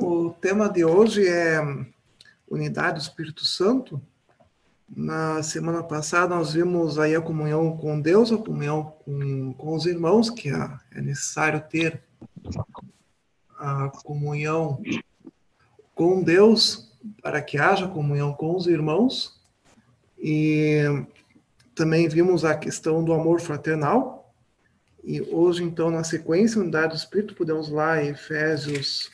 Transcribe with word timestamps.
O 0.00 0.30
tema 0.40 0.68
de 0.68 0.84
hoje 0.84 1.26
é 1.26 1.60
unidade 2.48 2.94
do 2.94 3.02
Espírito 3.02 3.44
Santo. 3.44 4.00
Na 4.88 5.42
semana 5.42 5.82
passada 5.82 6.34
nós 6.34 6.52
vimos 6.52 6.98
aí 6.98 7.14
a 7.14 7.20
comunhão 7.20 7.76
com 7.76 8.00
Deus, 8.00 8.32
a 8.32 8.36
comunhão 8.36 8.94
com, 9.04 9.52
com 9.54 9.74
os 9.74 9.86
irmãos, 9.86 10.30
que 10.30 10.48
é, 10.48 10.70
é 10.92 11.00
necessário 11.00 11.62
ter 11.68 12.02
a 13.58 13.88
comunhão 14.04 14.82
com 15.94 16.22
Deus 16.22 16.92
para 17.22 17.40
que 17.40 17.58
haja 17.58 17.88
comunhão 17.88 18.32
com 18.32 18.56
os 18.56 18.66
irmãos. 18.66 19.40
E 20.18 20.84
também 21.74 22.08
vimos 22.08 22.44
a 22.44 22.54
questão 22.54 23.04
do 23.04 23.12
amor 23.12 23.40
fraternal, 23.40 24.22
e 25.04 25.20
hoje, 25.20 25.64
então, 25.64 25.90
na 25.90 26.04
sequência, 26.04 26.60
unidade 26.60 26.90
do 26.90 26.96
Espírito, 26.96 27.34
podemos 27.34 27.68
lá 27.68 28.02
Efésios, 28.02 29.10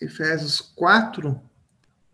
Efésios 0.00 0.60
4, 0.60 1.40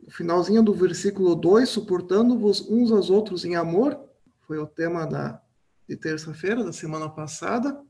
no 0.03 0.11
finalzinho 0.11 0.63
do 0.63 0.73
versículo 0.73 1.35
2, 1.35 1.69
suportando-vos 1.69 2.61
uns 2.69 2.91
aos 2.91 3.11
outros 3.11 3.45
em 3.45 3.57
amor, 3.57 3.99
foi 4.43 4.59
o 4.59 4.67
tema 4.67 5.07
da, 5.07 5.41
de 5.89 5.97
terça-feira, 5.97 6.65
da 6.65 6.73
semana 6.73 7.09
passada, 7.09 7.81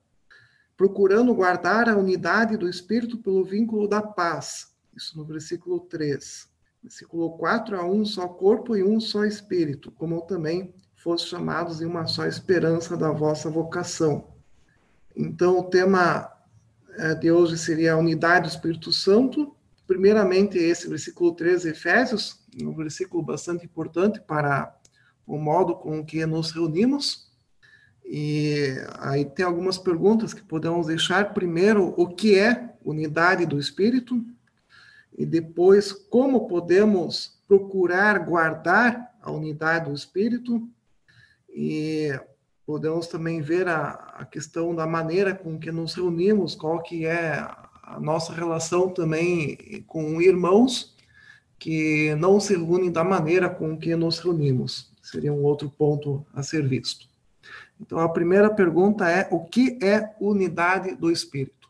procurando 0.76 1.34
guardar 1.34 1.88
a 1.88 1.96
unidade 1.96 2.56
do 2.56 2.68
Espírito 2.68 3.18
pelo 3.18 3.44
vínculo 3.44 3.88
da 3.88 4.02
paz, 4.02 4.74
isso 4.96 5.16
no 5.16 5.24
versículo 5.24 5.80
3. 5.80 6.48
Versículo 6.82 7.36
4, 7.38 7.76
a 7.76 7.84
um 7.84 8.04
só 8.04 8.28
corpo 8.28 8.76
e 8.76 8.84
um 8.84 9.00
só 9.00 9.24
Espírito, 9.24 9.90
como 9.90 10.20
também 10.22 10.74
foste 10.96 11.28
chamados 11.28 11.80
em 11.80 11.86
uma 11.86 12.06
só 12.06 12.26
esperança 12.26 12.96
da 12.96 13.10
vossa 13.10 13.48
vocação 13.50 14.34
então, 15.14 15.60
o 15.60 15.64
tema 15.64 16.32
eh, 16.96 17.14
de 17.14 17.30
hoje 17.30 17.56
seria 17.56 17.92
a 17.92 17.96
unidade 17.96 18.48
do 18.48 18.52
Espírito 18.52 18.92
Santo. 18.92 19.53
Primeiramente, 19.86 20.56
esse 20.56 20.88
versículo 20.88 21.34
13, 21.34 21.70
Efésios, 21.70 22.42
um 22.62 22.74
versículo 22.74 23.22
bastante 23.22 23.64
importante 23.64 24.20
para 24.20 24.74
o 25.26 25.36
modo 25.38 25.74
com 25.76 26.04
que 26.04 26.24
nos 26.24 26.50
reunimos. 26.50 27.30
E 28.04 28.76
aí 28.98 29.24
tem 29.24 29.44
algumas 29.44 29.78
perguntas 29.78 30.34
que 30.34 30.42
podemos 30.42 30.86
deixar. 30.86 31.32
Primeiro, 31.34 31.94
o 31.96 32.08
que 32.08 32.38
é 32.38 32.74
unidade 32.84 33.46
do 33.46 33.58
Espírito? 33.58 34.24
E 35.16 35.24
depois, 35.24 35.92
como 35.92 36.48
podemos 36.48 37.40
procurar 37.46 38.18
guardar 38.18 39.14
a 39.20 39.30
unidade 39.30 39.88
do 39.88 39.94
Espírito? 39.94 40.68
E 41.48 42.10
podemos 42.66 43.06
também 43.06 43.40
ver 43.40 43.68
a, 43.68 43.90
a 44.18 44.24
questão 44.24 44.74
da 44.74 44.86
maneira 44.86 45.34
com 45.34 45.58
que 45.58 45.70
nos 45.70 45.94
reunimos, 45.94 46.54
qual 46.54 46.82
que 46.82 47.06
é 47.06 47.46
a 47.86 48.00
nossa 48.00 48.32
relação 48.32 48.88
também 48.88 49.84
com 49.86 50.20
irmãos 50.20 50.94
que 51.58 52.14
não 52.16 52.40
se 52.40 52.56
reúnem 52.56 52.90
da 52.90 53.04
maneira 53.04 53.48
com 53.48 53.76
que 53.76 53.94
nos 53.94 54.18
reunimos. 54.18 54.92
Seria 55.02 55.32
um 55.32 55.42
outro 55.42 55.70
ponto 55.70 56.24
a 56.32 56.42
ser 56.42 56.66
visto. 56.66 57.06
Então, 57.80 57.98
a 57.98 58.08
primeira 58.08 58.52
pergunta 58.52 59.08
é: 59.08 59.28
o 59.30 59.44
que 59.44 59.78
é 59.82 60.14
unidade 60.20 60.94
do 60.94 61.10
Espírito? 61.10 61.68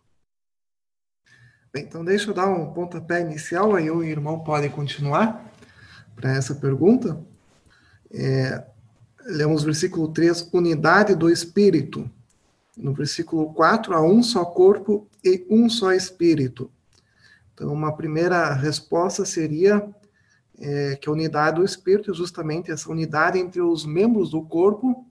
Bem, 1.72 1.84
então, 1.84 2.04
deixa 2.04 2.30
eu 2.30 2.34
dar 2.34 2.48
um 2.48 2.72
pontapé 2.72 3.20
inicial, 3.20 3.74
aí 3.74 3.90
o 3.90 4.04
irmão 4.04 4.40
pode 4.40 4.68
continuar 4.68 5.52
para 6.14 6.32
essa 6.32 6.54
pergunta. 6.54 7.20
É, 8.12 8.64
lemos 9.26 9.64
versículo 9.64 10.08
3, 10.08 10.48
unidade 10.52 11.16
do 11.16 11.28
Espírito. 11.28 12.08
No 12.76 12.92
versículo 12.92 13.52
4, 13.54 13.94
há 13.94 14.02
um 14.02 14.22
só 14.22 14.44
corpo 14.44 15.08
e 15.24 15.46
um 15.48 15.68
só 15.68 15.92
Espírito. 15.92 16.70
Então, 17.52 17.72
uma 17.72 17.96
primeira 17.96 18.52
resposta 18.52 19.24
seria 19.24 19.88
é, 20.58 20.96
que 20.96 21.08
a 21.08 21.12
unidade 21.12 21.56
do 21.56 21.64
Espírito 21.64 22.10
é 22.10 22.14
justamente 22.14 22.70
essa 22.70 22.90
unidade 22.90 23.38
entre 23.38 23.60
os 23.60 23.86
membros 23.86 24.30
do 24.30 24.42
corpo, 24.42 25.06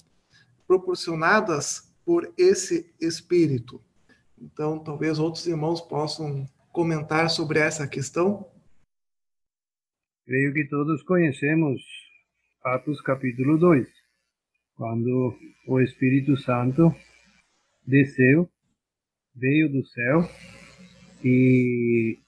proporcionadas 0.68 1.94
por 2.06 2.32
esse 2.38 2.94
Espírito. 3.00 3.82
Então, 4.38 4.80
talvez 4.80 5.20
outros 5.20 5.48
irmãos 5.48 5.80
possam 5.80 6.46
comentar 6.72 7.30
sobre 7.30 7.60
essa 7.60 7.88
questão. 7.88 8.46
Creio 10.26 10.54
que 10.54 10.66
todos 10.68 11.02
conhecemos 11.04 11.82
Atos 12.64 13.02
capítulo 13.02 13.58
2 13.58 13.88
quando 14.76 15.38
o 15.68 15.80
Espírito 15.80 16.36
Santo 16.38 16.94
desceu, 17.86 18.50
veio 19.36 19.72
do 19.72 19.86
céu 19.86 20.22
e 21.24 22.20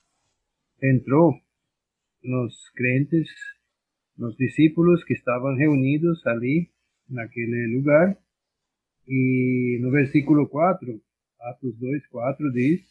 entrou 0.82 1.34
nos 2.24 2.70
crentes, 2.76 3.30
nos 4.18 4.36
discípulos 4.38 5.04
que 5.04 5.14
estavam 5.14 5.56
reunidos 5.56 6.26
ali, 6.26 6.70
naquele 7.10 7.76
lugar. 7.76 8.18
E 9.08 9.78
no 9.82 9.92
versículo 9.92 10.48
4, 10.48 11.02
Atos 11.42 11.78
2, 11.78 12.08
4 12.08 12.52
diz: 12.52 12.82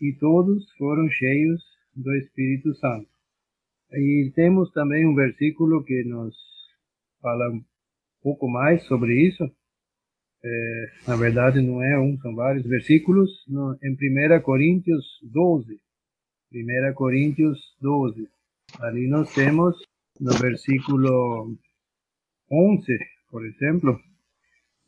E 0.00 0.12
todos 0.14 0.70
foram 0.72 1.08
cheios 1.08 1.62
do 1.94 2.14
Espírito 2.16 2.74
Santo. 2.74 3.08
E 3.92 4.30
temos 4.34 4.70
também 4.72 5.06
um 5.06 5.14
versículo 5.14 5.84
que 5.84 6.04
nos 6.04 6.34
fala 7.20 7.44
pouco 8.22 8.48
mais 8.48 8.84
sobre 8.84 9.26
isso. 9.26 9.50
É, 10.44 10.92
na 11.06 11.16
verdade, 11.16 11.60
não 11.60 11.82
é 11.82 11.98
um, 11.98 12.18
são 12.20 12.34
vários 12.34 12.66
versículos. 12.66 13.30
No, 13.48 13.78
em 13.82 13.92
1 13.92 14.40
Coríntios 14.42 15.04
12. 15.22 15.80
1 16.52 16.94
Coríntios 16.94 17.58
12. 17.80 18.28
Ali 18.80 19.06
nós 19.06 19.32
temos 19.34 19.76
no 20.20 20.32
versículo 20.38 21.56
11, 22.50 22.98
por 23.30 23.44
exemplo, 23.46 23.98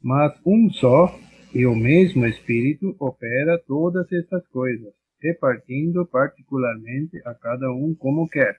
mas 0.03 0.39
um 0.45 0.71
só 0.71 1.19
e 1.55 1.65
o 1.67 1.75
mesmo 1.75 2.27
Espírito 2.27 2.97
opera 2.99 3.63
todas 3.67 4.11
essas 4.13 4.47
coisas, 4.49 4.93
repartindo 5.21 6.05
particularmente 6.07 7.17
a 7.25 7.35
cada 7.35 7.71
um 7.73 7.95
como 7.95 8.29
quer. 8.29 8.59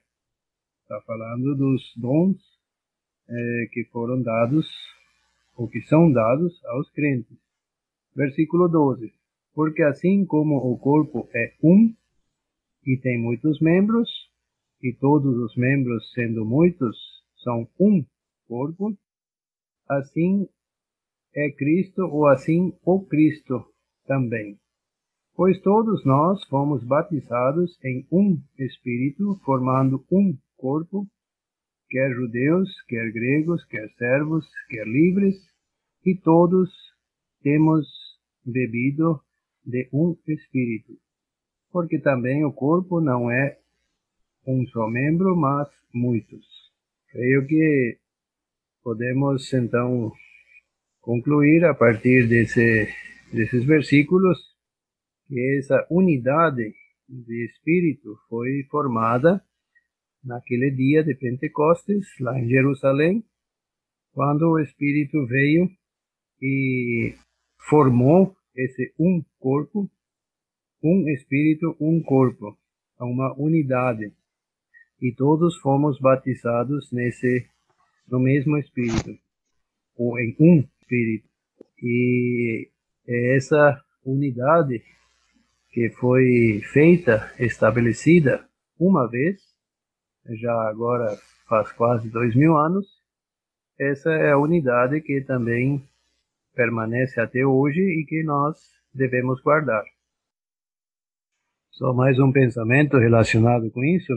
Está 0.81 1.01
falando 1.01 1.55
dos 1.55 1.81
dons 1.97 2.37
é, 3.27 3.67
que 3.71 3.83
foram 3.91 4.21
dados, 4.21 4.67
ou 5.55 5.67
que 5.67 5.81
são 5.81 6.11
dados 6.11 6.63
aos 6.65 6.89
crentes. 6.91 7.37
Versículo 8.15 8.67
12. 8.67 9.13
Porque 9.53 9.83
assim 9.83 10.25
como 10.25 10.57
o 10.57 10.77
corpo 10.77 11.29
é 11.33 11.53
um 11.63 11.93
e 12.85 12.97
tem 12.97 13.19
muitos 13.19 13.59
membros, 13.59 14.09
e 14.81 14.93
todos 14.93 15.37
os 15.37 15.55
membros, 15.55 16.11
sendo 16.13 16.45
muitos, 16.45 16.95
são 17.37 17.67
um 17.79 18.05
corpo, 18.47 18.95
assim 19.89 20.47
é 21.33 21.51
Cristo, 21.51 22.03
ou 22.03 22.27
assim 22.27 22.73
o 22.83 23.03
Cristo 23.05 23.65
também. 24.05 24.57
Pois 25.35 25.59
todos 25.61 26.05
nós 26.05 26.43
fomos 26.45 26.83
batizados 26.83 27.77
em 27.83 28.07
um 28.11 28.39
Espírito, 28.57 29.39
formando 29.43 30.05
um 30.11 30.37
corpo, 30.55 31.07
quer 31.89 32.13
judeus, 32.13 32.69
quer 32.87 33.11
gregos, 33.11 33.63
quer 33.65 33.89
servos, 33.97 34.45
quer 34.69 34.87
livres, 34.87 35.35
e 36.05 36.15
todos 36.15 36.69
temos 37.41 37.87
bebido 38.43 39.21
de 39.65 39.89
um 39.91 40.17
Espírito. 40.27 40.93
Porque 41.71 41.99
também 41.99 42.45
o 42.45 42.53
corpo 42.53 43.01
não 43.01 43.29
é 43.29 43.57
um 44.45 44.65
só 44.67 44.87
membro, 44.87 45.35
mas 45.35 45.67
muitos. 45.93 46.45
Creio 47.09 47.45
que 47.47 47.97
podemos 48.83 49.51
então 49.53 50.11
concluir 51.01 51.65
a 51.65 51.73
partir 51.73 52.27
desse, 52.27 52.87
desses 53.31 53.65
versículos 53.65 54.37
que 55.27 55.57
essa 55.57 55.85
unidade 55.89 56.73
de 57.07 57.45
espírito 57.45 58.17
foi 58.29 58.63
formada 58.69 59.43
naquele 60.25 60.71
dia 60.71 61.03
de 61.03 61.13
Pentecostes, 61.15 62.07
lá 62.19 62.37
em 62.39 62.49
Jerusalém, 62.49 63.23
quando 64.11 64.49
o 64.49 64.59
Espírito 64.59 65.25
veio 65.27 65.69
e 66.41 67.13
formou 67.69 68.35
esse 68.55 68.93
um 68.99 69.23
corpo, 69.39 69.89
um 70.83 71.07
Espírito, 71.09 71.75
um 71.79 72.01
corpo, 72.01 72.57
uma 72.99 73.33
unidade. 73.37 74.11
E 75.01 75.13
todos 75.13 75.57
fomos 75.57 75.99
batizados 75.99 76.91
nesse, 76.91 77.45
no 78.07 78.19
mesmo 78.19 78.57
Espírito, 78.57 79.17
ou 79.95 80.17
em 80.17 80.35
um 80.39 80.63
Espírito. 80.81 81.27
E 81.83 82.69
é 83.07 83.35
essa 83.35 83.83
unidade 84.03 84.81
que 85.69 85.89
foi 85.89 86.61
feita, 86.71 87.33
estabelecida 87.37 88.47
uma 88.79 89.09
vez, 89.09 89.54
já 90.29 90.53
agora 90.69 91.17
faz 91.47 91.71
quase 91.73 92.09
dois 92.09 92.35
mil 92.35 92.57
anos. 92.57 92.85
Essa 93.79 94.11
é 94.11 94.31
a 94.31 94.37
unidade 94.37 95.01
que 95.01 95.21
também 95.21 95.87
permanece 96.53 97.19
até 97.19 97.45
hoje 97.45 97.81
e 97.81 98.05
que 98.05 98.23
nós 98.23 98.57
devemos 98.93 99.41
guardar. 99.41 99.83
Só 101.71 101.93
mais 101.93 102.17
um 102.19 102.31
pensamento 102.31 102.97
relacionado 102.97 103.69
com 103.69 103.83
isso. 103.83 104.13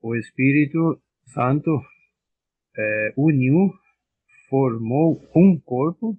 O 0.00 0.16
Espírito 0.16 0.98
Santo 1.26 1.70
é, 2.76 3.14
uniu, 3.16 3.72
formou 4.48 5.22
um 5.34 5.58
corpo, 5.60 6.16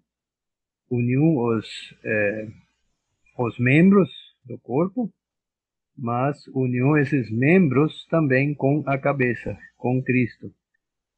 uniu 0.89 1.37
os, 1.37 1.67
é, 2.03 2.47
os 3.39 3.57
membros 3.57 4.09
do 4.43 4.59
corpo, 4.59 5.11
mas 5.97 6.47
uniu 6.47 6.97
esses 6.97 7.31
membros 7.31 8.05
também 8.07 8.53
com 8.53 8.83
a 8.85 8.97
cabeça, 8.97 9.57
com 9.77 10.03
Cristo. 10.03 10.53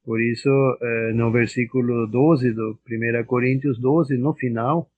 Por 0.04 0.20
isso, 0.22 0.48
eh, 0.80 1.12
no 1.12 1.30
versículo 1.30 2.06
12 2.06 2.52
do 2.52 2.78
1 2.86 3.24
Coríntios 3.26 3.78
12, 3.78 4.16
no 4.16 4.34
final, 4.34 4.90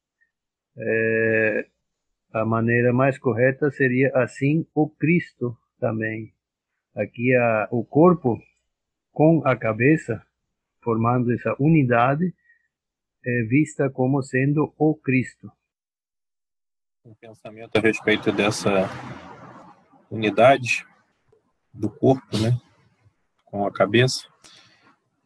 eh, 0.77 1.67
a 2.33 2.45
maneira 2.45 2.93
mais 2.93 3.19
correta 3.19 3.71
seria 3.71 4.13
assim 4.15 4.67
o 4.75 4.89
Cristo 4.89 5.57
também. 5.81 6.33
Aqui 6.95 7.33
o 7.71 7.85
corpo 7.85 8.39
com 9.13 9.43
a 9.45 9.57
cabeça, 9.57 10.23
formando 10.83 11.33
essa 11.33 11.57
unidade, 11.59 12.33
é 13.25 13.43
vista 13.45 13.91
como 13.91 14.23
sendo 14.23 14.73
o 14.79 14.95
Cristo. 14.95 15.51
Um 17.05 17.15
pensamento 17.15 17.77
a 17.77 17.81
respeito 17.81 18.31
dessa 18.31 18.89
unidade 20.11 20.85
do 21.73 21.89
corpo, 21.89 22.37
né, 22.39 22.59
com 23.45 23.67
a 23.67 23.73
cabeça. 23.73 24.27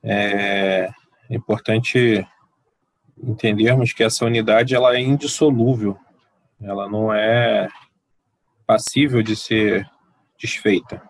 É 0.02 0.90
importante 1.31 2.26
entendermos 3.16 3.92
que 3.92 4.02
essa 4.02 4.25
unidade 4.25 4.75
ela 4.75 4.94
é 4.94 5.00
indissolúvel 5.00 5.98
ela 6.64 6.88
não 6.88 7.12
é 7.12 7.69
passível 8.66 9.22
de 9.22 9.36
ser 9.36 9.88
desfeita. 10.40 11.02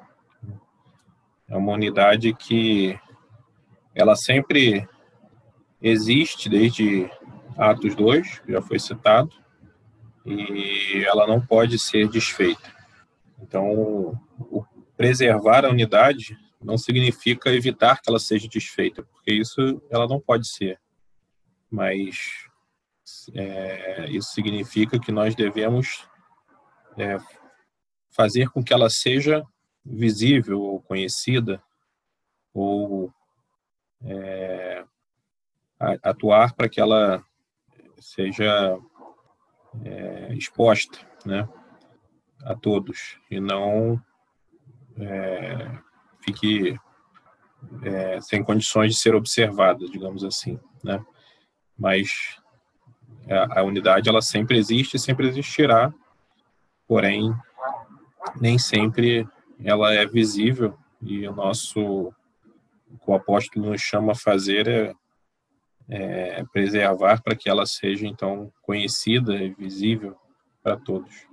É 1.48 1.56
uma 1.56 1.72
unidade 1.72 2.34
que 2.34 2.98
ela 3.94 4.16
sempre 4.16 4.86
existe 5.80 6.48
desde 6.48 7.08
Atos 7.56 7.94
2, 7.94 8.40
que 8.40 8.52
já 8.52 8.60
foi 8.60 8.78
citado, 8.78 9.30
e 10.26 11.04
ela 11.06 11.26
não 11.26 11.40
pode 11.40 11.78
ser 11.78 12.08
desfeita. 12.08 12.73
Então, 13.44 14.18
preservar 14.96 15.66
a 15.66 15.70
unidade 15.70 16.34
não 16.62 16.78
significa 16.78 17.50
evitar 17.50 18.00
que 18.00 18.08
ela 18.08 18.18
seja 18.18 18.48
desfeita, 18.48 19.02
porque 19.02 19.34
isso 19.34 19.82
ela 19.90 20.08
não 20.08 20.18
pode 20.18 20.48
ser. 20.48 20.80
Mas 21.70 22.48
é, 23.34 24.06
isso 24.08 24.32
significa 24.32 24.98
que 24.98 25.12
nós 25.12 25.34
devemos 25.34 26.08
é, 26.96 27.18
fazer 28.10 28.48
com 28.48 28.64
que 28.64 28.72
ela 28.72 28.88
seja 28.88 29.44
visível 29.84 30.62
ou 30.62 30.80
conhecida 30.80 31.62
ou 32.54 33.12
é, 34.02 34.84
atuar 36.02 36.54
para 36.54 36.68
que 36.68 36.80
ela 36.80 37.22
seja 37.98 38.78
é, 39.84 40.32
exposta, 40.32 40.98
né, 41.26 41.46
a 42.44 42.54
todos 42.54 43.18
e 43.30 43.40
não 43.40 44.00
é, 44.98 45.78
fique 46.20 46.78
é, 47.82 48.20
sem 48.20 48.42
condições 48.42 48.94
de 48.94 49.00
ser 49.00 49.14
observada, 49.14 49.86
digamos 49.86 50.24
assim, 50.24 50.58
né? 50.82 51.04
Mas 51.76 52.38
a, 53.28 53.60
a 53.60 53.62
unidade 53.62 54.08
ela 54.08 54.22
sempre 54.22 54.58
existe, 54.58 54.98
sempre 54.98 55.26
existirá, 55.26 55.92
porém 56.86 57.34
nem 58.40 58.58
sempre 58.58 59.26
ela 59.62 59.92
é 59.92 60.06
visível 60.06 60.76
e 61.00 61.26
o 61.26 61.34
nosso 61.34 62.12
o 62.90 62.98
que 62.98 63.10
o 63.10 63.14
apóstolo 63.14 63.70
nos 63.70 63.80
chama 63.80 64.12
a 64.12 64.16
fazer 64.16 64.68
é, 64.68 66.40
é 66.40 66.44
preservar 66.52 67.22
para 67.22 67.34
que 67.34 67.48
ela 67.48 67.66
seja 67.66 68.06
então 68.06 68.52
conhecida 68.62 69.34
e 69.34 69.52
visível 69.52 70.16
para 70.62 70.76
todos. 70.76 71.26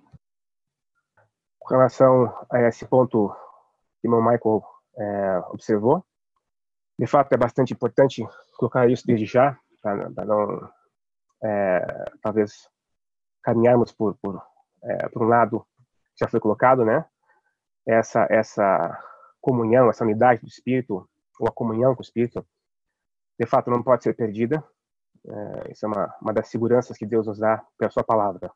Com 1.72 1.78
relação 1.78 2.26
a 2.52 2.64
esse 2.64 2.86
ponto 2.86 3.34
que 4.02 4.08
o 4.10 4.22
Michael 4.22 4.62
é, 4.98 5.38
observou, 5.52 6.06
de 7.00 7.08
fato 7.08 7.32
é 7.32 7.38
bastante 7.38 7.72
importante 7.72 8.28
colocar 8.58 8.90
isso 8.90 9.08
desde 9.08 9.26
já, 9.26 9.58
para 9.82 10.26
não 10.26 10.70
é, 11.42 12.12
talvez 12.22 12.70
caminharmos 13.42 13.94
por, 13.94 14.18
por, 14.18 14.46
é, 14.84 15.08
por 15.08 15.24
um 15.24 15.30
lado 15.30 15.66
que 16.14 16.26
já 16.26 16.28
foi 16.28 16.42
colocado, 16.42 16.84
né? 16.84 17.06
Essa, 17.88 18.28
essa 18.30 19.02
comunhão, 19.40 19.90
essa 19.90 20.04
unidade 20.04 20.42
do 20.42 20.50
Espírito, 20.50 21.10
ou 21.40 21.48
a 21.48 21.54
comunhão 21.54 21.96
com 21.96 22.02
o 22.02 22.04
Espírito, 22.04 22.46
de 23.40 23.46
fato 23.46 23.72
não 23.72 23.82
pode 23.82 24.04
ser 24.04 24.14
perdida. 24.14 24.62
É, 25.26 25.72
isso 25.72 25.86
é 25.86 25.88
uma, 25.88 26.14
uma 26.22 26.34
das 26.34 26.50
seguranças 26.50 26.98
que 26.98 27.06
Deus 27.06 27.28
nos 27.28 27.40
dá 27.40 27.66
pela 27.78 27.90
sua 27.90 28.04
palavra. 28.04 28.52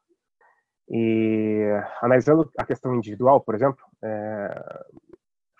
E 0.89 1.63
analisando 2.01 2.51
a 2.57 2.65
questão 2.65 2.95
individual, 2.95 3.41
por 3.41 3.55
exemplo, 3.55 3.83
é, 4.03 4.85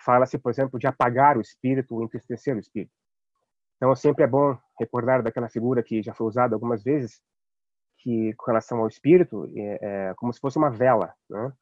fala-se, 0.03 0.37
por 0.37 0.51
exemplo, 0.51 0.79
de 0.79 0.87
apagar 0.87 1.37
o 1.37 1.41
espírito, 1.41 2.01
entristecer 2.03 2.55
o 2.55 2.59
espírito. 2.59 2.93
Então, 3.77 3.95
sempre 3.95 4.23
é 4.23 4.27
bom 4.27 4.57
recordar 4.79 5.23
daquela 5.23 5.49
figura 5.49 5.83
que 5.83 6.01
já 6.01 6.13
foi 6.13 6.27
usada 6.27 6.55
algumas 6.55 6.83
vezes, 6.83 7.21
que 7.97 8.33
com 8.35 8.45
relação 8.45 8.79
ao 8.79 8.87
espírito, 8.87 9.51
é, 9.55 10.09
é 10.09 10.13
como 10.15 10.31
se 10.31 10.39
fosse 10.39 10.57
uma 10.57 10.69
vela. 10.69 11.13
Né? 11.29 11.53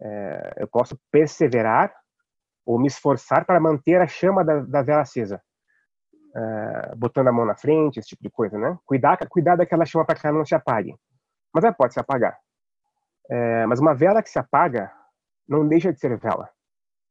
É, 0.00 0.54
eu 0.58 0.68
posso 0.68 0.98
perseverar 1.10 1.92
ou 2.64 2.78
me 2.78 2.86
esforçar 2.86 3.44
para 3.44 3.58
manter 3.58 4.00
a 4.00 4.06
chama 4.06 4.44
da, 4.44 4.60
da 4.60 4.82
vela 4.82 5.02
acesa, 5.02 5.42
é, 6.36 6.94
botando 6.94 7.28
a 7.28 7.32
mão 7.32 7.44
na 7.44 7.56
frente, 7.56 7.98
esse 7.98 8.10
tipo 8.10 8.22
de 8.22 8.30
coisa, 8.30 8.58
né? 8.58 8.78
Cuidar, 8.84 9.18
cuidar 9.28 9.56
daquela 9.56 9.86
chama 9.86 10.04
para 10.04 10.14
que 10.18 10.26
ela 10.26 10.36
não 10.36 10.44
se 10.44 10.54
apague. 10.54 10.94
Mas 11.52 11.64
ela 11.64 11.72
pode 11.72 11.94
se 11.94 12.00
apagar. 12.00 12.38
É, 13.30 13.66
mas 13.66 13.80
uma 13.80 13.94
vela 13.94 14.22
que 14.22 14.30
se 14.30 14.38
apaga 14.38 14.92
não 15.46 15.66
deixa 15.66 15.92
de 15.92 15.98
ser 15.98 16.16
vela. 16.18 16.48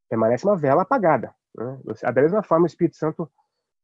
Permanece 0.09 0.45
uma 0.45 0.55
vela 0.55 0.83
apagada. 0.83 1.33
Né? 1.55 1.79
Da 2.01 2.21
mesma 2.21 2.43
forma, 2.43 2.63
o 2.63 2.67
Espírito 2.67 2.97
Santo 2.97 3.29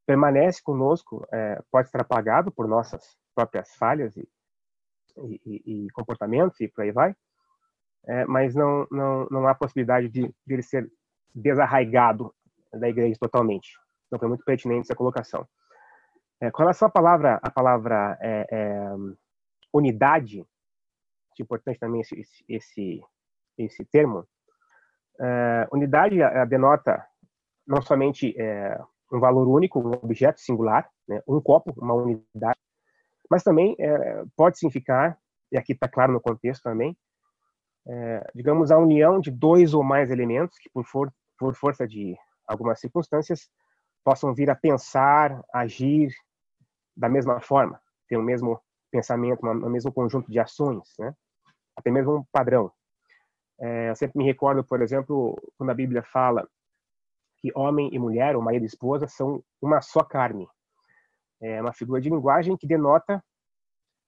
permanece 0.06 0.62
conosco, 0.62 1.26
é, 1.32 1.62
pode 1.72 1.90
ser 1.90 2.02
apagado 2.02 2.52
por 2.52 2.68
nossas 2.68 3.18
próprias 3.34 3.74
falhas 3.76 4.16
e, 4.18 4.28
e, 5.18 5.86
e 5.86 5.90
comportamentos 5.92 6.60
e 6.60 6.68
por 6.68 6.84
aí 6.84 6.92
vai, 6.92 7.16
é, 8.06 8.26
mas 8.26 8.54
não, 8.54 8.86
não, 8.92 9.28
não 9.32 9.48
há 9.48 9.56
possibilidade 9.56 10.10
de, 10.10 10.28
de, 10.46 10.54
ele 10.54 10.62
ser 10.62 10.92
desarraigado 11.34 12.34
da 12.74 12.90
igreja 12.90 13.18
totalmente. 13.20 13.78
Então 14.08 14.20
foi 14.20 14.28
muito 14.28 14.44
pertinente 14.44 14.82
essa 14.82 14.96
colocação. 14.96 15.48
É, 16.42 16.52
com 16.52 16.60
relação 16.60 16.88
à 16.88 16.92
palavra, 16.92 17.40
a 17.42 17.50
palavra 17.50 18.18
é, 18.22 18.48
é, 18.52 18.90
unidade, 19.74 20.46
importante 21.42 21.80
também 21.80 22.02
esse, 22.02 22.26
esse, 22.48 23.02
esse 23.58 23.86
termo, 23.86 24.28
é, 25.20 25.68
unidade 25.72 26.18
denota 26.48 27.06
não 27.66 27.82
somente 27.82 28.36
é, 28.40 28.80
um 29.12 29.20
valor 29.20 29.48
único, 29.48 29.80
um 29.80 29.94
objeto 29.94 30.40
singular, 30.40 30.90
né? 31.08 31.22
um 31.28 31.40
copo, 31.42 31.74
uma 31.78 31.94
unidade, 31.94 32.60
mas 33.30 33.44
também 33.44 33.76
é, 33.80 34.24
pode 34.36 34.58
significar, 34.58 35.18
e 35.52 35.58
aqui 35.58 35.74
está 35.74 35.88
claro 35.88 36.14
no 36.14 36.22
contexto 36.22 36.64
também, 36.64 36.98
é, 37.88 38.32
digamos, 38.34 38.72
a 38.72 38.78
união 38.78 39.20
de 39.20 39.30
dois 39.30 39.74
ou 39.74 39.84
mais 39.84 40.10
elementos 40.10 40.58
que, 40.58 40.70
por, 40.70 40.86
for, 40.86 41.14
por 41.38 41.56
força 41.56 41.88
de 41.88 42.16
algumas 42.48 42.80
circunstâncias, 42.80 43.50
possam 44.04 44.34
vir 44.34 44.50
a 44.50 44.56
pensar, 44.56 45.42
agir 45.54 46.14
da 46.96 47.10
mesma 47.10 47.40
forma, 47.40 47.80
ter 48.08 48.18
o 48.18 48.22
mesmo 48.22 48.60
pensamento, 48.94 49.42
o 49.44 49.70
mesmo 49.70 49.92
conjunto 49.92 50.32
de 50.32 50.40
ações, 50.40 50.94
né? 51.00 51.16
até 51.76 51.90
mesmo 51.90 52.18
um 52.18 52.24
padrão. 52.32 52.72
É, 53.60 53.90
eu 53.90 53.96
sempre 53.96 54.20
me 54.20 54.24
recordo, 54.24 54.64
por 54.64 54.84
exemplo, 54.84 55.36
quando 55.58 55.72
a 55.72 55.74
Bíblia 55.74 56.04
fala 56.04 56.48
que 57.38 57.52
homem 57.56 57.90
e 57.92 57.98
mulher, 57.98 58.36
ou 58.36 58.42
marido 58.42 58.64
e 58.64 58.68
esposa, 58.68 59.08
são 59.08 59.44
uma 59.60 59.82
só 59.82 60.04
carne. 60.04 60.48
É 61.42 61.60
uma 61.60 61.74
figura 61.74 62.00
de 62.00 62.10
linguagem 62.10 62.56
que 62.56 62.68
denota 62.68 63.22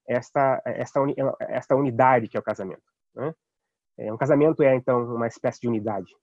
esta, 0.08 0.62
esta, 0.66 1.00
esta 1.40 1.76
unidade 1.76 2.28
que 2.28 2.38
é 2.38 2.40
o 2.40 2.44
casamento. 2.44 2.84
Né? 3.16 3.34
É, 3.98 4.14
um 4.14 4.18
casamento 4.18 4.62
é, 4.62 4.76
então, 4.76 5.04
uma 5.16 5.28
espécie 5.28 5.62
de 5.62 5.68
unidade. 5.68 6.14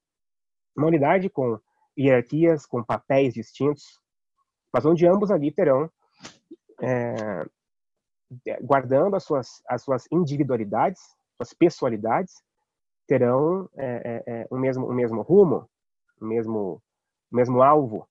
Uma 0.76 0.87
unidade 0.87 1.28
com 1.28 1.59
hierarquias, 1.99 2.64
com 2.64 2.83
papéis 2.83 3.35
distintos, 3.35 4.00
mas 4.73 4.87
onde 4.87 5.07
ambos 5.07 5.31
ali 5.31 5.52
terão, 5.52 5.90
é, 6.81 7.45
guardando 8.62 9.17
as 9.17 9.25
suas, 9.25 9.62
as 9.69 9.83
suas 9.83 10.07
individualidades, 10.11 11.01
suas 11.37 11.53
pessoalidades, 11.55 12.43
terão 13.07 13.69
é, 13.77 14.23
é 14.27 14.47
o, 14.51 14.57
mesmo, 14.57 14.87
o 14.87 14.93
mesmo 14.93 15.23
rumo, 15.23 15.69
o 16.21 16.25
mesmo 16.25 16.83
o 17.33 17.37
mesmo 17.37 17.62
alvo, 17.62 18.07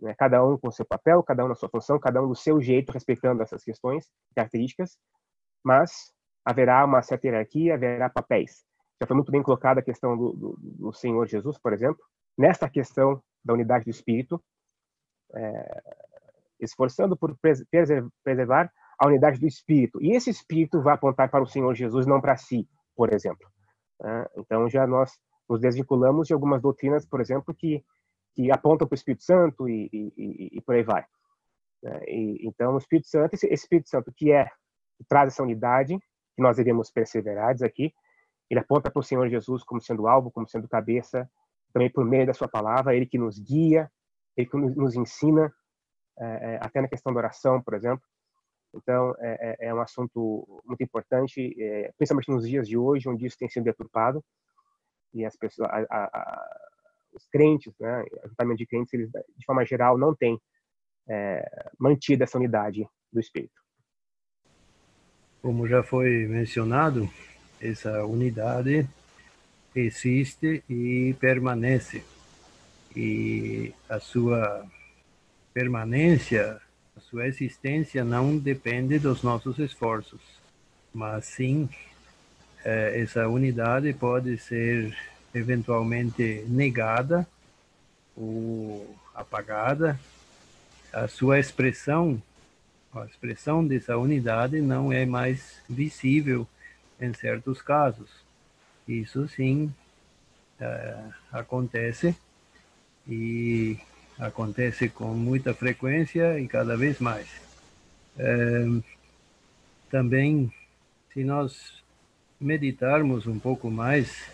né? 0.00 0.14
cada 0.16 0.44
um 0.44 0.56
com 0.56 0.70
seu 0.70 0.86
papel, 0.86 1.22
cada 1.22 1.44
um 1.44 1.48
na 1.48 1.54
sua 1.54 1.68
função, 1.68 1.98
cada 1.98 2.22
um 2.22 2.28
do 2.28 2.36
seu 2.36 2.60
jeito, 2.60 2.92
respeitando 2.92 3.42
essas 3.42 3.64
questões, 3.64 4.08
características, 4.34 4.96
mas 5.64 6.12
haverá 6.44 6.84
uma 6.84 7.02
certa 7.02 7.26
hierarquia, 7.26 7.74
haverá 7.74 8.08
papéis. 8.08 8.64
Já 9.00 9.06
foi 9.06 9.16
muito 9.16 9.32
bem 9.32 9.42
colocada 9.42 9.80
a 9.80 9.82
questão 9.82 10.16
do, 10.16 10.32
do, 10.32 10.56
do 10.60 10.92
Senhor 10.92 11.26
Jesus, 11.26 11.58
por 11.58 11.72
exemplo, 11.72 12.02
nesta 12.38 12.70
questão 12.70 13.20
da 13.44 13.52
unidade 13.52 13.84
do 13.84 13.90
Espírito, 13.90 14.42
é, 15.34 15.82
esforçando 16.60 17.16
por 17.16 17.36
preservar 18.22 18.72
a 19.02 19.08
unidade 19.08 19.40
do 19.40 19.46
Espírito. 19.48 20.00
E 20.00 20.12
esse 20.12 20.30
Espírito 20.30 20.80
vai 20.80 20.94
apontar 20.94 21.28
para 21.28 21.42
o 21.42 21.46
Senhor 21.46 21.74
Jesus, 21.74 22.06
não 22.06 22.20
para 22.20 22.36
si, 22.36 22.68
por 22.94 23.12
exemplo. 23.12 23.50
É, 24.00 24.30
então, 24.36 24.68
já 24.68 24.86
nós 24.86 25.18
nos 25.48 25.60
desvinculamos 25.60 26.28
de 26.28 26.34
algumas 26.34 26.62
doutrinas, 26.62 27.04
por 27.04 27.20
exemplo, 27.20 27.52
que, 27.52 27.84
que 28.32 28.52
apontam 28.52 28.86
para 28.86 28.94
o 28.94 28.96
Espírito 28.96 29.24
Santo 29.24 29.68
e, 29.68 29.90
e, 29.92 30.50
e 30.52 30.60
por 30.60 30.76
aí 30.76 30.84
vai. 30.84 31.04
É, 31.84 32.14
e, 32.14 32.46
então, 32.46 32.74
o 32.74 32.78
Espírito 32.78 33.08
Santo, 33.08 33.34
esse 33.34 33.52
Espírito 33.52 33.88
Santo 33.88 34.12
que 34.14 34.30
é 34.30 34.44
que 34.96 35.04
traz 35.08 35.32
essa 35.32 35.42
unidade, 35.42 35.98
que 36.36 36.42
nós 36.42 36.56
devemos 36.56 36.88
perseverar 36.88 37.56
aqui, 37.64 37.92
ele 38.48 38.60
aponta 38.60 38.88
para 38.88 39.00
o 39.00 39.02
Senhor 39.02 39.28
Jesus 39.28 39.64
como 39.64 39.80
sendo 39.80 40.06
alvo, 40.06 40.30
como 40.30 40.48
sendo 40.48 40.68
cabeça, 40.68 41.28
também 41.72 41.90
por 41.90 42.04
meio 42.04 42.26
da 42.26 42.34
sua 42.34 42.46
palavra, 42.46 42.94
ele 42.94 43.06
que 43.06 43.18
nos 43.18 43.36
guia, 43.36 43.90
ele 44.36 44.46
que 44.46 44.56
nos 44.56 44.94
ensina, 44.94 45.52
é, 46.20 46.54
é, 46.54 46.58
até 46.62 46.80
na 46.80 46.88
questão 46.88 47.12
da 47.12 47.18
oração, 47.18 47.60
por 47.60 47.74
exemplo. 47.74 48.02
Então, 48.74 49.14
é, 49.18 49.56
é, 49.60 49.68
é 49.68 49.74
um 49.74 49.80
assunto 49.80 50.62
muito 50.64 50.82
importante, 50.82 51.54
é, 51.60 51.92
principalmente 51.96 52.30
nos 52.30 52.48
dias 52.48 52.66
de 52.66 52.76
hoje, 52.76 53.08
onde 53.08 53.26
isso 53.26 53.38
tem 53.38 53.48
sido 53.48 53.64
deturpado, 53.64 54.24
e 55.12 55.24
as 55.24 55.36
pessoas, 55.36 55.68
a, 55.70 55.86
a, 55.90 56.04
a, 56.04 56.60
os 57.12 57.26
crentes, 57.28 57.74
né, 57.78 58.04
ajuntamento 58.24 58.58
de 58.58 58.66
crentes, 58.66 58.94
eles, 58.94 59.10
de 59.10 59.44
forma 59.44 59.64
geral, 59.64 59.98
não 59.98 60.14
têm 60.14 60.40
é, 61.08 61.70
mantido 61.78 62.24
essa 62.24 62.38
unidade 62.38 62.88
do 63.12 63.20
Espírito. 63.20 63.60
Como 65.42 65.66
já 65.66 65.82
foi 65.82 66.26
mencionado, 66.26 67.10
essa 67.60 68.04
unidade 68.04 68.88
existe 69.74 70.62
e 70.68 71.14
permanece. 71.20 72.04
E 72.94 73.74
a 73.88 73.98
sua 73.98 74.66
permanência, 75.52 76.60
sua 77.00 77.26
existência 77.26 78.04
não 78.04 78.36
depende 78.36 78.98
dos 78.98 79.22
nossos 79.22 79.58
esforços, 79.58 80.20
mas 80.92 81.24
sim 81.24 81.68
eh, 82.64 83.00
essa 83.00 83.28
unidade 83.28 83.92
pode 83.92 84.36
ser 84.38 84.96
eventualmente 85.34 86.44
negada 86.48 87.26
ou 88.16 88.94
apagada. 89.14 89.98
A 90.92 91.08
sua 91.08 91.38
expressão, 91.38 92.22
a 92.94 93.06
expressão 93.06 93.66
dessa 93.66 93.96
unidade 93.96 94.60
não 94.60 94.92
é 94.92 95.06
mais 95.06 95.60
visível 95.68 96.46
em 97.00 97.12
certos 97.14 97.62
casos. 97.62 98.10
Isso 98.86 99.26
sim 99.28 99.72
eh, 100.60 101.04
acontece 101.32 102.14
e 103.08 103.78
acontece 104.18 104.88
com 104.88 105.14
muita 105.14 105.54
frequência 105.54 106.38
e 106.38 106.46
cada 106.46 106.76
vez 106.76 106.98
mais. 106.98 107.28
É, 108.18 108.64
também, 109.90 110.52
se 111.12 111.24
nós 111.24 111.82
meditarmos 112.40 113.26
um 113.26 113.38
pouco 113.38 113.70
mais 113.70 114.30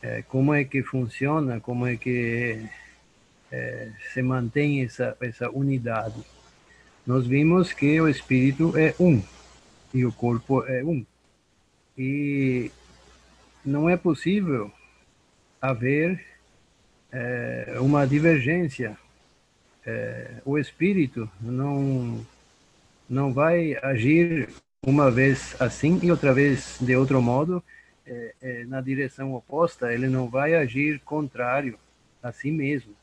é, 0.00 0.22
como 0.22 0.54
é 0.54 0.64
que 0.64 0.82
funciona, 0.82 1.60
como 1.60 1.86
é 1.86 1.96
que 1.96 2.64
é, 3.50 3.90
se 4.12 4.22
mantém 4.22 4.82
essa, 4.82 5.16
essa 5.20 5.50
unidade, 5.50 6.22
nós 7.06 7.26
vimos 7.26 7.72
que 7.72 8.00
o 8.00 8.08
espírito 8.08 8.76
é 8.76 8.94
um 8.98 9.22
e 9.92 10.04
o 10.04 10.12
corpo 10.12 10.64
é 10.64 10.82
um. 10.82 11.04
E 11.96 12.70
não 13.64 13.88
é 13.88 13.96
possível 13.96 14.72
haver 15.60 16.31
é, 17.12 17.76
uma 17.80 18.06
divergência. 18.06 18.96
É, 19.84 20.30
o 20.44 20.58
espírito 20.58 21.28
não 21.40 22.24
não 23.08 23.32
vai 23.32 23.76
agir 23.82 24.48
uma 24.82 25.10
vez 25.10 25.54
assim 25.60 26.00
e 26.02 26.10
outra 26.10 26.32
vez 26.32 26.78
de 26.80 26.96
outro 26.96 27.20
modo 27.20 27.62
é, 28.06 28.34
é, 28.40 28.64
na 28.64 28.80
direção 28.80 29.34
oposta. 29.34 29.92
Ele 29.92 30.08
não 30.08 30.28
vai 30.28 30.54
agir 30.54 31.00
contrário 31.00 31.78
a 32.22 32.32
si 32.32 32.50
mesmo, 32.50 32.94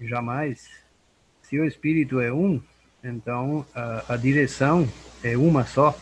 jamais. 0.00 0.70
Se 1.42 1.58
o 1.58 1.66
espírito 1.66 2.20
é 2.20 2.32
um, 2.32 2.62
então 3.02 3.66
a, 3.74 4.14
a 4.14 4.16
direção 4.16 4.88
é 5.24 5.36
uma 5.36 5.66
só. 5.66 5.98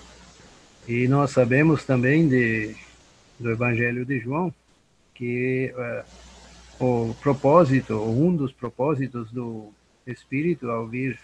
E 0.86 1.08
nós 1.08 1.30
sabemos 1.30 1.84
também 1.84 2.28
de 2.28 2.76
do 3.38 3.50
Evangelho 3.50 4.04
de 4.04 4.20
João 4.20 4.54
que 5.14 5.72
uh, 5.74 6.04
o 6.80 7.14
propósito, 7.20 7.94
um 7.94 8.34
dos 8.34 8.52
propósitos 8.52 9.30
do 9.30 9.70
Espírito 10.06 10.70
ao 10.70 10.86
vir 10.88 11.20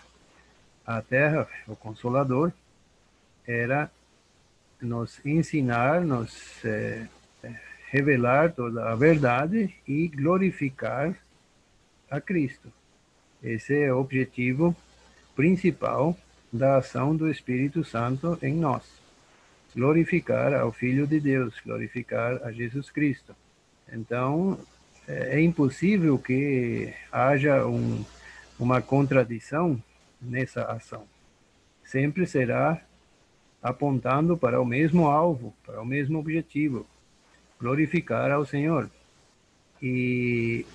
à 0.87 1.01
Terra, 1.01 1.49
o 1.67 1.75
Consolador, 1.75 2.53
era 3.47 3.91
nos 4.81 5.25
ensinar, 5.25 6.03
nos 6.03 6.63
eh, 6.63 7.07
revelar 7.91 8.53
toda 8.53 8.91
a 8.91 8.95
verdade 8.95 9.75
e 9.89 10.09
glorificar 10.09 11.17
a 12.11 12.21
Cristo. 12.21 12.71
Esse 13.43 13.81
é 13.83 13.93
o 13.93 13.99
objetivo 13.99 14.77
principal 15.35 16.15
da 16.53 16.77
ação 16.77 17.17
do 17.17 17.31
Espírito 17.31 17.83
Santo 17.83 18.39
em 18.43 18.55
nós. 18.55 18.85
Glorificar 19.75 20.53
ao 20.53 20.71
Filho 20.71 21.07
de 21.07 21.19
Deus, 21.19 21.55
glorificar 21.65 22.43
a 22.45 22.53
Jesus 22.53 22.91
Cristo. 22.91 23.35
Então, 23.91 24.59
é, 25.07 25.39
é 25.39 25.41
impossível 25.41 26.19
que 26.19 26.93
haja 27.11 27.67
um, 27.67 28.05
uma 28.59 28.81
contradição 28.83 29.81
nessa 30.21 30.65
ação. 30.65 31.05
Sempre 31.85 32.27
será 32.27 32.81
apontando 33.63 34.37
para 34.37 34.61
o 34.61 34.65
mesmo 34.65 35.07
alvo, 35.07 35.55
para 35.65 35.81
o 35.81 35.87
mesmo 35.87 36.19
objetivo, 36.19 36.87
glorificar 37.61 38.31
ao 38.31 38.45
Senhor. 38.45 38.91
E 39.83 40.67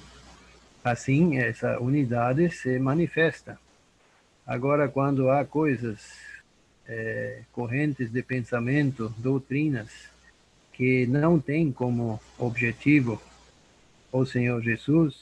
assim 0.83 1.37
essa 1.37 1.79
unidade 1.79 2.49
se 2.49 2.79
manifesta. 2.79 3.59
Agora, 4.45 4.87
quando 4.87 5.29
há 5.29 5.45
coisas, 5.45 6.17
é, 6.87 7.41
correntes 7.51 8.11
de 8.11 8.21
pensamento, 8.23 9.13
doutrinas, 9.17 10.09
que 10.73 11.05
não 11.05 11.39
têm 11.39 11.71
como 11.71 12.19
objetivo 12.37 13.21
o 14.11 14.25
Senhor 14.25 14.61
Jesus, 14.61 15.15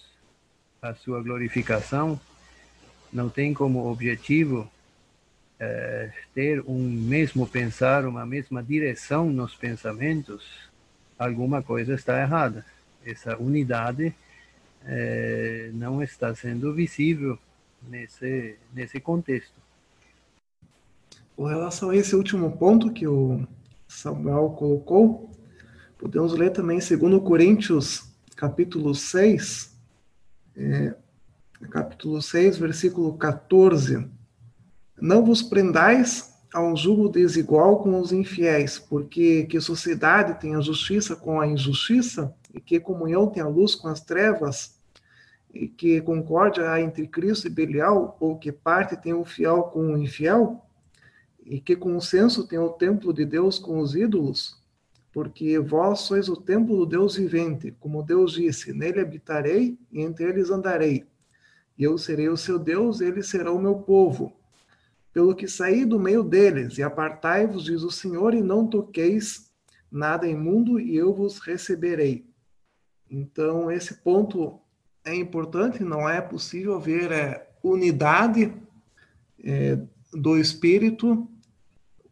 a 0.81 0.93
sua 0.93 1.22
glorificação, 1.22 2.19
não 3.12 3.29
tem 3.29 3.53
como 3.53 3.89
objetivo 3.89 4.69
é, 5.60 6.12
ter 6.34 6.63
um 6.65 6.79
mesmo 6.79 7.46
pensar, 7.46 8.05
uma 8.05 8.25
mesma 8.25 8.63
direção 8.63 9.29
nos 9.29 9.53
pensamentos, 9.55 10.46
alguma 11.17 11.62
coisa 11.62 11.93
está 11.93 12.19
errada. 12.22 12.65
Essa 13.05 13.38
unidade 13.38 14.13
é, 14.86 15.69
não 15.74 16.01
está 16.01 16.34
sendo 16.34 16.74
visível 16.74 17.38
nesse, 17.88 18.55
nesse 18.74 19.00
contexto. 19.00 19.53
Com 21.36 21.46
relação 21.46 21.89
a 21.89 21.96
esse 21.96 22.15
último 22.15 22.58
ponto 22.58 22.91
que 22.91 23.08
o 23.08 23.46
Samuel 23.88 24.50
colocou, 24.58 25.29
podemos 25.98 26.34
ler 26.34 26.51
também 26.51 26.81
segundo 26.81 27.22
Coríntios 27.22 28.09
capítulo 28.39 28.96
6, 28.96 29.77
é, 30.55 30.96
capítulo 31.69 32.22
6, 32.22 32.58
versículo 32.58 33.17
14. 33.17 34.10
Não 35.01 35.25
vos 35.25 35.41
prendais 35.41 36.34
a 36.53 36.63
um 36.63 36.74
julgo 36.74 37.10
desigual 37.10 37.84
com 37.84 38.00
os 38.00 38.13
infiéis, 38.13 38.79
porque 38.79 39.43
que 39.43 39.60
sociedade 39.60 40.39
tem 40.39 40.55
a 40.55 40.62
justiça 40.62 41.17
com 41.17 41.41
a 41.41 41.46
injustiça, 41.46 42.34
e 42.53 42.62
que 42.62 42.79
comunhão 42.79 43.27
tem 43.27 43.43
a 43.43 43.48
luz 43.48 43.75
com 43.75 43.89
as 43.89 44.00
trevas, 44.00 44.79
e 45.53 45.67
que 45.67 46.00
concórdia 46.00 46.72
há 46.72 46.79
entre 46.79 47.08
Cristo 47.08 47.48
e 47.48 47.50
Belial, 47.50 48.15
ou 48.22 48.38
que 48.38 48.53
parte 48.53 48.96
tem 48.96 49.13
o 49.13 49.25
fiel 49.25 49.63
com 49.63 49.81
o 49.81 49.98
infiel, 49.98 50.65
e 51.43 51.60
que 51.60 51.75
consenso 51.75 52.48
tem 52.48 52.58
o 52.58 52.69
templo 52.69 53.12
de 53.12 53.25
Deus 53.25 53.60
com 53.60 53.79
os 53.79 53.96
ídolos, 53.96 54.59
porque 55.12 55.58
vós 55.60 56.01
sois 56.01 56.30
o 56.30 56.36
templo 56.36 56.78
do 56.78 56.86
Deus 56.86 57.16
vivente, 57.16 57.75
como 57.80 58.04
Deus 58.04 58.34
disse: 58.34 58.72
Nele 58.74 59.00
habitarei 59.00 59.78
e 59.92 60.01
entre 60.01 60.25
eles 60.25 60.50
andarei. 60.50 61.06
E 61.78 61.84
eu 61.84 61.98
serei 61.98 62.30
o 62.30 62.38
seu 62.38 62.60
Deus, 62.60 63.00
e 63.00 63.06
eles 63.06 63.28
serão 63.28 63.56
o 63.56 63.62
meu 63.62 63.75
povo. 63.75 64.34
Pelo 65.12 65.34
que 65.34 65.48
saí 65.48 65.86
do 65.86 66.00
meio 66.00 66.24
deles, 66.24 66.78
e 66.78 66.84
apartai-vos, 66.84 67.63
diz 67.63 67.82
o 67.84 67.92
Senhor, 67.92 68.34
e 68.34 68.42
não 68.42 68.68
toqueis 68.68 69.50
nada 69.92 70.28
imundo, 70.28 70.80
e 70.80 70.96
eu 70.96 71.13
vos 71.13 71.39
receberei. 71.39 72.25
Então, 73.10 73.72
esse 73.72 73.96
ponto 73.96 74.60
é 75.04 75.16
importante, 75.16 75.84
não 75.84 76.08
é 76.08 76.22
possível 76.22 76.75
haver 76.75 77.12
é, 77.12 77.50
unidade 77.63 78.54
é, 79.44 79.80
do 80.13 80.38
espírito 80.38 81.28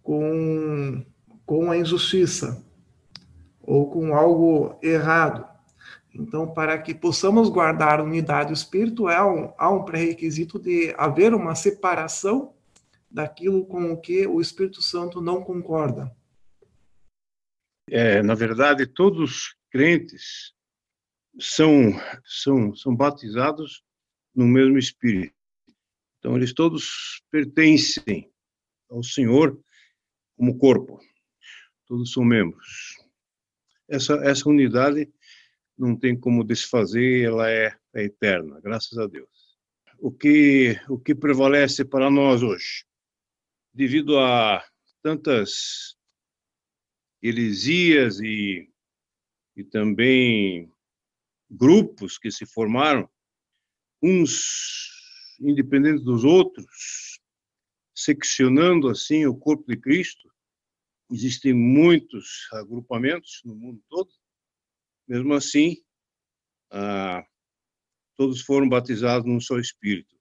com, 0.01 1.06
com 1.46 1.70
a 1.70 1.77
injustiça 1.77 2.66
ou 3.67 3.91
com 3.91 4.15
algo 4.15 4.79
errado. 4.81 5.45
Então, 6.15 6.51
para 6.51 6.81
que 6.81 6.95
possamos 6.95 7.50
guardar 7.50 8.01
unidade 8.01 8.53
espiritual, 8.53 9.53
há 9.57 9.69
um 9.69 9.83
pré-requisito 9.83 10.57
de 10.57 10.95
haver 10.97 11.33
uma 11.33 11.53
separação 11.53 12.55
daquilo 13.12 13.65
com 13.65 13.91
o 13.91 14.00
que 14.00 14.25
o 14.25 14.39
Espírito 14.39 14.81
Santo 14.81 15.19
não 15.21 15.43
concorda. 15.43 16.15
É, 17.89 18.24
na 18.24 18.33
verdade, 18.33 18.88
todos 18.88 19.19
os 19.19 19.55
crentes 19.69 20.53
são, 21.38 21.91
são, 22.25 22.74
são 22.74 22.95
batizados 22.95 23.83
no 24.33 24.47
mesmo 24.47 24.77
Espírito. 24.77 25.36
Então, 26.19 26.38
eles 26.38 26.53
todos 26.53 27.21
pertencem 27.29 28.31
ao 28.89 29.03
Senhor 29.03 29.59
como 30.38 30.57
corpo. 30.57 31.00
Todos 31.86 32.12
são 32.12 32.24
membros. 32.24 32.97
Essa, 33.88 34.15
essa 34.24 34.50
unidade 34.50 35.10
não 35.77 35.96
tem 35.96 36.20
como 36.20 36.44
desfazer, 36.44 37.25
ela 37.25 37.50
é, 37.50 37.75
é 37.94 38.03
eterna, 38.03 38.60
graças 38.62 38.98
a 38.98 39.08
Deus. 39.08 39.29
O 40.00 40.12
que, 40.12 40.79
o 40.89 41.00
que 41.00 41.15
prevalece 41.15 41.86
para 41.86 42.10
nós 42.10 42.44
hoje? 42.44 42.86
Devido 43.74 44.17
a 44.20 44.63
tantas 45.01 45.96
heresias 47.22 48.20
e, 48.20 48.70
e 49.56 49.63
também 49.63 50.72
grupos 51.50 52.17
que 52.17 52.29
se 52.29 52.46
formaram, 52.46 53.10
uns 54.01 54.89
independentes 55.39 56.03
dos 56.03 56.24
outros, 56.24 57.20
seccionando 57.96 58.89
assim 58.89 59.25
o 59.25 59.36
corpo 59.36 59.65
de 59.67 59.77
Cristo. 59.77 60.29
Existem 61.10 61.54
muitos 61.54 62.48
agrupamentos 62.52 63.42
no 63.46 63.56
mundo 63.56 63.82
todo. 63.90 64.12
Mesmo 65.08 65.34
assim, 65.34 65.78
ah, 66.70 67.26
todos 68.16 68.42
foram 68.42 68.68
batizados 68.68 69.26
num 69.26 69.40
só 69.40 69.58
Espírito, 69.58 70.20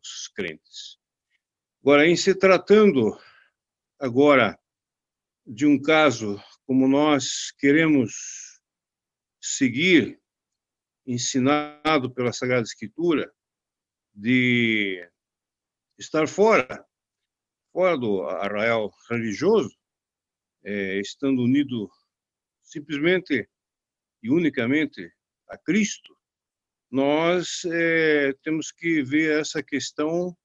os 0.00 0.28
crentes. 0.28 0.98
Agora, 1.80 2.06
em 2.06 2.14
se 2.14 2.34
tratando 2.34 3.18
agora 3.98 4.58
de 5.44 5.66
um 5.66 5.80
caso 5.80 6.40
como 6.64 6.86
nós 6.86 7.50
queremos 7.58 8.60
seguir, 9.40 10.20
ensinado 11.04 12.12
pela 12.14 12.32
Sagrada 12.32 12.62
Escritura, 12.62 13.32
de 14.14 15.04
estar 15.98 16.28
fora, 16.28 16.86
fora 17.72 17.98
do 17.98 18.22
arraial 18.22 18.92
religioso, 19.10 19.76
é, 20.64 20.98
estando 21.00 21.42
unido 21.42 21.90
simplesmente 22.62 23.48
e 24.22 24.30
unicamente 24.30 25.12
a 25.48 25.58
Cristo, 25.58 26.16
nós 26.90 27.64
é, 27.64 28.32
temos 28.42 28.70
que 28.70 29.02
ver 29.02 29.40
essa 29.40 29.62
questão 29.62 30.36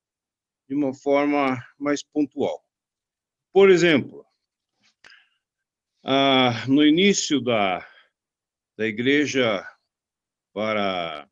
de 0.68 0.76
uma 0.76 0.94
forma 0.94 1.58
mais 1.78 2.04
pontual. 2.04 2.64
Por 3.54 3.70
exemplo, 3.70 4.26
ah, 6.04 6.66
no 6.68 6.86
início 6.86 7.42
da, 7.42 7.86
da 8.78 8.88
igreja 8.88 9.68
para 10.54 11.30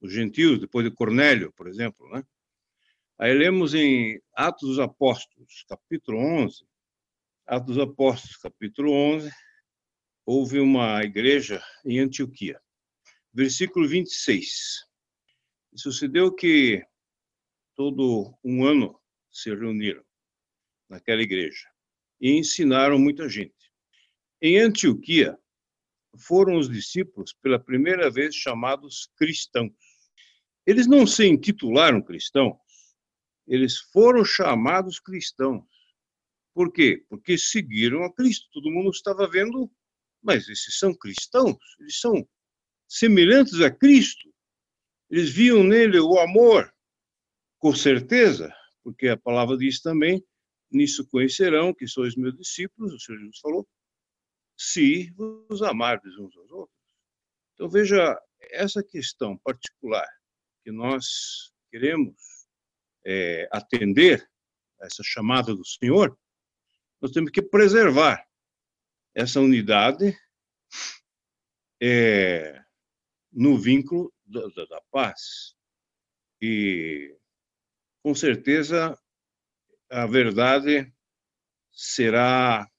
os 0.00 0.12
gentios, 0.12 0.60
depois 0.60 0.84
de 0.84 0.94
Cornélio, 0.94 1.52
por 1.52 1.66
exemplo, 1.66 2.08
né? 2.10 2.24
Aí 3.18 3.34
lemos 3.34 3.74
em 3.74 4.22
Atos 4.32 4.68
dos 4.68 4.78
Apóstolos, 4.78 5.64
capítulo 5.68 6.18
11, 6.18 6.64
Atos 7.50 7.74
dos 7.74 7.82
Apóstolos, 7.82 8.36
capítulo 8.36 8.92
11, 8.92 9.28
houve 10.24 10.60
uma 10.60 11.02
igreja 11.02 11.60
em 11.84 11.98
Antioquia. 11.98 12.62
Versículo 13.34 13.88
26. 13.88 14.86
E 15.72 15.80
sucedeu 15.80 16.32
que 16.32 16.80
todo 17.74 18.38
um 18.44 18.64
ano 18.64 18.96
se 19.32 19.50
reuniram 19.52 20.04
naquela 20.88 21.22
igreja 21.22 21.68
e 22.20 22.30
ensinaram 22.38 23.00
muita 23.00 23.28
gente. 23.28 23.72
Em 24.40 24.56
Antioquia, 24.60 25.36
foram 26.18 26.56
os 26.56 26.68
discípulos 26.68 27.32
pela 27.32 27.58
primeira 27.58 28.08
vez 28.08 28.32
chamados 28.32 29.10
cristãos. 29.16 29.74
Eles 30.64 30.86
não 30.86 31.04
se 31.04 31.26
intitularam 31.26 32.00
cristãos, 32.00 32.60
eles 33.44 33.76
foram 33.92 34.24
chamados 34.24 35.00
cristãos. 35.00 35.79
Por 36.54 36.72
quê? 36.72 37.04
Porque 37.08 37.38
seguiram 37.38 38.04
a 38.04 38.12
Cristo. 38.12 38.48
Todo 38.52 38.70
mundo 38.70 38.90
estava 38.90 39.28
vendo, 39.28 39.70
mas 40.22 40.48
esses 40.48 40.78
são 40.78 40.94
cristãos, 40.94 41.56
eles 41.78 42.00
são 42.00 42.28
semelhantes 42.88 43.60
a 43.60 43.70
Cristo. 43.70 44.28
Eles 45.08 45.30
viam 45.30 45.62
nele 45.64 45.98
o 45.98 46.18
amor, 46.18 46.72
com 47.58 47.74
certeza, 47.74 48.54
porque 48.82 49.08
a 49.08 49.16
palavra 49.16 49.56
diz 49.56 49.80
também: 49.80 50.24
nisso 50.70 51.06
conhecerão 51.08 51.74
que 51.74 51.86
sois 51.86 52.14
meus 52.14 52.36
discípulos, 52.36 52.92
o 52.92 53.00
Senhor 53.00 53.18
Jesus 53.18 53.38
falou, 53.38 53.68
se 54.56 55.10
vos 55.12 55.62
amardes 55.62 56.16
uns 56.18 56.36
aos 56.36 56.50
outros. 56.50 56.78
Então, 57.54 57.68
veja, 57.68 58.18
essa 58.40 58.82
questão 58.82 59.36
particular 59.38 60.06
que 60.62 60.70
nós 60.70 61.52
queremos 61.70 62.16
é, 63.04 63.48
atender 63.50 64.28
essa 64.80 65.02
chamada 65.02 65.54
do 65.54 65.64
Senhor, 65.64 66.16
nós 67.00 67.12
temos 67.12 67.30
que 67.30 67.40
preservar 67.40 68.26
essa 69.14 69.40
unidade 69.40 70.16
é, 71.82 72.62
no 73.32 73.58
vínculo 73.58 74.12
da, 74.24 74.46
da, 74.48 74.64
da 74.66 74.80
paz. 74.90 75.56
E, 76.40 77.16
com 78.02 78.14
certeza, 78.14 78.98
a 79.90 80.06
verdade 80.06 80.92
será 81.72 82.70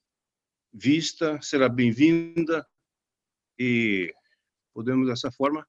vista, 0.71 1.41
será 1.41 1.67
bem-vinda 1.67 2.65
e 3.59 4.13
podemos, 4.73 5.07
dessa 5.07 5.31
forma, 5.31 5.67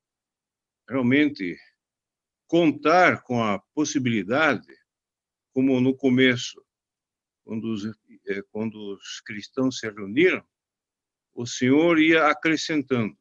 realmente 0.89 1.59
contar 2.47 3.23
com 3.23 3.43
a 3.43 3.59
possibilidade, 3.75 4.67
como 5.53 5.81
no 5.81 5.97
começo, 5.97 6.63
quando 7.45 7.73
os, 7.73 7.85
eh, 7.85 8.43
quando 8.51 8.95
os 8.95 9.21
cristãos 9.21 9.79
se 9.79 9.89
reuniram, 9.91 10.45
o 11.35 11.47
Senhor 11.47 11.99
ia 11.99 12.29
acrescentando, 12.29 13.17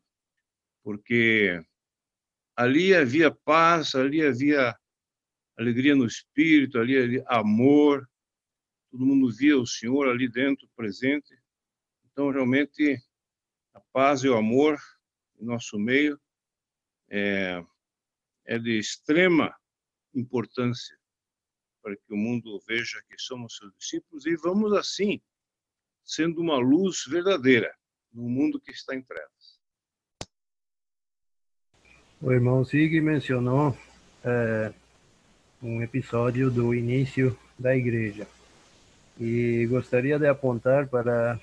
porque 0.84 1.64
ali 2.56 2.94
havia 2.94 3.32
paz, 3.32 3.96
ali 3.96 4.22
havia 4.22 4.78
alegria 5.58 5.96
no 5.96 6.06
espírito, 6.06 6.80
ali 6.80 6.98
havia 6.98 7.24
amor, 7.28 8.08
todo 8.90 9.06
mundo 9.06 9.32
via 9.34 9.58
o 9.58 9.66
Senhor 9.66 10.10
ali 10.10 10.30
dentro, 10.30 10.70
presente. 10.76 11.38
Então, 12.06 12.30
realmente, 12.30 12.98
a 13.74 13.80
paz 13.94 14.24
e 14.24 14.30
o 14.30 14.36
amor 14.36 14.78
em 15.40 15.46
nosso 15.46 15.80
meio 15.80 16.20
é, 17.10 17.64
é 18.46 18.60
de 18.60 18.78
extrema 18.78 19.56
importância 20.14 21.01
para 21.82 21.96
que 21.96 22.14
o 22.14 22.18
mundo 22.18 22.62
veja 22.68 23.02
que 23.10 23.16
somos 23.18 23.58
seus 23.58 23.74
discípulos 23.78 24.26
e 24.26 24.36
vamos, 24.36 24.74
assim, 24.74 25.22
sendo 26.04 26.42
uma 26.42 26.58
luz 26.58 27.04
verdadeira 27.08 27.74
no 28.14 28.30
mundo 28.30 28.60
que 28.60 28.72
está 28.72 28.96
em 28.96 29.02
trevas. 29.02 29.60
O 32.22 32.32
irmão 32.32 32.64
Sig 32.64 33.02
mencionou 33.02 33.76
é, 34.24 34.74
um 35.62 35.82
episódio 35.82 36.52
do 36.52 36.74
início 36.74 37.38
da 37.58 37.76
igreja 37.76 38.28
e 39.20 39.66
gostaria 39.68 40.20
de 40.20 40.28
apontar 40.28 40.88
para 40.88 41.40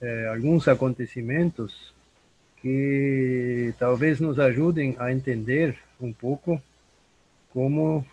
é, 0.00 0.28
alguns 0.28 0.68
acontecimentos 0.68 1.94
que 2.60 3.74
talvez 3.78 4.20
nos 4.20 4.38
ajudem 4.38 4.96
a 4.98 5.12
entender 5.12 5.78
um 6.00 6.12
pouco 6.12 6.60
como 7.50 8.06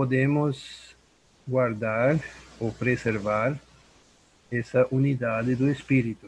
podemos 0.00 0.96
guardar 1.46 2.18
ou 2.58 2.72
preservar 2.72 3.54
essa 4.50 4.86
unidade 4.90 5.54
do 5.54 5.70
espírito. 5.70 6.26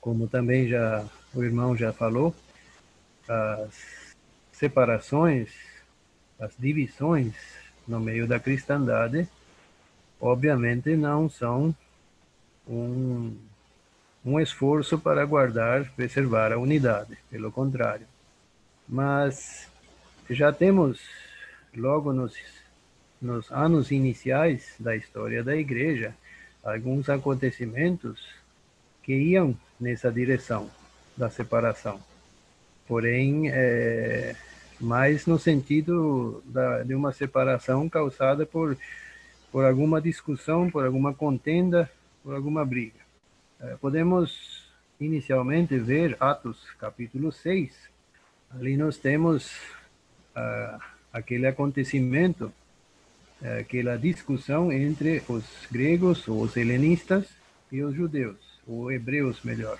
Como 0.00 0.26
também 0.26 0.66
já 0.66 1.04
o 1.34 1.44
irmão 1.44 1.76
já 1.76 1.92
falou, 1.92 2.34
as 3.28 4.16
separações, 4.50 5.50
as 6.40 6.54
divisões 6.58 7.34
no 7.86 8.00
meio 8.00 8.26
da 8.26 8.40
cristandade, 8.40 9.28
obviamente 10.18 10.96
não 10.96 11.28
são 11.28 11.76
um 12.66 13.36
um 14.24 14.40
esforço 14.40 14.98
para 14.98 15.24
guardar, 15.26 15.84
preservar 15.92 16.50
a 16.50 16.58
unidade, 16.58 17.18
pelo 17.30 17.52
contrário. 17.52 18.06
Mas 18.88 19.70
já 20.30 20.50
temos, 20.50 20.98
logo 21.76 22.12
nos, 22.12 22.34
nos 23.26 23.50
anos 23.50 23.90
iniciais 23.90 24.74
da 24.78 24.94
história 24.94 25.42
da 25.42 25.56
igreja, 25.56 26.14
alguns 26.62 27.08
acontecimentos 27.10 28.24
que 29.02 29.12
iam 29.12 29.56
nessa 29.78 30.10
direção 30.10 30.70
da 31.16 31.28
separação. 31.28 32.00
Porém, 32.86 33.50
é, 33.50 34.36
mais 34.80 35.26
no 35.26 35.38
sentido 35.38 36.42
da, 36.46 36.82
de 36.82 36.94
uma 36.94 37.12
separação 37.12 37.88
causada 37.88 38.46
por, 38.46 38.76
por 39.50 39.64
alguma 39.64 40.00
discussão, 40.00 40.70
por 40.70 40.84
alguma 40.84 41.12
contenda, 41.12 41.90
por 42.22 42.34
alguma 42.34 42.64
briga. 42.64 43.00
É, 43.60 43.76
podemos 43.76 44.70
inicialmente 45.00 45.76
ver 45.78 46.16
Atos 46.20 46.70
capítulo 46.78 47.32
6. 47.32 47.72
Ali 48.50 48.76
nós 48.76 48.96
temos 48.96 49.50
uh, 50.36 50.80
aquele 51.12 51.46
acontecimento, 51.46 52.52
aquela 53.42 53.96
discussão 53.96 54.72
entre 54.72 55.22
os 55.28 55.44
gregos, 55.70 56.26
ou 56.28 56.42
os 56.42 56.56
helenistas, 56.56 57.26
e 57.70 57.82
os 57.82 57.94
judeus, 57.94 58.36
ou 58.66 58.90
hebreus 58.90 59.42
melhor. 59.42 59.78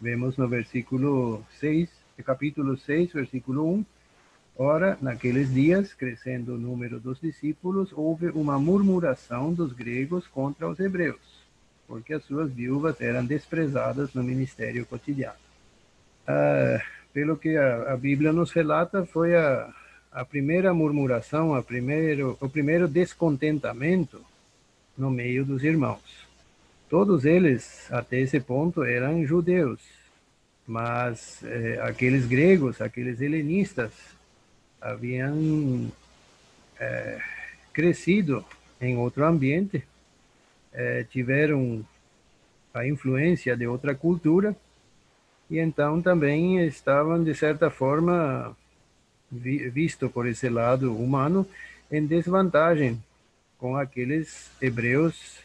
Vemos 0.00 0.36
no 0.36 0.48
versículo 0.48 1.44
6, 1.58 1.88
capítulo 2.24 2.76
6, 2.76 3.12
versículo 3.12 3.72
1, 3.74 3.84
Ora, 4.60 4.98
naqueles 5.00 5.54
dias, 5.54 5.94
crescendo 5.94 6.54
o 6.54 6.58
número 6.58 6.98
dos 6.98 7.20
discípulos, 7.20 7.92
houve 7.92 8.28
uma 8.30 8.58
murmuração 8.58 9.54
dos 9.54 9.72
gregos 9.72 10.26
contra 10.26 10.68
os 10.68 10.80
hebreus, 10.80 11.46
porque 11.86 12.12
as 12.12 12.24
suas 12.24 12.50
viúvas 12.50 13.00
eram 13.00 13.24
desprezadas 13.24 14.12
no 14.14 14.24
ministério 14.24 14.84
cotidiano. 14.84 15.38
Ah, 16.26 16.82
pelo 17.12 17.36
que 17.36 17.56
a, 17.56 17.92
a, 17.92 17.96
Bíblia 17.96 18.32
nos 18.32 18.50
relata, 18.50 19.06
foi 19.06 19.36
a, 19.36 19.72
a 20.18 20.24
primeira 20.24 20.74
murmuração, 20.74 21.54
a 21.54 21.62
primeiro, 21.62 22.36
o 22.40 22.48
primeiro 22.48 22.88
descontentamento 22.88 24.20
no 24.96 25.12
meio 25.12 25.44
dos 25.44 25.62
irmãos. 25.62 26.26
Todos 26.90 27.24
eles, 27.24 27.86
até 27.92 28.18
esse 28.18 28.40
ponto, 28.40 28.82
eram 28.82 29.24
judeus, 29.24 29.80
mas 30.66 31.40
eh, 31.44 31.78
aqueles 31.84 32.26
gregos, 32.26 32.80
aqueles 32.80 33.20
helenistas, 33.20 33.92
haviam 34.80 35.88
eh, 36.80 37.20
crescido 37.72 38.44
em 38.80 38.96
outro 38.96 39.24
ambiente, 39.24 39.84
eh, 40.72 41.06
tiveram 41.08 41.86
a 42.74 42.84
influência 42.84 43.56
de 43.56 43.68
outra 43.68 43.94
cultura 43.94 44.56
e 45.48 45.60
então 45.60 46.02
também 46.02 46.66
estavam 46.66 47.22
de 47.22 47.36
certa 47.36 47.70
forma 47.70 48.56
vi, 49.30 49.68
visto 49.68 50.08
por 50.08 50.26
esse 50.26 50.48
lado 50.48 50.94
humano 50.94 51.46
em 51.90 52.04
desvantagem 52.06 53.02
com 53.58 53.76
aqueles 53.76 54.50
hebreus 54.60 55.38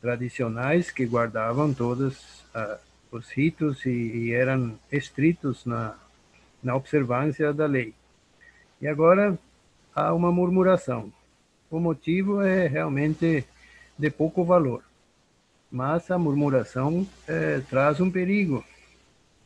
tradicionais 0.00 0.90
que 0.90 1.06
guardavam 1.06 1.72
todos 1.72 2.44
uh, 2.54 2.78
os 3.10 3.30
ritos 3.30 3.84
e, 3.86 3.90
e, 3.90 4.32
eram 4.32 4.78
estritos 4.90 5.64
na, 5.64 5.94
na 6.62 6.74
observância 6.74 7.52
da 7.52 7.66
lei. 7.66 7.94
E 8.80 8.88
agora 8.88 9.38
há 9.94 10.12
uma 10.12 10.32
murmuração. 10.32 11.12
O 11.70 11.78
motivo 11.78 12.42
é 12.42 12.66
realmente 12.66 13.44
de 13.96 14.10
pouco 14.10 14.44
valor, 14.44 14.82
mas 15.70 16.10
a 16.10 16.18
murmuração 16.18 17.06
é, 17.28 17.60
traz 17.60 18.00
um 18.00 18.10
perigo 18.10 18.64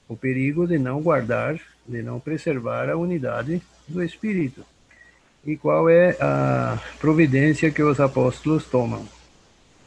o 0.09 0.16
perigo 0.16 0.66
de 0.66 0.79
não 0.79 1.03
guardar, 1.03 1.61
de 1.87 2.03
não 2.03 2.18
preservar 2.18 2.90
a 2.90 2.96
unidade 2.96 3.62
do 3.87 4.03
Espírito. 4.03 4.64
E 5.44 5.57
qual 5.57 5.88
é 5.88 6.16
a 6.20 6.79
providência 6.99 7.70
que 7.70 7.83
os 7.83 8.01
apóstolos 8.01 8.66
tomam? 8.66 9.07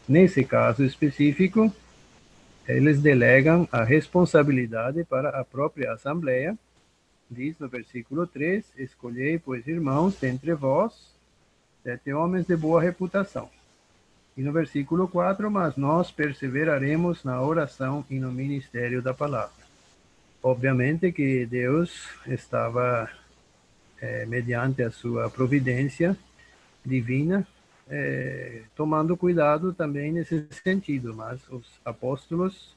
Nesse 0.07 0.43
caso 0.43 0.83
específico, 0.83 1.71
eles 2.67 3.01
delegam 3.01 3.67
a 3.71 3.83
responsabilidade 3.83 5.03
para 5.03 5.29
a 5.29 5.43
própria 5.43 5.91
Assembleia. 5.91 6.57
Diz 7.29 7.59
no 7.59 7.67
versículo 7.67 8.25
3: 8.25 8.63
Escolhei, 8.77 9.37
pois, 9.37 9.67
irmãos, 9.67 10.15
dentre 10.19 10.53
vós, 10.53 11.13
sete 11.83 12.13
homens 12.13 12.47
de 12.47 12.55
boa 12.55 12.81
reputação. 12.81 13.49
E 14.37 14.41
no 14.41 14.51
versículo 14.51 15.07
4: 15.07 15.51
Mas 15.51 15.75
nós 15.75 16.09
perseveraremos 16.09 17.23
na 17.23 17.41
oração 17.41 18.05
e 18.09 18.19
no 18.19 18.31
ministério 18.31 19.01
da 19.01 19.13
palavra. 19.13 19.68
Obviamente 20.41 21.11
que 21.11 21.45
Deus 21.45 22.07
estava, 22.25 23.09
é, 24.01 24.25
mediante 24.25 24.81
a 24.81 24.89
sua 24.89 25.29
providência 25.29 26.17
divina, 26.85 27.45
é, 27.89 28.61
tomando 28.75 29.17
cuidado 29.17 29.73
também 29.73 30.11
nesse 30.13 30.47
sentido, 30.63 31.13
mas 31.13 31.41
os 31.49 31.65
apóstolos 31.83 32.73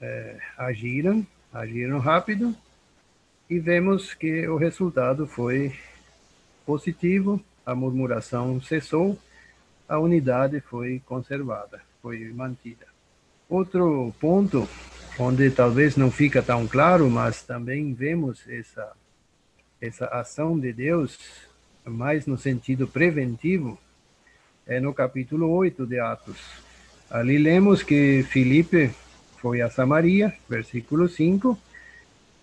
é, 0.00 0.38
agiram, 0.56 1.26
agiram 1.52 1.98
rápido 1.98 2.54
e 3.50 3.58
vemos 3.58 4.14
que 4.14 4.46
o 4.46 4.56
resultado 4.56 5.26
foi 5.26 5.74
positivo, 6.64 7.42
a 7.66 7.74
murmuração 7.74 8.60
cessou, 8.60 9.18
a 9.88 9.98
unidade 9.98 10.60
foi 10.60 11.02
conservada, 11.04 11.80
foi 12.00 12.32
mantida. 12.32 12.86
Outro 13.48 14.14
ponto 14.20 14.68
onde 15.18 15.50
talvez 15.50 15.96
não 15.96 16.10
fica 16.10 16.42
tão 16.42 16.66
claro, 16.66 17.08
mas 17.08 17.42
também 17.42 17.94
vemos 17.94 18.46
essa 18.48 18.92
essa 19.80 20.06
ação 20.06 20.58
de 20.58 20.72
Deus 20.72 21.18
mais 21.84 22.26
no 22.26 22.38
sentido 22.38 22.86
preventivo 22.86 23.78
é 24.66 24.80
no 24.80 24.94
capítulo 24.94 25.50
8 25.50 25.86
de 25.86 26.00
Atos. 26.00 26.38
Ali 27.10 27.36
lemos 27.36 27.82
que 27.82 28.22
Filipe 28.22 28.90
foi 29.36 29.60
a 29.60 29.68
Samaria, 29.68 30.34
versículo 30.48 31.06
5, 31.06 31.58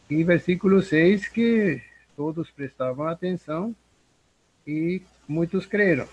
e 0.07 0.23
versículo 0.23 0.83
6 0.83 1.27
que 1.29 1.81
todos 2.15 2.51
prestavam 2.51 3.07
atenção 3.07 3.75
e 4.67 5.01
muitos 5.27 5.65
creram. 5.65 6.07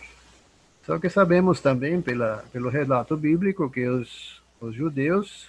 Só 0.87 0.99
que 0.99 1.11
sabemos 1.11 1.61
também 1.61 2.01
pela, 2.01 2.43
pelo 2.51 2.71
relato 2.71 3.17
bíblico 3.17 3.69
que 3.69 3.87
os, 3.87 4.43
os 4.61 4.75
judeus 4.75 5.47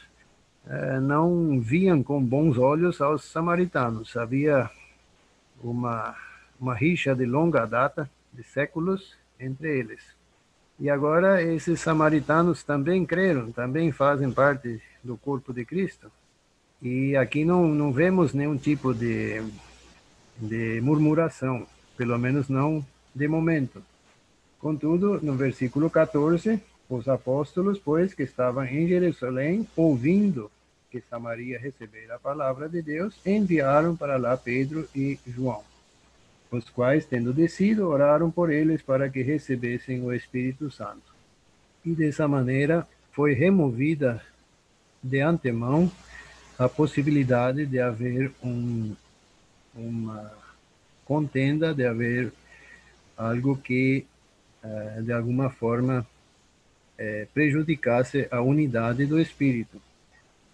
não 1.02 1.60
viam 1.60 2.04
com 2.04 2.24
bons 2.24 2.58
olhos 2.58 3.02
aos 3.02 3.24
samaritanos. 3.24 4.16
Havia 4.16 4.70
uma, 5.64 6.16
uma 6.60 6.76
rixa 6.76 7.16
de 7.16 7.26
longa 7.26 7.66
data, 7.66 8.10
de 8.32 8.44
séculos, 8.44 9.18
entre 9.40 9.80
eles. 9.80 10.02
E 10.80 10.90
agora 10.90 11.42
esses 11.42 11.82
samaritanos 11.82 12.64
também 12.64 13.06
creram, 13.06 13.52
também 13.52 13.92
fazem 13.92 14.32
parte 14.32 14.82
do 15.04 15.18
corpo 15.18 15.52
de 15.52 15.66
Cristo. 15.66 16.12
E 16.82 17.16
aqui 17.16 17.44
não, 17.44 17.68
não 17.68 17.92
vemos 17.92 18.34
nenhum 18.34 18.58
tipo 18.58 18.94
de, 18.94 19.44
de 20.38 20.80
murmuração, 20.82 21.68
pelo 21.98 22.18
menos 22.18 22.48
não 22.48 22.86
de 23.14 23.28
momento. 23.28 23.82
Contudo, 24.60 25.20
no 25.22 25.36
versículo 25.36 25.90
14, 25.90 26.62
os 26.90 27.08
apóstolos, 27.08 27.80
pois, 27.80 28.14
que 28.14 28.24
estavam 28.24 28.66
em 28.66 28.88
Jerusalém, 28.88 29.68
ouvindo 29.76 30.50
que 30.90 31.02
Samaria 31.02 31.60
recebera 31.60 32.16
a 32.16 32.20
palavra 32.20 32.68
de 32.68 32.82
Deus, 32.82 33.16
enviaram 33.26 33.96
para 33.96 34.18
lá 34.18 34.36
Pedro 34.36 34.88
e 34.96 35.20
João, 35.28 35.64
os 36.52 36.70
quais, 36.70 37.06
tendo 37.06 37.34
descido, 37.34 37.88
oraram 37.88 38.32
por 38.32 38.52
eles 38.52 38.82
para 38.82 39.10
que 39.10 39.22
recebessem 39.22 40.02
o 40.04 40.14
Espírito 40.14 40.72
Santo. 40.72 41.14
E 41.86 41.92
dessa 41.92 42.28
maneira 42.28 42.88
foi 43.12 43.34
removida 43.34 44.22
de 45.02 45.22
antemão 45.22 45.92
a 46.58 46.68
possibilidade 46.68 47.66
de 47.66 47.80
haver 47.80 48.32
um, 48.44 48.96
uma 49.76 50.32
contenda, 51.06 51.74
de 51.74 51.86
haver 51.86 52.34
algo 53.16 53.56
que 53.58 54.06
eh, 54.62 55.02
de 55.04 55.14
alguma 55.14 55.50
forma, 55.50 56.06
é, 56.98 57.26
prejudicasse 57.34 58.28
a 58.30 58.42
unidade 58.42 59.06
do 59.06 59.20
espírito. 59.20 59.82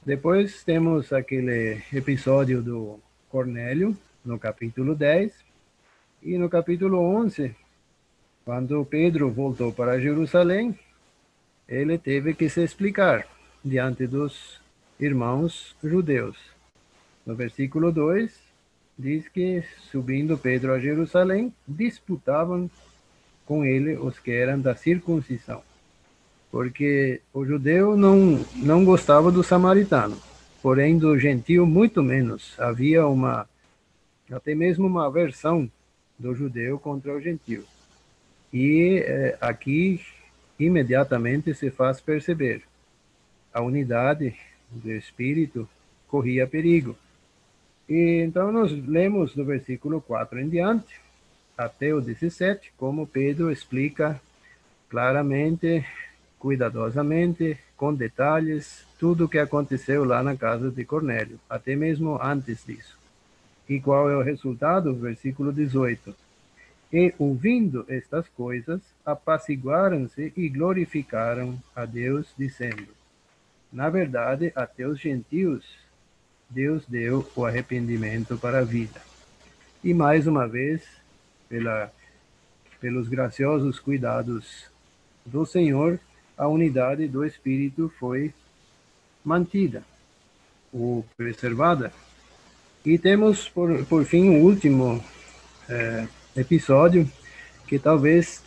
Depois 0.05 0.63
temos 0.63 1.11
aquele 1.11 1.81
episódio 1.91 2.61
do 2.61 2.99
Cornélio, 3.27 3.97
no 4.23 4.37
capítulo 4.37 4.93
10, 4.93 5.33
e 6.21 6.37
no 6.37 6.47
capítulo 6.47 6.99
11, 6.99 7.55
quando 8.45 8.85
Pedro 8.85 9.31
voltou 9.31 9.73
para 9.73 9.99
Jerusalém, 9.99 10.77
ele 11.67 11.97
teve 11.97 12.35
que 12.35 12.47
se 12.47 12.63
explicar 12.63 13.27
diante 13.63 14.05
dos 14.05 14.61
irmãos 14.99 15.75
judeus. 15.83 16.37
No 17.25 17.33
versículo 17.33 17.91
2, 17.91 18.31
diz 18.99 19.27
que, 19.27 19.63
subindo 19.89 20.37
Pedro 20.37 20.71
a 20.71 20.79
Jerusalém, 20.79 21.51
disputavam 21.67 22.69
com 23.43 23.65
ele 23.65 23.97
os 23.97 24.19
que 24.19 24.29
eram 24.29 24.61
da 24.61 24.75
circuncisão. 24.75 25.63
Porque 26.51 27.21
o 27.33 27.45
judeu 27.45 27.97
não, 27.97 28.45
não 28.55 28.85
gostava 28.85 29.31
do 29.31 29.43
samaritano, 29.43 30.17
porém 30.61 30.97
do 30.97 31.17
gentio 31.17 31.65
muito 31.65 32.01
menos. 32.01 32.57
Havia 32.59 33.05
uma, 33.07 33.47
até 34.31 34.55
mesmo 34.55 34.87
uma 34.87 35.07
aversão 35.07 35.69
do 36.17 36.33
judeu 36.33 36.79
contra 36.79 37.13
o 37.13 37.21
gentio. 37.21 37.65
E 38.53 39.03
eh, 39.05 39.37
aqui 39.41 39.99
imediatamente 40.57 41.53
se 41.53 41.69
faz 41.69 41.99
perceber 41.99 42.63
a 43.53 43.61
unidade 43.61 44.35
do 44.69 44.91
espírito 44.91 45.67
corria 46.07 46.45
perigo. 46.45 46.95
E 47.87 48.21
então 48.25 48.51
nós 48.51 48.71
lemos 48.71 49.33
do 49.33 49.45
versículo 49.45 50.01
4 50.01 50.39
em 50.39 50.49
diante, 50.49 50.99
até 51.57 51.93
o 51.93 52.01
17, 52.01 52.73
como 52.77 53.07
Pedro 53.07 53.49
explica 53.49 54.19
claramente, 54.89 55.85
cuidadosamente, 56.45 57.57
com 57.75 57.91
detalhes, 57.91 58.85
tudo 58.99 59.25
o 59.25 59.27
que 59.27 59.39
aconteceu 59.39 60.03
lá 60.03 60.21
na 60.21 60.37
casa 60.37 60.69
de 60.69 60.85
Cornélio, 60.85 61.39
até 61.49 61.75
mesmo 61.75 62.21
antes 62.21 62.63
disso. 62.63 62.99
E 63.67 63.79
qual 63.79 64.11
é 64.11 64.15
o 64.15 64.21
resultado? 64.21 64.93
Versículo 64.93 65.51
18. 65.51 66.15
E 66.93 67.11
ouvindo 67.17 67.83
estas 67.87 68.27
coisas, 68.29 68.79
apaciguaram-se 69.03 70.31
e 70.37 70.47
glorificaram 70.47 71.57
a 71.75 71.83
Deus, 71.83 72.27
dizendo: 72.37 72.89
Na 73.73 73.89
verdade, 73.89 74.53
até 74.55 74.87
os 74.87 74.99
gentios 74.99 75.65
Deus 76.47 76.85
deu 76.87 77.27
o 77.35 77.43
arrependimento 77.43 78.37
para 78.37 78.59
a 78.59 78.63
vida. 78.63 79.01
E 79.83 79.95
mais 79.95 80.27
uma 80.27 80.47
vez, 80.47 80.83
pela, 81.49 81.91
pelos 82.79 83.07
graciosos 83.07 83.79
cuidados 83.79 84.69
do 85.25 85.43
Senhor, 85.43 85.99
a 86.37 86.47
unidade 86.47 87.07
do 87.07 87.25
Espírito 87.25 87.91
foi 87.99 88.33
mantida 89.23 89.83
ou 90.71 91.05
preservada. 91.15 91.91
E 92.85 92.97
temos, 92.99 93.49
por, 93.49 93.85
por 93.85 94.05
fim, 94.05 94.29
o 94.29 94.43
último 94.43 95.03
é, 95.67 96.07
episódio, 96.35 97.09
que 97.67 97.79
talvez 97.79 98.43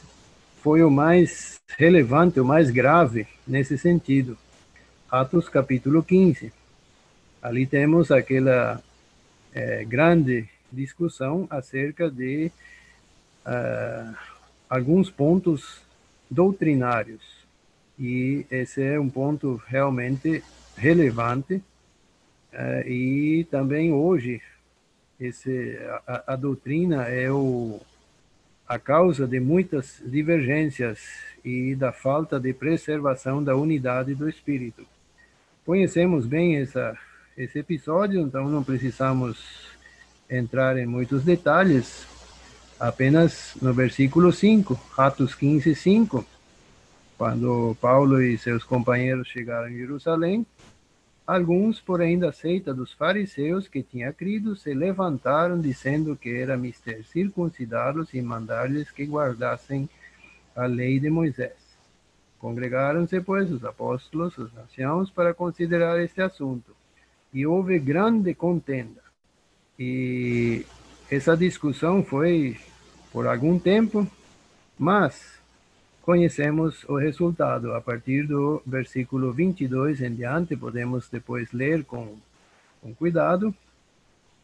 foi 0.63 0.83
o 0.83 0.91
mais 0.91 1.59
relevante, 1.77 2.39
o 2.39 2.45
mais 2.45 2.71
grave 2.71 3.27
nesse 3.47 3.77
sentido. 3.79 4.37
Atos 5.11 5.49
capítulo 5.49 6.03
15. 6.03 6.53
Ali 7.43 7.67
temos 7.67 8.11
aquela 8.11 8.83
é, 9.53 9.85
grande 9.85 10.49
discussão 10.71 11.47
acerca 11.51 12.11
de 12.11 12.51
uh, 13.47 14.15
alguns 14.69 15.11
pontos 15.11 15.81
doutrinários. 16.31 17.38
E 17.99 18.47
esse 18.51 18.83
é 18.83 18.99
um 18.99 19.09
ponto 19.09 19.61
realmente 19.67 20.43
relevante. 20.77 21.63
Uh, 22.53 22.89
e 22.89 23.47
também 23.51 23.93
hoje, 23.93 24.41
esse, 25.21 25.79
a, 26.07 26.33
a 26.35 26.37
doutrina 26.37 27.05
é 27.05 27.31
o, 27.31 27.81
a 28.67 28.79
causa 28.79 29.27
de 29.27 29.41
muitas 29.41 30.03
divergências 30.05 31.01
e 31.45 31.75
da 31.75 31.93
falta 31.93 32.39
de 32.39 32.53
preservação 32.53 33.43
da 33.43 33.57
unidade 33.57 34.15
do 34.15 34.29
espírito. 34.29 34.87
Conhecemos 35.65 36.27
bem 36.27 36.57
essa 36.57 36.97
esse 37.39 37.61
episódio, 37.61 38.21
então 38.21 38.49
não 38.49 38.65
precisamos 38.65 39.39
entrar 40.29 40.77
em 40.77 40.87
muitos 40.87 41.23
detalhes, 41.23 42.05
apenas 42.81 43.53
no 43.63 43.73
versículo 43.73 44.33
5, 44.33 44.79
Atos 44.97 45.37
15, 45.37 45.73
5, 45.73 46.27
quando 47.19 47.77
Paulo 47.81 48.23
e 48.23 48.39
seus 48.39 48.63
companheiros 48.63 49.27
chegaram 49.27 49.69
em 49.69 49.77
Jerusalém, 49.77 50.47
alguns, 51.27 51.81
porém, 51.81 52.17
da 52.17 52.33
seita 52.33 52.73
dos 52.73 52.93
fariseus 52.93 53.67
que 53.67 53.83
tinha 53.83 54.13
crido, 54.13 54.55
se 54.55 54.73
levantaram 54.73 55.61
dizendo 55.61 56.15
que 56.15 56.31
era 56.31 56.57
mister 56.57 57.05
circuncidá-los 57.05 58.15
e 58.15 58.23
mandar-lhes 58.23 58.93
que 58.93 59.05
guardassem 59.05 59.89
a 60.55 60.65
lei 60.67 61.01
de 61.01 61.11
Moisés. 61.11 61.57
Congregaram-se, 62.39 63.21
pois, 63.21 63.51
os 63.51 63.65
apóstolos, 63.65 64.39
os 64.39 64.57
anciãos, 64.57 65.11
para 65.11 65.35
considerar 65.35 66.01
este 66.01 66.23
assunto 66.23 66.73
e 67.35 67.45
houve 67.45 67.81
grande 67.81 68.33
contenda. 68.33 69.03
E 69.77 70.65
essa 71.11 71.37
discussão 71.37 72.05
foi 72.05 72.57
por 73.13 73.27
algum 73.27 73.59
tempo, 73.59 74.07
mas 74.79 75.38
conhecemos 76.09 76.85
o 76.85 76.97
resultado. 76.97 77.75
A 77.75 77.83
partir 77.83 78.27
do 78.27 78.63
versículo 78.65 79.31
22 79.31 80.01
em 80.01 80.15
diante, 80.15 80.57
podemos 80.57 81.07
depois 81.11 81.53
ler 81.53 81.85
com, 81.85 82.17
com 82.81 82.95
cuidado. 82.95 83.55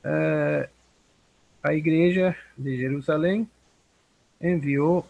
Uh, 0.04 0.68
a 1.62 1.72
igreja 1.72 2.36
de 2.58 2.76
Jerusalém 2.76 3.48
enviou 4.38 5.08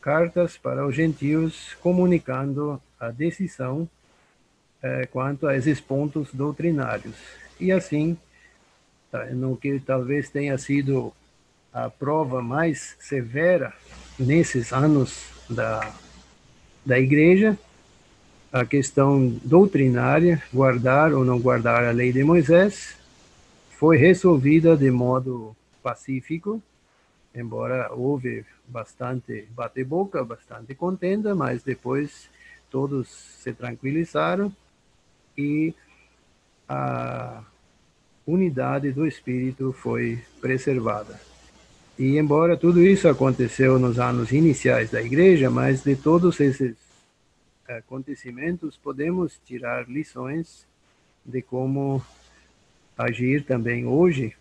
cartas 0.00 0.58
para 0.58 0.84
os 0.84 0.92
gentios 0.92 1.74
comunicando 1.74 2.82
a 2.98 3.12
decisão 3.12 3.88
é, 4.82 5.06
quanto 5.06 5.46
a 5.46 5.56
esses 5.56 5.80
pontos 5.80 6.34
doutrinários. 6.34 7.14
E 7.60 7.70
assim, 7.70 8.18
no 9.30 9.56
que 9.56 9.78
talvez 9.78 10.30
tenha 10.30 10.58
sido 10.58 11.12
a 11.72 11.88
prova 11.88 12.42
mais 12.42 12.96
severa 12.98 13.72
nesses 14.18 14.72
anos 14.72 15.35
da, 15.48 15.92
da 16.84 16.98
igreja, 16.98 17.58
a 18.52 18.64
questão 18.64 19.28
doutrinária, 19.44 20.42
guardar 20.52 21.12
ou 21.12 21.24
não 21.24 21.38
guardar 21.38 21.84
a 21.84 21.90
lei 21.90 22.12
de 22.12 22.24
Moisés, 22.24 22.96
foi 23.70 23.96
resolvida 23.96 24.76
de 24.76 24.90
modo 24.90 25.54
pacífico, 25.82 26.62
embora 27.34 27.92
houve 27.92 28.44
bastante 28.66 29.46
bate-boca, 29.50 30.24
bastante 30.24 30.74
contenda, 30.74 31.34
mas 31.34 31.62
depois 31.62 32.28
todos 32.70 33.08
se 33.08 33.52
tranquilizaram 33.52 34.52
e 35.36 35.74
a 36.68 37.42
unidade 38.26 38.90
do 38.90 39.06
espírito 39.06 39.72
foi 39.72 40.18
preservada. 40.40 41.20
E 41.98 42.18
embora 42.18 42.56
tudo 42.56 42.84
isso 42.84 43.08
aconteceu 43.08 43.78
nos 43.78 43.98
anos 43.98 44.30
iniciais 44.30 44.90
da 44.90 45.02
igreja, 45.02 45.50
mas 45.50 45.82
de 45.82 45.96
todos 45.96 46.38
esses 46.40 46.76
acontecimentos 47.66 48.76
podemos 48.76 49.40
tirar 49.44 49.88
lições 49.88 50.66
de 51.24 51.40
como 51.40 52.04
agir 52.96 53.44
também 53.44 53.86
hoje 53.86 54.36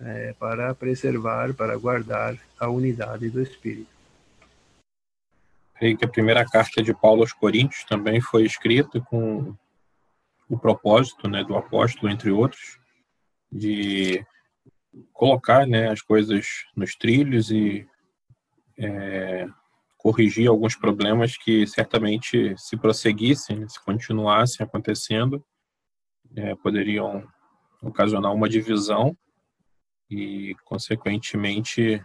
é, 0.00 0.34
para 0.38 0.74
preservar, 0.74 1.54
para 1.54 1.76
guardar 1.76 2.36
a 2.58 2.68
unidade 2.68 3.30
do 3.30 3.40
espírito. 3.40 3.88
Creio 5.76 5.96
que 5.96 6.04
a 6.04 6.08
primeira 6.08 6.44
carta 6.44 6.82
de 6.82 6.92
Paulo 6.92 7.22
aos 7.22 7.32
Coríntios 7.32 7.84
também 7.84 8.20
foi 8.20 8.44
escrita 8.44 9.00
com 9.00 9.54
o 10.48 10.58
propósito 10.58 11.28
né, 11.28 11.42
do 11.42 11.56
apóstolo, 11.56 12.12
entre 12.12 12.30
outros, 12.30 12.78
de 13.50 14.24
colocar 15.12 15.66
né, 15.66 15.90
as 15.90 16.02
coisas 16.02 16.64
nos 16.76 16.94
trilhos 16.94 17.50
e 17.50 17.86
é, 18.78 19.46
corrigir 19.96 20.48
alguns 20.48 20.76
problemas 20.76 21.36
que 21.36 21.66
certamente, 21.66 22.54
se 22.58 22.76
prosseguissem, 22.76 23.68
se 23.68 23.82
continuassem 23.82 24.64
acontecendo, 24.64 25.44
é, 26.36 26.54
poderiam 26.56 27.26
ocasionar 27.80 28.32
uma 28.32 28.48
divisão 28.48 29.16
e, 30.10 30.54
consequentemente, 30.64 32.04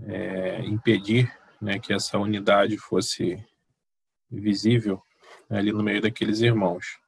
é, 0.00 0.60
impedir 0.64 1.32
né, 1.60 1.78
que 1.78 1.92
essa 1.92 2.18
unidade 2.18 2.76
fosse 2.76 3.42
visível 4.30 5.02
ali 5.48 5.72
no 5.72 5.82
meio 5.82 6.02
daqueles 6.02 6.40
irmãos. 6.40 6.98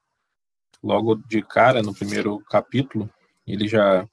Logo 0.83 1.17
de 1.17 1.43
cara, 1.43 1.83
no 1.83 1.95
primeiro 1.95 2.39
capítulo, 2.51 3.11
ele 3.47 3.67
já 3.67 4.07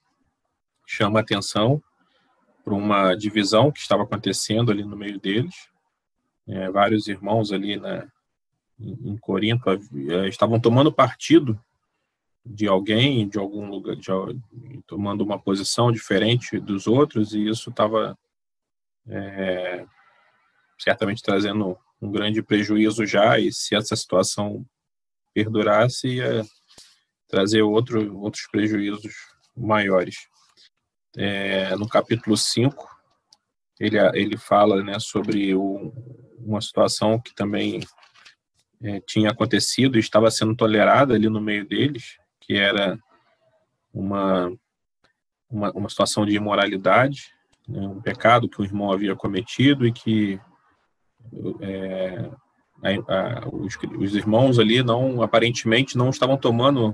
chama 0.93 1.19
atenção 1.19 1.82
para 2.63 2.73
uma 2.73 3.15
divisão 3.15 3.71
que 3.71 3.79
estava 3.79 4.03
acontecendo 4.03 4.71
ali 4.71 4.84
no 4.84 4.95
meio 4.95 5.19
deles. 5.19 5.56
É, 6.47 6.69
vários 6.69 7.08
irmãos 7.08 7.51
ali 7.51 7.77
na, 7.77 8.08
em 8.79 9.17
Corinto 9.17 9.69
é, 9.69 10.27
estavam 10.27 10.60
tomando 10.60 10.91
partido 10.91 11.60
de 12.45 12.67
alguém, 12.67 13.27
de 13.27 13.39
algum 13.39 13.69
lugar, 13.69 13.95
de, 13.95 14.10
tomando 14.86 15.21
uma 15.21 15.39
posição 15.39 15.91
diferente 15.91 16.60
dos 16.60 16.88
outros, 16.88 17.34
e 17.34 17.47
isso 17.47 17.69
estava 17.69 18.17
é, 19.08 19.86
certamente 20.77 21.23
trazendo 21.23 21.77
um 22.01 22.12
grande 22.12 22.43
prejuízo 22.43 23.06
já, 23.06 23.39
e 23.39 23.51
se 23.51 23.75
essa 23.75 23.95
situação 23.95 24.65
perdurasse, 25.34 26.08
ia 26.08 26.45
trazer 27.29 27.62
outro, 27.62 28.17
outros 28.17 28.45
prejuízos 28.51 29.13
maiores. 29.56 30.27
É, 31.17 31.76
no 31.76 31.88
capítulo 31.88 32.36
5, 32.36 32.88
ele, 33.80 33.97
ele 34.13 34.38
fala 34.38 34.84
né, 34.84 34.99
sobre 34.99 35.54
o, 35.56 35.93
uma 36.39 36.62
situação 36.62 37.19
que 37.19 37.34
também 37.34 37.82
é, 38.82 38.99
tinha 39.02 39.30
acontecido 39.30 39.97
e 39.97 39.99
estava 39.99 40.30
sendo 40.32 40.56
tolerada 40.56 41.13
ali 41.13 41.30
no 41.30 41.41
meio 41.41 41.65
deles, 41.67 42.17
que 42.41 42.56
era 42.56 42.99
uma, 43.93 44.52
uma, 45.49 45.71
uma 45.71 45.89
situação 45.89 46.26
de 46.26 46.36
imoralidade, 46.36 47.34
né, 47.67 47.88
um 47.88 48.02
pecado 48.02 48.49
que 48.49 48.62
o 48.62 48.65
irmão 48.65 48.91
havia 48.91 49.15
cometido 49.15 49.88
e 49.88 49.91
que 49.91 50.39
é, 51.62 52.30
a, 53.08 53.47
os, 53.49 53.78
os, 53.97 54.15
irmãos 54.15 54.60
ali 54.60 54.84
não 54.84 55.21
aparentemente 55.21 55.97
não 55.97 56.10
estavam 56.10 56.38
tomando 56.38 56.93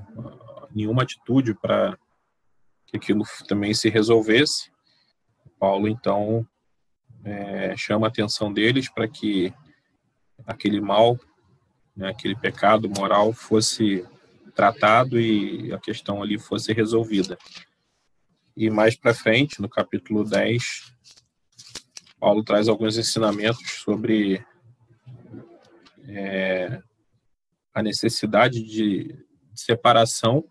nenhuma 0.74 1.02
atitude 1.02 1.56
para 1.56 1.98
que 2.90 2.98
aquilo 2.98 3.24
também 3.48 3.74
se 3.74 3.90
resolvesse. 3.90 4.72
Paulo 5.60 5.88
então 5.88 6.46
é, 7.24 7.76
chama 7.78 8.08
a 8.08 8.10
atenção 8.10 8.52
deles 8.52 8.90
para 8.90 9.08
que 9.08 9.54
aquele 10.46 10.82
mal, 10.82 11.18
né, 11.96 12.10
aquele 12.10 12.36
pecado 12.36 12.90
moral 12.90 13.32
fosse 13.34 14.06
tratado 14.56 15.20
e 15.20 15.72
a 15.74 15.80
questão 15.80 16.22
ali 16.22 16.40
fosse 16.40 16.74
resolvida. 16.74 17.38
E 18.58 18.70
mais 18.70 18.96
para 18.96 19.14
frente, 19.14 19.62
no 19.62 19.70
capítulo 19.70 20.24
10, 20.24 20.94
Paulo 22.20 22.44
traz 22.44 22.68
alguns 22.68 22.98
ensinamentos 22.98 23.82
sobre 23.84 24.46
é, 26.08 26.82
a 27.74 27.82
necessidade 27.82 28.62
de, 28.64 29.16
separação, 29.60 30.44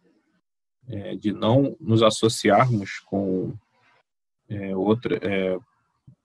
é, 0.89 1.15
de 1.15 1.33
não 1.33 1.77
nos 1.81 2.03
associarmos 2.03 3.01
com 3.01 3.55
é, 4.49 4.75
outra, 4.75 5.17
é, 5.23 5.59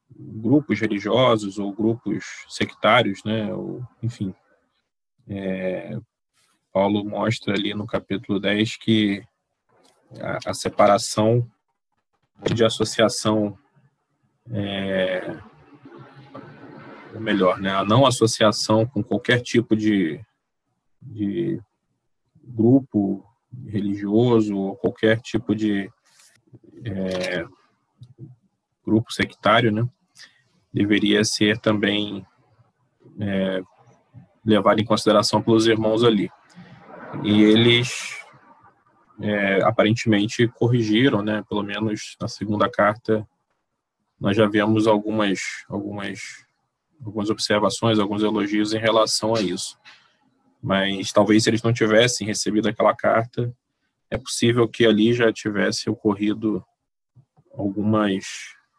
grupos 0.10 0.80
religiosos 0.80 1.58
ou 1.60 1.73
grupos 1.73 2.26
sectários, 2.47 3.23
né? 3.23 3.54
Ou, 3.54 3.86
enfim, 4.02 4.34
é, 5.28 5.97
Paulo 6.71 7.04
mostra 7.04 7.54
ali 7.54 7.73
no 7.73 7.86
capítulo 7.86 8.39
10 8.39 8.78
que 8.78 9.23
a, 10.19 10.52
a 10.52 10.54
separação 10.54 11.49
de 12.54 12.63
associação 12.63 13.58
é, 14.52 15.39
ou 17.13 17.21
melhor, 17.21 17.60
né, 17.60 17.69
a 17.69 17.86
não 17.86 18.06
associação 18.06 18.86
com 18.86 19.04
qualquer 19.04 19.41
tipo 19.41 19.76
de, 19.76 20.19
de 21.02 21.62
grupo 22.43 23.23
religioso 23.67 24.55
ou 24.55 24.75
qualquer 24.75 25.19
tipo 25.21 25.55
de 25.55 25.89
é, 26.85 27.45
grupo 28.85 29.11
sectário, 29.11 29.71
né, 29.71 29.87
deveria 30.73 31.23
ser 31.23 31.57
também 31.59 32.25
é, 33.19 33.61
levado 34.45 34.79
em 34.79 34.85
consideração 34.85 35.41
pelos 35.41 35.67
irmãos 35.67 36.03
ali. 36.03 36.29
E 37.23 37.43
eles 37.43 38.17
é, 39.21 39.61
aparentemente 39.63 40.47
corrigiram, 40.47 41.21
né, 41.21 41.43
pelo 41.47 41.63
menos 41.63 42.17
na 42.19 42.27
segunda 42.27 42.69
carta 42.69 43.27
nós 44.23 44.37
já 44.37 44.47
vemos 44.47 44.87
algumas, 44.87 45.65
algumas, 45.67 46.45
algumas 47.05 47.29
observações, 47.29 47.99
alguns 47.99 48.23
elogios 48.23 48.73
em 48.73 48.79
relação 48.79 49.35
a 49.35 49.41
isso. 49.41 49.77
Mas 50.63 51.12
talvez 51.12 51.43
se 51.43 51.49
eles 51.49 51.62
não 51.62 51.73
tivessem 51.73 52.26
recebido 52.26 52.69
aquela 52.69 52.95
carta, 52.95 53.54
é 54.10 54.17
possível 54.17 54.67
que 54.67 54.86
ali 54.86 55.13
já 55.13 55.32
tivesse 55.34 55.89
ocorrido 55.89 56.63
algumas, 57.54 58.23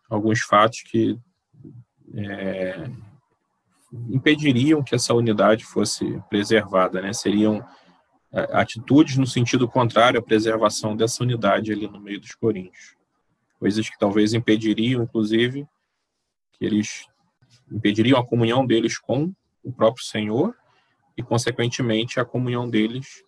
alguns 0.09 0.41
fatos 0.41 0.81
que 0.83 1.19
é, 2.15 2.89
impediriam 4.09 4.83
que 4.83 4.95
essa 4.95 5.13
unidade 5.13 5.65
fosse 5.65 6.21
preservada, 6.31 7.03
né? 7.03 7.13
Seriam 7.13 7.63
é, 8.33 8.49
atitudes 8.53 9.17
no 9.19 9.27
sentido 9.27 9.69
contrário 9.69 10.19
à 10.19 10.23
preservação 10.23 10.97
dessa 10.97 11.23
unidade 11.23 11.71
ali 11.71 11.87
no 11.87 12.01
meio 12.01 12.21
dos 12.21 12.35
coríntios 12.35 12.97
coisas 13.65 13.89
que 13.89 13.99
talvez 13.99 14.35
impediriam, 14.35 15.03
inclusive, 15.03 15.67
que 16.53 16.67
eles 16.67 17.07
impediriam 17.73 18.19
a 18.19 18.27
comunhão 18.27 18.67
deles 18.67 18.99
com 18.99 19.33
o 19.63 19.73
próprio 19.73 20.05
Senhor 20.05 20.55
e, 21.17 21.23
consequentemente, 21.23 22.19
a 22.19 22.25
comunhão 22.25 22.69
deles 22.69 23.25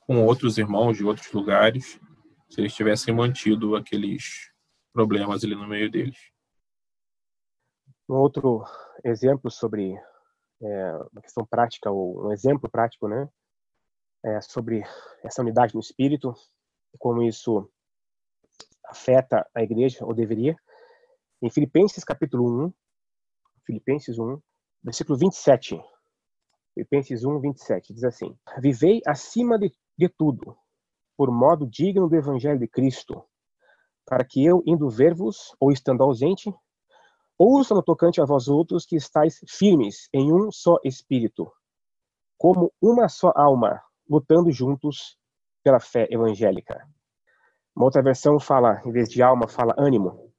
com 0.00 0.24
outros 0.24 0.56
irmãos 0.56 0.96
de 0.96 1.04
outros 1.04 1.30
lugares, 1.32 2.00
se 2.48 2.60
eles 2.60 2.74
tivessem 2.74 3.12
mantido 3.12 3.74
aqueles 3.74 4.52
problemas 4.92 5.42
ali 5.42 5.54
no 5.54 5.66
meio 5.66 5.90
deles. 5.90 6.16
Um 8.08 8.14
outro 8.14 8.64
exemplo 9.04 9.50
sobre 9.50 9.98
é, 10.62 10.92
uma 11.12 11.20
questão 11.20 11.44
prática, 11.44 11.90
ou 11.90 12.28
um 12.28 12.32
exemplo 12.32 12.70
prático, 12.70 13.08
né, 13.08 13.28
é 14.24 14.40
sobre 14.40 14.82
essa 15.24 15.42
unidade 15.42 15.74
no 15.74 15.80
espírito, 15.80 16.32
como 16.98 17.22
isso 17.22 17.68
afeta 18.86 19.48
a 19.54 19.62
igreja, 19.62 20.04
ou 20.04 20.14
deveria. 20.14 20.56
Em 21.42 21.50
Filipenses 21.50 22.04
capítulo 22.04 22.66
1, 22.66 22.72
Filipenses 23.66 24.18
1, 24.18 24.40
versículo 24.82 25.18
27. 25.18 25.80
Filipenses 26.76 27.24
1, 27.24 27.40
27, 27.40 27.94
diz 27.94 28.04
assim: 28.04 28.38
Vivei 28.58 29.00
acima 29.06 29.58
de, 29.58 29.72
de 29.96 30.10
tudo, 30.10 30.54
por 31.16 31.30
modo 31.30 31.66
digno 31.66 32.06
do 32.06 32.14
evangelho 32.14 32.58
de 32.58 32.68
Cristo, 32.68 33.24
para 34.04 34.22
que 34.22 34.44
eu, 34.44 34.62
indo 34.66 34.90
ver-vos, 34.90 35.56
ou 35.58 35.72
estando 35.72 36.02
ausente, 36.02 36.54
ouça 37.38 37.74
no 37.74 37.82
tocante 37.82 38.20
a 38.20 38.26
vós 38.26 38.46
outros 38.46 38.84
que 38.84 38.94
estáis 38.94 39.40
firmes 39.48 40.10
em 40.12 40.30
um 40.30 40.52
só 40.52 40.76
espírito, 40.84 41.50
como 42.36 42.70
uma 42.78 43.08
só 43.08 43.32
alma, 43.34 43.82
lutando 44.06 44.52
juntos 44.52 45.18
pela 45.64 45.80
fé 45.80 46.06
evangélica. 46.10 46.86
Uma 47.74 47.86
outra 47.86 48.02
versão 48.02 48.38
fala, 48.38 48.82
em 48.84 48.92
vez 48.92 49.08
de 49.08 49.22
alma, 49.22 49.48
fala 49.48 49.74
ânimo. 49.78 50.30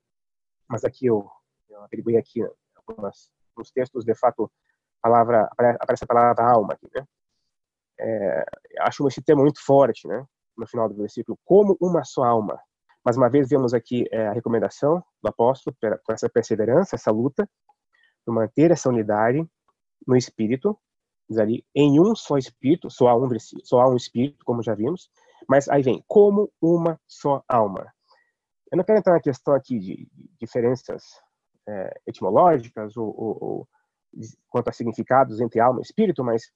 Mas 0.70 0.86
aqui 0.86 1.08
eu, 1.08 1.28
eu 1.68 1.82
atribuí 1.82 2.16
aqui 2.16 2.48
algumas, 2.76 3.32
alguns 3.56 3.72
textos, 3.72 4.06
de 4.06 4.14
fato, 4.14 4.52
palavra, 5.02 5.50
aparece 5.80 6.04
a 6.04 6.08
palavra 6.08 6.44
alma 6.44 6.74
aqui, 6.74 6.88
né? 6.96 7.06
É, 8.00 8.46
acho 8.82 9.08
esse 9.08 9.22
termo 9.22 9.42
muito 9.42 9.64
forte, 9.64 10.08
né? 10.08 10.26
No 10.58 10.68
final 10.68 10.88
do 10.90 10.96
versículo, 10.96 11.38
como 11.44 11.78
uma 11.80 12.04
só 12.04 12.24
alma. 12.24 12.60
Mais 13.04 13.16
uma 13.16 13.30
vez, 13.30 13.50
vemos 13.50 13.74
aqui 13.74 14.06
é, 14.12 14.28
a 14.28 14.34
recomendação 14.34 15.04
do 15.22 15.30
apóstolo 15.30 15.76
com 16.04 16.14
essa 16.14 16.30
perseverança, 16.30 16.96
essa 16.96 17.12
luta, 17.12 17.50
por 18.26 18.34
manter 18.34 18.72
essa 18.72 18.90
unidade 18.90 19.48
no 20.06 20.16
espírito, 20.16 20.78
diz 21.30 21.38
ali, 21.38 21.66
em 21.74 22.00
um 22.00 22.16
só 22.16 22.38
espírito, 22.38 22.90
só 22.90 23.08
há 23.08 23.16
um, 23.16 23.30
só 23.64 23.82
há 23.82 23.90
um 23.90 23.96
espírito, 23.96 24.44
como 24.46 24.62
já 24.62 24.76
vimos, 24.76 25.10
mas 25.48 25.68
aí 25.70 25.82
vem, 25.82 26.04
como 26.08 26.52
uma 26.62 27.00
só 27.08 27.44
alma. 27.48 27.92
Eu 28.72 28.78
não 28.78 28.84
quero 28.84 29.00
entrar 29.00 29.14
na 29.14 29.22
questão 29.22 29.54
aqui 29.54 29.80
de, 29.80 30.08
diferenças 30.40 31.04
é, 31.68 32.02
etimológicas 32.06 32.96
ou, 32.98 33.08
ou, 33.08 33.38
ou, 33.42 33.68
quanto 34.50 34.70
a 34.70 34.72
significados 34.72 35.40
entre 35.40 35.60
alma 35.60 35.80
e 35.80 35.84
espírito, 35.84 36.24
mas 36.24 36.52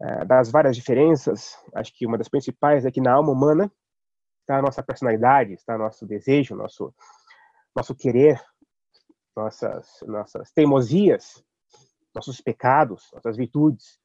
é, 0.00 0.24
das 0.24 0.50
várias 0.50 0.76
diferenças, 0.76 1.56
acho 1.74 1.92
que 1.94 2.06
uma 2.06 2.18
das 2.18 2.28
principais 2.28 2.84
é 2.84 2.90
que 2.90 3.00
na 3.00 3.12
alma 3.12 3.32
humana 3.32 3.70
está 4.40 4.58
a 4.58 4.62
nossa 4.62 4.82
personalidade, 4.82 5.52
está 5.52 5.76
nosso 5.76 6.06
desejo, 6.06 6.54
nosso 6.56 6.94
nosso 7.74 7.94
querer, 7.94 8.40
nossas 9.36 10.00
nossas 10.06 10.50
teimosias, 10.52 11.44
nossos 12.14 12.40
pecados, 12.40 13.10
nossas 13.12 13.36
virtudes. 13.36 14.00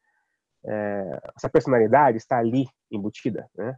É, 0.68 1.20
essa 1.36 1.50
personalidade 1.50 2.18
está 2.18 2.40
ali 2.40 2.68
embutida, 2.92 3.50
né? 3.56 3.78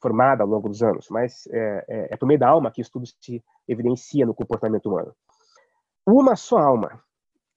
formada 0.00 0.42
ao 0.42 0.48
longo 0.48 0.68
dos 0.68 0.82
anos, 0.82 1.08
mas 1.10 1.46
é, 1.48 1.84
é, 1.88 2.14
é 2.14 2.16
por 2.16 2.26
meio 2.26 2.38
da 2.38 2.48
alma 2.48 2.70
que 2.70 2.80
isso 2.80 2.92
tudo 2.92 3.04
se 3.06 3.44
evidencia 3.66 4.24
no 4.24 4.34
comportamento 4.34 4.86
humano. 4.86 5.14
Uma 6.06 6.36
só 6.36 6.58
alma. 6.58 7.02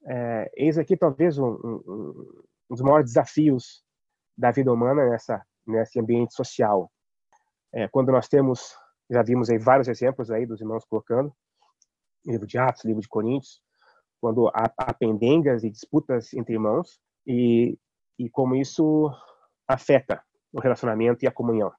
É, 0.06 0.52
eis 0.56 0.78
aqui 0.78 0.98
talvez 0.98 1.38
um, 1.38 1.52
um, 1.64 1.84
um, 1.88 2.44
dos 2.70 2.82
maiores 2.82 3.06
desafios 3.06 3.84
da 4.38 4.52
vida 4.52 4.72
humana 4.72 5.10
nessa 5.10 5.46
nesse 5.66 6.00
ambiente 6.00 6.34
social. 6.34 6.92
É, 7.74 7.88
quando 7.88 8.12
nós 8.12 8.28
temos, 8.28 8.76
já 9.10 9.22
vimos 9.22 9.50
aí 9.50 9.58
vários 9.58 9.88
exemplos 9.88 10.32
aí 10.32 10.46
dos 10.46 10.60
irmãos 10.60 10.86
colocando, 10.86 11.34
livro 12.26 12.46
de 12.46 12.58
Atos, 12.58 12.84
livro 12.84 13.02
de 13.02 13.08
Coríntios, 13.08 13.62
quando 14.20 14.48
há, 14.50 14.72
há 14.78 14.94
pendengas 14.94 15.64
e 15.64 15.70
disputas 15.70 16.34
entre 16.34 16.54
irmãos 16.54 17.00
e, 17.26 17.78
e 18.20 18.30
como 18.30 18.56
isso 18.56 19.10
afeta 19.68 20.24
o 20.52 20.60
relacionamento 20.60 21.24
e 21.24 21.28
a 21.28 21.32
comunhão. 21.32 21.72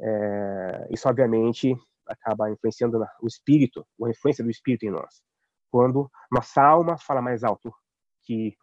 É, 0.00 0.88
isso, 0.90 1.08
obviamente, 1.08 1.76
acaba 2.06 2.50
influenciando 2.50 2.98
o 3.22 3.26
espírito, 3.26 3.86
a 4.02 4.10
influência 4.10 4.42
do 4.42 4.50
espírito 4.50 4.84
em 4.84 4.90
nós. 4.90 5.22
Quando 5.74 6.08
nossa 6.30 6.62
alma 6.62 6.96
fala 6.96 7.20
mais 7.20 7.42
alto 7.42 7.74
que 8.22 8.56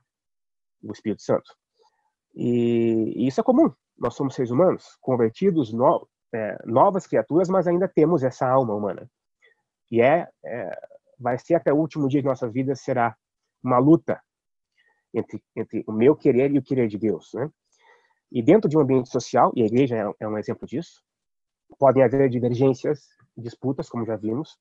o 0.82 0.94
Espírito 0.94 1.22
Santo. 1.22 1.54
E, 2.34 3.12
e 3.18 3.28
isso 3.28 3.42
é 3.42 3.44
comum. 3.44 3.70
Nós 3.98 4.16
somos 4.16 4.34
seres 4.34 4.50
humanos, 4.50 4.98
convertidos, 5.02 5.74
no, 5.74 6.08
é, 6.34 6.58
novas 6.66 7.06
criaturas, 7.06 7.50
mas 7.50 7.68
ainda 7.68 7.86
temos 7.86 8.24
essa 8.24 8.48
alma 8.48 8.74
humana. 8.74 9.12
E 9.92 10.02
é, 10.02 10.30
é, 10.46 10.72
vai 11.20 11.38
ser 11.38 11.56
até 11.56 11.74
o 11.74 11.76
último 11.76 12.08
dia 12.08 12.22
de 12.22 12.28
nossa 12.30 12.50
vida 12.50 12.78
será 12.78 13.14
uma 13.62 13.78
luta 13.78 14.24
entre, 15.14 15.44
entre 15.54 15.84
o 15.86 15.92
meu 15.92 16.16
querer 16.16 16.50
e 16.54 16.60
o 16.60 16.64
querer 16.64 16.88
de 16.88 16.98
Deus, 16.98 17.32
né? 17.34 17.52
E 18.32 18.42
dentro 18.42 18.70
de 18.70 18.78
um 18.78 18.80
ambiente 18.80 19.10
social, 19.10 19.52
e 19.54 19.64
a 19.64 19.66
igreja 19.66 19.98
é, 19.98 20.24
é 20.24 20.28
um 20.30 20.38
exemplo 20.38 20.66
disso, 20.66 21.04
podem 21.78 22.04
haver 22.04 22.30
divergências, 22.30 23.06
disputas, 23.36 23.90
como 23.90 24.06
já 24.06 24.16
vimos. 24.16 24.58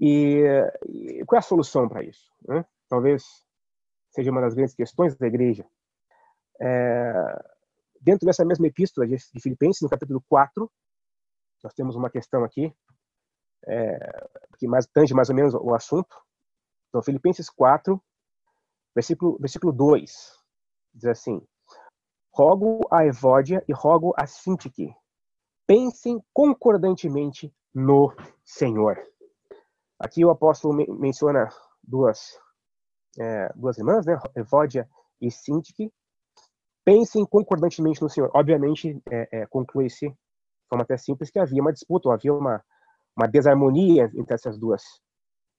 E, 0.00 0.42
e 0.88 1.24
qual 1.26 1.36
é 1.36 1.40
a 1.40 1.42
solução 1.42 1.86
para 1.86 2.02
isso? 2.02 2.32
Né? 2.48 2.64
Talvez 2.88 3.22
seja 4.10 4.30
uma 4.30 4.40
das 4.40 4.54
grandes 4.54 4.74
questões 4.74 5.14
da 5.16 5.26
igreja. 5.26 5.66
É, 6.60 7.12
dentro 8.00 8.26
dessa 8.26 8.44
mesma 8.44 8.66
epístola 8.66 9.06
de, 9.06 9.18
Filipenses, 9.40 9.82
no 9.82 9.90
capítulo 9.90 10.22
4, 10.28 10.70
nós 11.62 11.74
temos 11.74 11.94
uma 11.94 12.08
questão 12.08 12.42
aqui, 12.42 12.74
é, 13.66 14.28
que 14.58 14.66
mais, 14.66 14.86
tange 14.86 15.12
mais 15.12 15.28
ou 15.28 15.36
menos 15.36 15.54
o 15.54 15.74
assunto. 15.74 16.16
Então, 16.88 17.02
Filipenses 17.02 17.50
4, 17.50 18.02
versículo, 18.94 19.38
versículo 19.38 19.72
2, 19.72 20.10
diz 20.94 21.04
assim, 21.04 21.46
Rogo 22.32 22.80
a 22.90 23.04
Evódia 23.04 23.62
e 23.68 23.72
rogo 23.72 24.14
a 24.16 24.26
Sintique, 24.26 24.94
pensem 25.66 26.24
concordantemente 26.32 27.54
no 27.74 28.14
Senhor. 28.44 28.98
Aqui 30.00 30.24
o 30.24 30.30
apóstolo 30.30 30.74
menciona 30.98 31.50
duas, 31.82 32.40
é, 33.18 33.52
duas 33.54 33.76
irmãs, 33.76 34.06
né, 34.06 34.18
Evódia 34.34 34.88
e 35.20 35.30
Sintique, 35.30 35.92
pensem 36.82 37.26
concordantemente 37.26 38.00
no 38.00 38.08
Senhor. 38.08 38.30
Obviamente, 38.34 38.98
é, 39.10 39.40
é, 39.42 39.46
conclui-se 39.46 40.08
de 40.08 40.16
forma 40.70 40.84
até 40.84 40.96
simples 40.96 41.30
que 41.30 41.38
havia 41.38 41.60
uma 41.60 41.72
disputa, 41.72 42.10
havia 42.10 42.32
uma, 42.32 42.64
uma 43.14 43.28
desarmonia 43.28 44.10
entre 44.14 44.34
essas 44.34 44.58
duas 44.58 44.82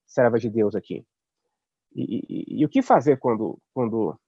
servas 0.07 0.41
de 0.41 0.49
Deus 0.49 0.73
aqui. 0.73 1.05
E, 1.93 2.25
e, 2.27 2.61
e, 2.61 2.65
o 2.65 2.69
que 2.69 2.81
fazer 2.81 3.17
quando, 3.17 3.59
quando, 3.73 4.19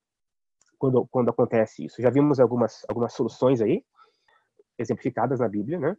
quando, 0.78 1.08
quando 1.08 1.30
acontece 1.30 1.86
isso? 1.86 2.02
Já 2.02 2.12
vimos 2.12 2.40
algumas, 2.40 2.86
algumas 2.88 3.14
soluções 3.14 3.62
aí, 3.62 3.84
exemplificadas 4.78 5.40
na 5.40 5.48
Bíblia, 5.48 5.80
né? 5.80 5.98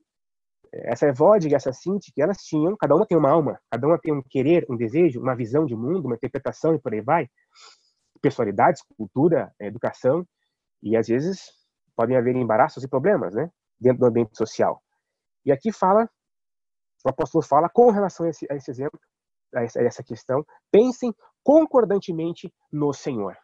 Essa 0.82 1.06
e 1.06 1.54
essa 1.54 1.72
Sinti, 1.72 2.12
elas 2.18 2.38
tinham, 2.38 2.76
cada 2.76 2.96
uma 2.96 3.06
tem 3.06 3.16
uma 3.16 3.30
alma, 3.30 3.60
cada 3.70 3.86
uma 3.86 3.98
tem 3.98 4.12
um 4.12 4.22
querer, 4.22 4.66
um 4.68 4.76
desejo, 4.76 5.20
uma 5.20 5.36
visão 5.36 5.64
de 5.64 5.76
mundo, 5.76 6.06
uma 6.06 6.16
interpretação 6.16 6.74
e 6.74 6.80
por 6.80 6.92
aí 6.92 7.00
vai, 7.00 7.28
personalidades, 8.20 8.82
cultura, 8.96 9.54
educação, 9.60 10.26
e 10.82 10.96
às 10.96 11.06
vezes 11.06 11.52
podem 11.94 12.16
haver 12.16 12.34
embaraços 12.34 12.82
e 12.82 12.88
problemas, 12.88 13.34
né, 13.34 13.50
dentro 13.78 14.00
do 14.00 14.06
ambiente 14.06 14.36
social. 14.36 14.82
E 15.44 15.52
aqui 15.52 15.70
fala, 15.70 16.08
o 17.04 17.08
apóstolo 17.08 17.44
fala 17.44 17.68
com 17.68 17.90
relação 17.90 18.26
a 18.26 18.30
esse, 18.30 18.46
a 18.50 18.56
esse 18.56 18.70
exemplo, 18.70 18.98
a 19.54 19.62
essa, 19.62 20.02
questão, 20.02 20.44
pensem 20.72 21.14
concordantemente 21.44 22.52
no 22.72 22.92
Senhor. 22.92 23.36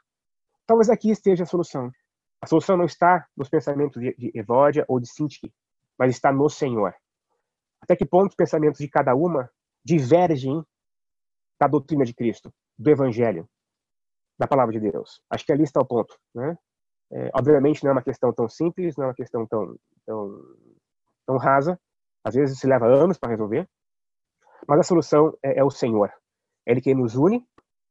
Talvez 0.66 0.90
aqui 0.90 1.10
esteja 1.10 1.44
a 1.44 1.46
solução. 1.46 1.90
A 2.42 2.46
solução 2.46 2.76
não 2.76 2.86
está 2.86 3.26
nos 3.36 3.48
pensamentos 3.48 4.00
de, 4.00 4.14
de 4.16 4.32
Evódia 4.34 4.84
ou 4.88 4.98
de 4.98 5.08
Sintique, 5.08 5.52
mas 5.98 6.10
está 6.10 6.32
no 6.32 6.48
Senhor. 6.48 6.94
Até 7.90 7.96
que 7.96 8.06
ponto 8.06 8.30
os 8.30 8.36
pensamentos 8.36 8.78
de 8.78 8.88
cada 8.88 9.16
uma 9.16 9.50
divergem 9.84 10.64
da 11.60 11.66
doutrina 11.66 12.04
de 12.04 12.14
Cristo, 12.14 12.54
do 12.78 12.88
Evangelho, 12.88 13.50
da 14.38 14.46
palavra 14.46 14.78
de 14.78 14.92
Deus? 14.92 15.20
Acho 15.28 15.44
que 15.44 15.50
ali 15.50 15.64
está 15.64 15.80
o 15.80 15.84
ponto. 15.84 16.16
Né? 16.32 16.56
É, 17.12 17.30
obviamente 17.34 17.82
não 17.82 17.90
é 17.90 17.94
uma 17.94 18.02
questão 18.02 18.32
tão 18.32 18.48
simples, 18.48 18.96
não 18.96 19.06
é 19.06 19.08
uma 19.08 19.14
questão 19.14 19.44
tão, 19.44 19.76
tão, 20.06 20.40
tão 21.26 21.36
rasa. 21.36 21.80
Às 22.22 22.36
vezes 22.36 22.60
se 22.60 22.66
leva 22.68 22.86
anos 22.86 23.18
para 23.18 23.30
resolver. 23.30 23.68
Mas 24.68 24.78
a 24.78 24.84
solução 24.84 25.36
é, 25.42 25.58
é, 25.58 25.64
o 25.64 25.70
Senhor. 25.70 26.12
É 26.64 26.70
Ele 26.70 26.80
quem 26.80 26.94
nos 26.94 27.16
une 27.16 27.44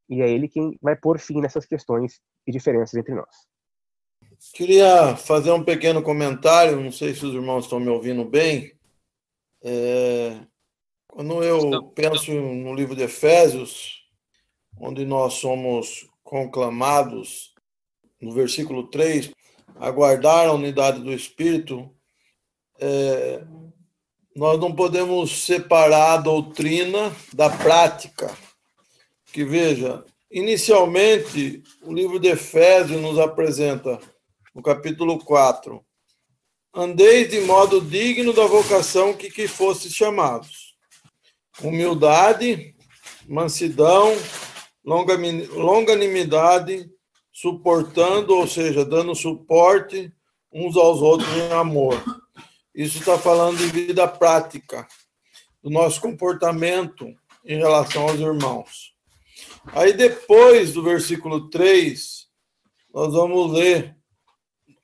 e 0.08 0.22
é 0.22 0.30
Ele 0.30 0.48
quem 0.48 0.80
vai 0.82 0.96
pôr 0.96 1.20
fim 1.20 1.42
nessas 1.42 1.66
questões 1.66 2.22
e 2.48 2.54
diferenças 2.54 2.94
entre 2.94 3.14
nós. 3.14 3.50
Queria 4.54 5.18
fazer 5.18 5.52
um 5.52 5.62
pequeno 5.62 6.02
comentário, 6.02 6.80
não 6.80 6.90
sei 6.90 7.14
se 7.14 7.26
os 7.26 7.34
irmãos 7.34 7.66
estão 7.66 7.82
me 7.82 7.90
ouvindo 7.90 8.24
bem. 8.24 8.79
É, 9.62 10.40
quando 11.08 11.44
eu 11.44 11.84
penso 11.90 12.32
no 12.32 12.74
livro 12.74 12.96
de 12.96 13.04
Efésios, 13.04 14.04
onde 14.80 15.06
nós 15.06 15.34
somos 15.36 16.08
conclamados 16.24 17.54
no 18.22 18.32
versículo 18.32 18.88
3, 18.88 19.32
aguardar 19.76 20.48
a 20.48 20.54
unidade 20.54 21.02
do 21.02 21.12
Espírito, 21.12 21.90
é, 22.80 23.44
nós 24.36 24.60
não 24.60 24.74
podemos 24.74 25.44
separar 25.44 26.14
a 26.14 26.18
doutrina 26.18 27.14
da 27.34 27.50
prática. 27.50 28.34
Que 29.34 29.44
veja, 29.44 30.04
inicialmente, 30.32 31.64
o 31.82 31.94
livro 31.94 32.20
de 32.20 32.30
Efésios 32.30 33.02
nos 33.02 33.20
apresenta, 33.20 34.00
no 34.54 34.62
capítulo 34.62 35.20
4, 35.20 35.84
andeis 36.74 37.30
de 37.30 37.42
modo 37.42 37.82
digno 37.82 38.34
da 38.34 38.46
vocação 38.46 39.14
que, 39.14 39.30
que 39.30 39.48
fosse 39.48 39.92
chamados. 39.92 40.76
Humildade, 41.62 42.76
mansidão, 43.28 44.16
longanimidade, 44.84 46.90
suportando, 47.32 48.36
ou 48.36 48.48
seja, 48.48 48.86
dando 48.86 49.16
suporte 49.16 50.12
uns 50.52 50.76
aos 50.76 51.02
outros 51.02 51.30
em 51.36 51.52
amor. 51.52 52.02
Isso 52.74 53.00
está 53.00 53.18
falando 53.18 53.58
de 53.58 53.68
vida 53.68 54.08
prática, 54.08 54.88
do 55.62 55.70
nosso 55.70 56.00
comportamento 56.00 57.14
em 57.46 57.58
relação 57.58 58.04
aos 58.04 58.20
irmãos. 58.20 58.94
Aí 59.74 59.94
depois 59.94 60.74
do 60.74 60.82
versículo 60.82 61.50
3, 61.50 62.28
nós 62.94 63.14
vamos 63.14 63.52
ler 63.52 63.99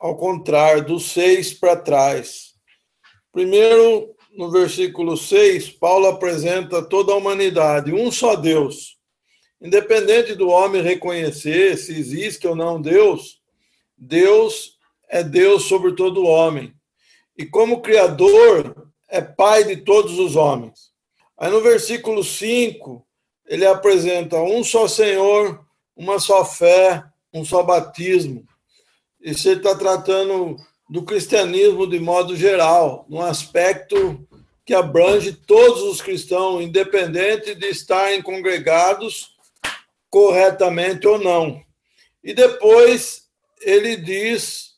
ao 0.05 0.15
contrário, 0.15 0.85
do 0.85 0.99
6 0.99 1.53
para 1.53 1.75
trás. 1.75 2.53
Primeiro, 3.31 4.15
no 4.37 4.51
versículo 4.51 5.17
6, 5.17 5.69
Paulo 5.69 6.07
apresenta 6.07 6.81
toda 6.83 7.11
a 7.11 7.15
humanidade, 7.15 7.93
um 7.93 8.11
só 8.11 8.35
Deus 8.35 8.95
Independente 9.61 10.35
do 10.35 10.49
homem 10.49 10.81
reconhecer 10.81 11.77
se 11.77 11.97
existe 11.97 12.47
ou 12.47 12.55
não 12.55 12.81
Deus, 12.81 13.41
Deus 13.97 14.77
é 15.09 15.23
Deus 15.23 15.63
sobre 15.63 15.93
todo 15.93 16.21
o 16.21 16.27
homem. 16.27 16.71
E 17.37 17.45
como 17.45 17.81
Criador, 17.81 18.91
é 19.09 19.21
Pai 19.21 19.63
de 19.63 19.77
todos 19.77 20.19
os 20.19 20.35
homens. 20.35 20.91
Aí 21.35 21.49
no 21.49 21.61
versículo 21.61 22.23
5, 22.23 23.05
ele 23.47 23.65
apresenta 23.65 24.37
um 24.37 24.63
só 24.63 24.87
Senhor, 24.87 25.65
uma 25.95 26.19
só 26.19 26.45
fé, 26.45 27.03
um 27.33 27.43
só 27.43 27.63
batismo. 27.63 28.45
Isso 29.25 29.49
ele 29.49 29.57
está 29.57 29.73
tratando 29.75 30.55
do 30.87 31.01
cristianismo 31.01 31.87
de 31.89 31.99
modo 31.99 32.35
geral, 32.35 33.07
num 33.09 33.21
aspecto 33.21 34.23
que 34.63 34.71
abrange 34.71 35.33
todos 35.33 35.81
os 35.81 35.99
cristãos, 35.99 36.63
independente 36.63 37.55
de 37.55 37.65
estarem 37.65 38.21
congregados 38.21 39.31
corretamente 40.11 41.07
ou 41.07 41.17
não. 41.17 41.59
E 42.23 42.35
depois 42.35 43.23
ele 43.61 43.97
diz, 43.97 44.75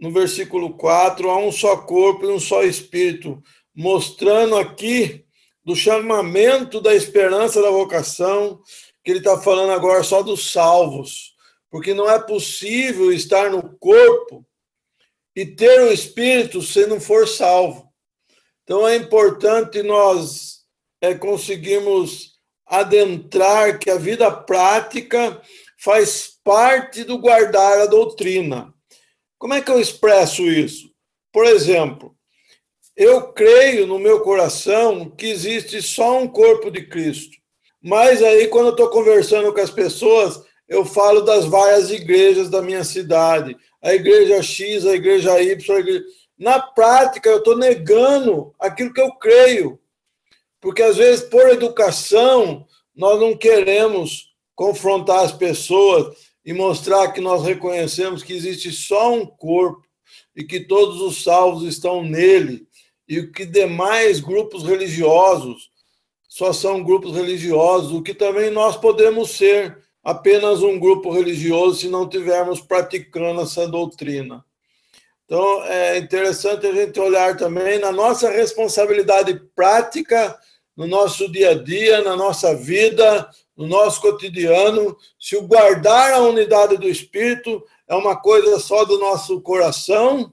no 0.00 0.12
versículo 0.12 0.76
4, 0.76 1.30
há 1.30 1.38
um 1.38 1.52
só 1.52 1.76
corpo 1.76 2.24
e 2.24 2.32
um 2.32 2.40
só 2.40 2.64
espírito, 2.64 3.40
mostrando 3.72 4.56
aqui 4.56 5.24
do 5.64 5.76
chamamento 5.76 6.80
da 6.80 6.96
esperança 6.96 7.62
da 7.62 7.70
vocação, 7.70 8.60
que 9.04 9.12
ele 9.12 9.20
está 9.20 9.40
falando 9.40 9.70
agora 9.70 10.02
só 10.02 10.20
dos 10.20 10.50
salvos, 10.50 11.37
porque 11.70 11.94
não 11.94 12.08
é 12.08 12.18
possível 12.18 13.12
estar 13.12 13.50
no 13.50 13.76
corpo 13.78 14.46
e 15.36 15.46
ter 15.46 15.80
o 15.82 15.92
espírito 15.92 16.62
se 16.62 16.86
não 16.86 17.00
for 17.00 17.28
salvo. 17.28 17.92
Então 18.64 18.86
é 18.86 18.96
importante 18.96 19.82
nós 19.82 20.58
é, 21.00 21.14
conseguirmos 21.14 22.38
adentrar 22.66 23.78
que 23.78 23.90
a 23.90 23.96
vida 23.96 24.30
prática 24.30 25.40
faz 25.78 26.38
parte 26.44 27.04
do 27.04 27.18
guardar 27.18 27.80
a 27.80 27.86
doutrina. 27.86 28.74
Como 29.38 29.54
é 29.54 29.60
que 29.60 29.70
eu 29.70 29.80
expresso 29.80 30.42
isso? 30.42 30.90
Por 31.32 31.46
exemplo, 31.46 32.16
eu 32.96 33.32
creio 33.32 33.86
no 33.86 33.98
meu 33.98 34.20
coração 34.20 35.08
que 35.08 35.26
existe 35.26 35.80
só 35.80 36.18
um 36.18 36.26
corpo 36.26 36.70
de 36.70 36.84
Cristo. 36.84 37.36
Mas 37.80 38.22
aí, 38.22 38.48
quando 38.48 38.66
eu 38.66 38.72
estou 38.72 38.90
conversando 38.90 39.52
com 39.52 39.60
as 39.60 39.70
pessoas, 39.70 40.42
eu 40.68 40.84
falo 40.84 41.22
das 41.22 41.46
várias 41.46 41.90
igrejas 41.90 42.50
da 42.50 42.60
minha 42.60 42.84
cidade. 42.84 43.56
A 43.82 43.94
igreja 43.94 44.42
X, 44.42 44.84
a 44.84 44.94
igreja 44.94 45.40
Y. 45.40 45.76
A 45.76 45.80
igreja... 45.80 46.04
Na 46.38 46.60
prática, 46.60 47.28
eu 47.28 47.38
estou 47.38 47.56
negando 47.56 48.54
aquilo 48.60 48.92
que 48.92 49.00
eu 49.00 49.12
creio. 49.14 49.78
Porque 50.60 50.82
às 50.82 50.96
vezes, 50.96 51.24
por 51.24 51.48
educação, 51.48 52.66
nós 52.94 53.18
não 53.18 53.36
queremos 53.36 54.34
confrontar 54.54 55.24
as 55.24 55.32
pessoas 55.32 56.16
e 56.44 56.52
mostrar 56.52 57.12
que 57.12 57.20
nós 57.20 57.42
reconhecemos 57.42 58.22
que 58.22 58.32
existe 58.32 58.70
só 58.70 59.12
um 59.12 59.24
corpo 59.24 59.86
e 60.36 60.44
que 60.44 60.60
todos 60.60 61.00
os 61.00 61.22
salvos 61.22 61.64
estão 61.64 62.02
nele 62.02 62.66
e 63.08 63.22
que 63.22 63.46
demais 63.46 64.20
grupos 64.20 64.64
religiosos 64.64 65.70
só 66.28 66.52
são 66.52 66.84
grupos 66.84 67.16
religiosos, 67.16 67.92
o 67.92 68.02
que 68.02 68.12
também 68.12 68.50
nós 68.50 68.76
podemos 68.76 69.30
ser 69.30 69.78
apenas 70.02 70.62
um 70.62 70.78
grupo 70.78 71.10
religioso 71.10 71.80
se 71.80 71.88
não 71.88 72.08
tivermos 72.08 72.60
praticando 72.60 73.40
essa 73.40 73.66
doutrina. 73.66 74.44
Então, 75.24 75.62
é 75.64 75.98
interessante 75.98 76.66
a 76.66 76.72
gente 76.72 76.98
olhar 76.98 77.36
também 77.36 77.78
na 77.78 77.92
nossa 77.92 78.30
responsabilidade 78.30 79.38
prática, 79.54 80.38
no 80.74 80.86
nosso 80.86 81.30
dia 81.30 81.50
a 81.50 81.54
dia, 81.54 82.00
na 82.02 82.16
nossa 82.16 82.54
vida, 82.54 83.28
no 83.54 83.66
nosso 83.66 84.00
cotidiano, 84.00 84.96
se 85.18 85.36
o 85.36 85.42
guardar 85.42 86.14
a 86.14 86.20
unidade 86.20 86.76
do 86.78 86.88
Espírito 86.88 87.62
é 87.86 87.94
uma 87.94 88.16
coisa 88.16 88.58
só 88.60 88.84
do 88.84 88.98
nosso 88.98 89.40
coração 89.40 90.32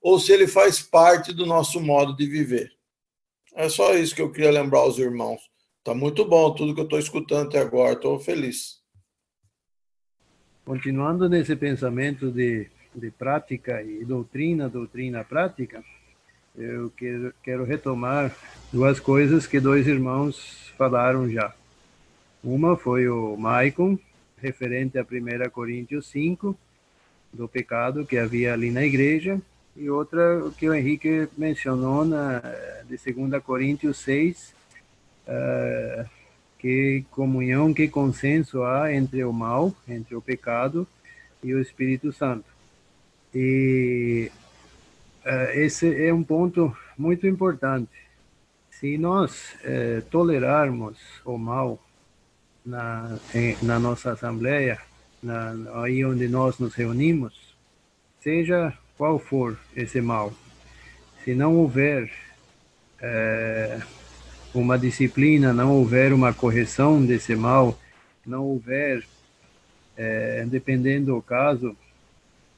ou 0.00 0.20
se 0.20 0.30
ele 0.30 0.46
faz 0.46 0.80
parte 0.80 1.32
do 1.32 1.46
nosso 1.46 1.80
modo 1.80 2.14
de 2.14 2.26
viver. 2.26 2.70
É 3.54 3.68
só 3.68 3.94
isso 3.94 4.14
que 4.14 4.20
eu 4.20 4.30
queria 4.30 4.50
lembrar 4.50 4.80
aos 4.80 4.98
irmãos. 4.98 5.40
Tá 5.82 5.94
muito 5.94 6.24
bom 6.24 6.54
tudo 6.54 6.74
que 6.74 6.80
eu 6.80 6.84
estou 6.84 6.98
escutando 6.98 7.48
até 7.48 7.58
agora, 7.58 7.94
estou 7.94 8.20
feliz. 8.20 8.75
Continuando 10.66 11.28
nesse 11.28 11.54
pensamento 11.54 12.28
de, 12.28 12.66
de 12.92 13.08
prática 13.12 13.80
e 13.80 14.04
doutrina, 14.04 14.68
doutrina 14.68 15.22
prática, 15.22 15.80
eu 16.56 16.90
quero, 16.90 17.32
quero 17.40 17.64
retomar 17.64 18.34
duas 18.72 18.98
coisas 18.98 19.46
que 19.46 19.60
dois 19.60 19.86
irmãos 19.86 20.72
falaram 20.76 21.30
já. 21.30 21.54
Uma 22.42 22.76
foi 22.76 23.08
o 23.08 23.36
Maicon, 23.36 23.96
referente 24.38 24.98
a 24.98 25.02
1 25.02 25.50
Coríntios 25.50 26.08
5, 26.08 26.58
do 27.32 27.46
pecado 27.46 28.04
que 28.04 28.18
havia 28.18 28.52
ali 28.52 28.72
na 28.72 28.84
igreja, 28.84 29.40
e 29.76 29.88
outra 29.88 30.50
que 30.58 30.68
o 30.68 30.74
Henrique 30.74 31.28
mencionou 31.38 32.04
na, 32.04 32.42
de 32.88 32.98
2 33.12 33.40
Coríntios 33.40 33.98
6, 33.98 34.52
uh, 35.28 35.28
eh, 35.28 36.06
que 36.66 37.04
comunhão, 37.12 37.72
que 37.72 37.86
consenso 37.86 38.64
há 38.64 38.92
entre 38.92 39.22
o 39.22 39.32
mal, 39.32 39.72
entre 39.88 40.16
o 40.16 40.20
pecado 40.20 40.84
e 41.40 41.54
o 41.54 41.60
Espírito 41.60 42.12
Santo. 42.12 42.44
E 43.32 44.28
uh, 45.24 45.50
esse 45.54 46.04
é 46.04 46.12
um 46.12 46.24
ponto 46.24 46.76
muito 46.98 47.24
importante. 47.24 47.92
Se 48.68 48.98
nós 48.98 49.54
uh, 49.62 50.02
tolerarmos 50.10 50.98
o 51.24 51.38
mal, 51.38 51.80
na, 52.64 53.16
na 53.62 53.78
nossa 53.78 54.10
assembleia, 54.10 54.80
na, 55.22 55.54
aí 55.84 56.04
onde 56.04 56.26
nós 56.26 56.58
nos 56.58 56.74
reunimos, 56.74 57.54
seja 58.20 58.76
qual 58.98 59.20
for 59.20 59.56
esse 59.76 60.00
mal, 60.00 60.34
se 61.22 61.32
não 61.32 61.54
houver 61.54 62.10
é, 63.00 63.80
uma 64.60 64.78
disciplina, 64.78 65.52
não 65.52 65.72
houver 65.72 66.12
uma 66.12 66.32
correção 66.32 67.04
desse 67.04 67.34
mal, 67.34 67.78
não 68.26 68.44
houver, 68.44 69.04
é, 69.96 70.44
dependendo 70.46 71.14
do 71.14 71.22
caso, 71.22 71.76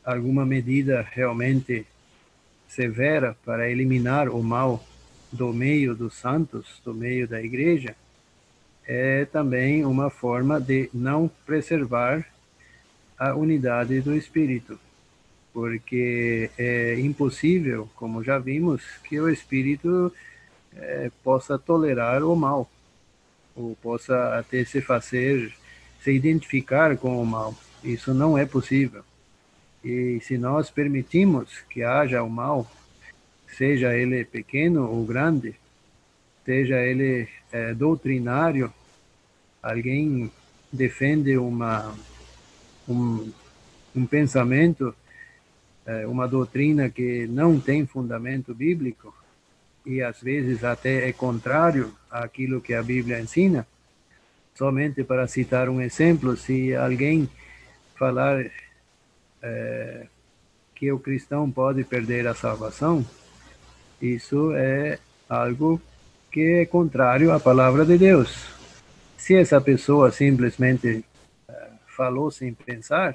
alguma 0.05 0.47
medida 0.47 1.07
realmente 1.11 1.87
severa 2.69 3.37
para 3.45 3.71
eliminar 3.71 4.29
o 4.29 4.43
mal 4.43 4.85
do 5.31 5.53
meio 5.53 5.95
dos 5.95 6.15
santos, 6.15 6.81
do 6.85 6.95
meio 6.95 7.29
da 7.29 7.43
igreja, 7.43 7.95
é 8.87 9.27
também 9.27 9.85
uma 9.85 10.09
forma 10.09 10.59
de 10.59 10.89
não 10.95 11.31
preservar 11.45 12.25
a 13.19 13.35
unidade 13.35 14.01
do 14.01 14.15
espírito, 14.15 14.79
porque 15.53 16.51
é 16.57 16.99
impossível, 16.99 17.89
como 17.97 18.23
já 18.23 18.39
vimos, 18.39 18.83
que 19.05 19.21
o 19.21 19.29
espírito 19.29 20.13
é, 20.79 21.11
possa 21.23 21.59
tolerar 21.59 22.23
o 22.23 22.35
mal, 22.35 22.71
ou 23.55 23.77
possa 23.83 24.39
até 24.39 24.65
se 24.65 24.81
fazer, 24.81 25.53
se 26.03 26.13
identificar 26.13 26.97
com 26.97 27.21
o 27.21 27.27
mal. 27.27 27.55
Isso 27.83 28.15
não 28.15 28.37
é 28.37 28.45
possível. 28.47 29.03
E 29.85 30.21
se 30.23 30.37
nós 30.39 30.71
permitimos 30.71 31.61
que 31.71 31.83
haja 31.83 32.23
o 32.23 32.31
mal, 32.31 32.71
seja 33.57 33.95
ele 33.95 34.25
pequeno 34.25 34.91
ou 34.91 35.05
grande, 35.05 35.55
seja 36.45 36.81
ele 36.81 37.29
é, 37.53 37.75
doutrinário 37.75 38.73
alguém 39.63 40.31
defende 40.73 41.37
uma 41.37 41.95
um, 42.89 43.31
um 43.95 44.07
pensamento, 44.07 44.95
é, 45.85 46.07
uma 46.07 46.27
doutrina 46.27 46.89
que 46.89 47.27
não 47.27 47.61
tem 47.61 47.87
fundamento 47.87 48.55
bíblico 48.55 49.15
e 49.89 50.03
às 50.03 50.21
vezes 50.21 50.63
até 50.63 51.09
é 51.09 51.13
contrário 51.13 51.93
àquilo 52.11 52.61
que 52.61 52.75
a 52.75 52.83
Bíblia 52.83 53.21
ensina. 53.21 53.67
Somente 54.55 55.03
para 55.03 55.27
citar 55.27 55.69
um 55.69 55.81
exemplo, 55.81 56.37
se 56.37 56.75
alguém 56.77 57.29
falar 57.97 58.45
é, 59.43 60.07
que 60.75 60.93
o 60.93 60.99
cristão 61.01 61.51
pode 61.51 61.83
perder 61.83 62.27
a 62.27 62.35
salvação, 62.35 63.05
isso 64.01 64.53
é 64.55 64.99
algo 65.29 65.81
que 66.31 66.61
é 66.61 66.67
contrário 66.67 67.33
à 67.33 67.41
palavra 67.41 67.85
de 67.85 67.99
Deus 67.99 68.59
se 69.29 69.35
essa 69.37 69.61
pessoa 69.61 70.11
simplesmente 70.11 71.05
uh, 71.51 71.53
falou 71.87 72.31
sem 72.31 72.55
pensar, 72.55 73.15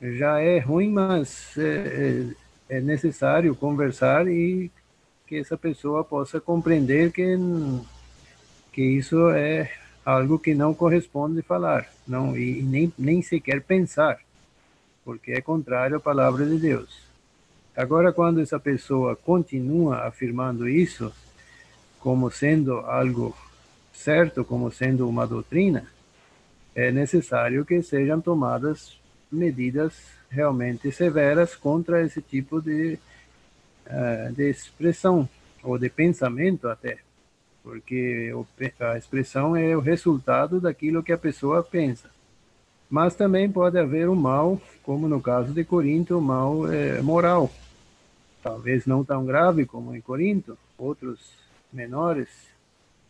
já 0.00 0.40
é 0.40 0.58
ruim, 0.58 0.90
mas 0.90 1.56
é, 1.56 2.26
é, 2.68 2.80
necessário 2.80 3.54
conversar 3.54 4.26
e 4.26 4.68
que 5.32 5.38
essa 5.38 5.56
pessoa 5.56 6.04
possa 6.04 6.38
compreender 6.38 7.10
que 7.10 7.24
que 8.70 8.82
isso 8.82 9.30
é 9.30 9.72
algo 10.04 10.38
que 10.38 10.54
não 10.54 10.74
corresponde 10.74 11.40
falar, 11.40 11.90
não 12.06 12.36
e 12.36 12.60
nem 12.60 12.92
nem 12.98 13.22
sequer 13.22 13.62
pensar, 13.62 14.18
porque 15.02 15.32
é 15.32 15.40
contrário 15.40 15.96
à 15.96 16.00
palavra 16.00 16.44
de 16.44 16.58
Deus. 16.58 17.00
Agora, 17.74 18.12
quando 18.12 18.42
essa 18.42 18.60
pessoa 18.60 19.16
continua 19.16 20.06
afirmando 20.06 20.68
isso 20.68 21.10
como 21.98 22.30
sendo 22.30 22.80
algo 22.80 23.34
certo 23.90 24.44
como 24.44 24.70
sendo 24.70 25.08
uma 25.08 25.26
doutrina, 25.26 25.86
é 26.74 26.92
necessário 26.92 27.64
que 27.64 27.82
sejam 27.82 28.20
tomadas 28.20 28.98
medidas 29.30 29.94
realmente 30.28 30.92
severas 30.92 31.54
contra 31.54 32.04
esse 32.04 32.20
tipo 32.20 32.60
de, 32.60 32.98
uh, 33.86 34.32
de 34.32 34.50
expressão 34.50 35.28
ou 35.62 35.78
de 35.78 35.88
pensamento 35.88 36.68
até, 36.68 36.98
porque 37.62 38.32
a 38.80 38.98
expressão 38.98 39.54
é 39.54 39.76
o 39.76 39.80
resultado 39.80 40.60
daquilo 40.60 41.02
que 41.02 41.12
a 41.12 41.18
pessoa 41.18 41.62
pensa. 41.62 42.10
Mas 42.90 43.14
também 43.14 43.50
pode 43.50 43.78
haver 43.78 44.08
um 44.08 44.14
mal, 44.14 44.60
como 44.82 45.08
no 45.08 45.20
caso 45.20 45.52
de 45.52 45.64
Corinto, 45.64 46.18
um 46.18 46.20
mal 46.20 46.70
é, 46.70 47.00
moral. 47.00 47.50
Talvez 48.42 48.84
não 48.84 49.04
tão 49.04 49.24
grave 49.24 49.64
como 49.64 49.94
em 49.94 50.00
Corinto, 50.00 50.58
outros 50.76 51.20
menores, 51.72 52.28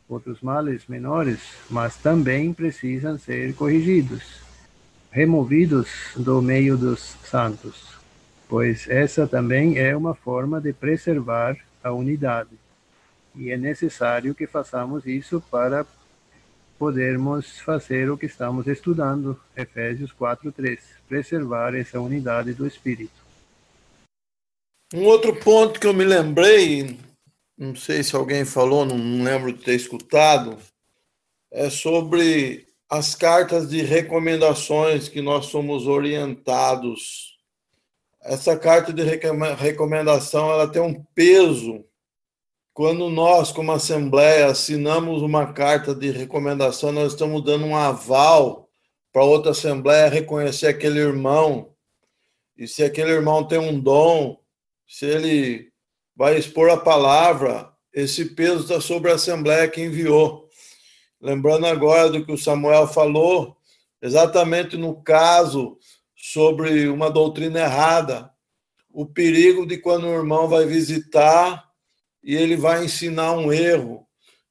outros 0.09 0.41
males 0.43 0.87
menores, 0.87 1.41
mas 1.71 1.97
também 1.97 2.53
precisam 2.53 3.19
ser 3.19 3.55
corrigidos, 3.55 4.23
removidos 5.11 5.89
do 6.17 6.41
meio 6.43 6.77
dos 6.77 7.01
santos, 7.25 8.02
pois 8.53 8.87
essa 8.87 9.27
também 9.27 9.79
é 9.79 9.97
uma 9.97 10.15
forma 10.15 10.61
de 10.61 10.75
preservar 10.75 11.57
a 11.83 11.91
unidade. 11.91 12.51
E 13.35 13.51
é 13.51 13.57
necessário 13.57 14.35
que 14.35 14.47
façamos 14.47 15.07
isso 15.07 15.43
para 15.51 15.87
podermos 16.79 17.59
fazer 17.61 18.11
o 18.11 18.19
que 18.19 18.27
estamos 18.27 18.67
estudando, 18.67 19.41
Efésios 19.57 20.13
4:3, 20.13 20.81
preservar 21.09 21.75
essa 21.75 21.99
unidade 21.99 22.53
do 22.53 22.67
espírito. 22.67 23.23
Um 24.93 25.05
outro 25.05 25.35
ponto 25.35 25.81
que 25.81 25.87
eu 25.87 25.95
me 25.95 26.05
lembrei 26.05 26.99
não 27.57 27.75
sei 27.75 28.03
se 28.03 28.15
alguém 28.15 28.45
falou, 28.45 28.85
não 28.85 29.25
lembro 29.25 29.51
de 29.51 29.65
ter 29.65 29.77
escutado, 29.77 30.59
é 31.51 31.71
sobre 31.71 32.67
as 32.87 33.15
cartas 33.15 33.71
de 33.71 33.81
recomendações 33.81 35.09
que 35.09 35.23
nós 35.23 35.47
somos 35.47 35.87
orientados. 35.87 37.32
Essa 38.25 38.57
carta 38.57 38.93
de 38.93 39.03
recomendação 39.03 40.51
ela 40.53 40.69
tem 40.69 40.81
um 40.81 41.03
peso. 41.15 41.85
Quando 42.73 43.11
nós, 43.11 43.51
como 43.51 43.73
Assembleia, 43.73 44.47
assinamos 44.47 45.23
uma 45.23 45.53
carta 45.53 45.95
de 45.95 46.11
recomendação, 46.11 46.93
nós 46.93 47.13
estamos 47.13 47.45
dando 47.45 47.67
um 47.67 47.77
aval 47.77 48.71
para 49.13 49.25
outra 49.25 49.51
Assembleia 49.51 50.09
reconhecer 50.09 50.69
aquele 50.69 51.01
irmão. 51.01 51.75
E 52.57 52.69
se 52.69 52.85
aquele 52.85 53.11
irmão 53.11 53.47
tem 53.47 53.59
um 53.59 53.79
dom, 53.79 54.39
se 54.87 55.05
ele 55.05 55.73
vai 56.15 56.39
expor 56.39 56.71
a 56.71 56.77
palavra, 56.77 57.73
esse 57.93 58.25
peso 58.25 58.63
está 58.63 58.81
sobre 58.81 59.11
a 59.11 59.17
Assembleia 59.17 59.69
que 59.69 59.83
enviou. 59.83 60.49
Lembrando 61.21 61.67
agora 61.67 62.09
do 62.09 62.25
que 62.25 62.33
o 62.33 62.39
Samuel 62.39 62.87
falou, 62.87 63.57
exatamente 64.01 64.77
no 64.77 65.03
caso 65.03 65.77
sobre 66.25 66.87
uma 66.87 67.11
doutrina 67.11 67.59
errada, 67.59 68.31
o 68.89 69.05
perigo 69.05 69.67
de 69.67 69.77
quando 69.77 70.07
o 70.07 70.15
irmão 70.15 70.47
vai 70.47 70.65
visitar 70.65 71.69
e 72.23 72.37
ele 72.37 72.55
vai 72.55 72.85
ensinar 72.85 73.33
um 73.33 73.53
erro. 73.53 74.07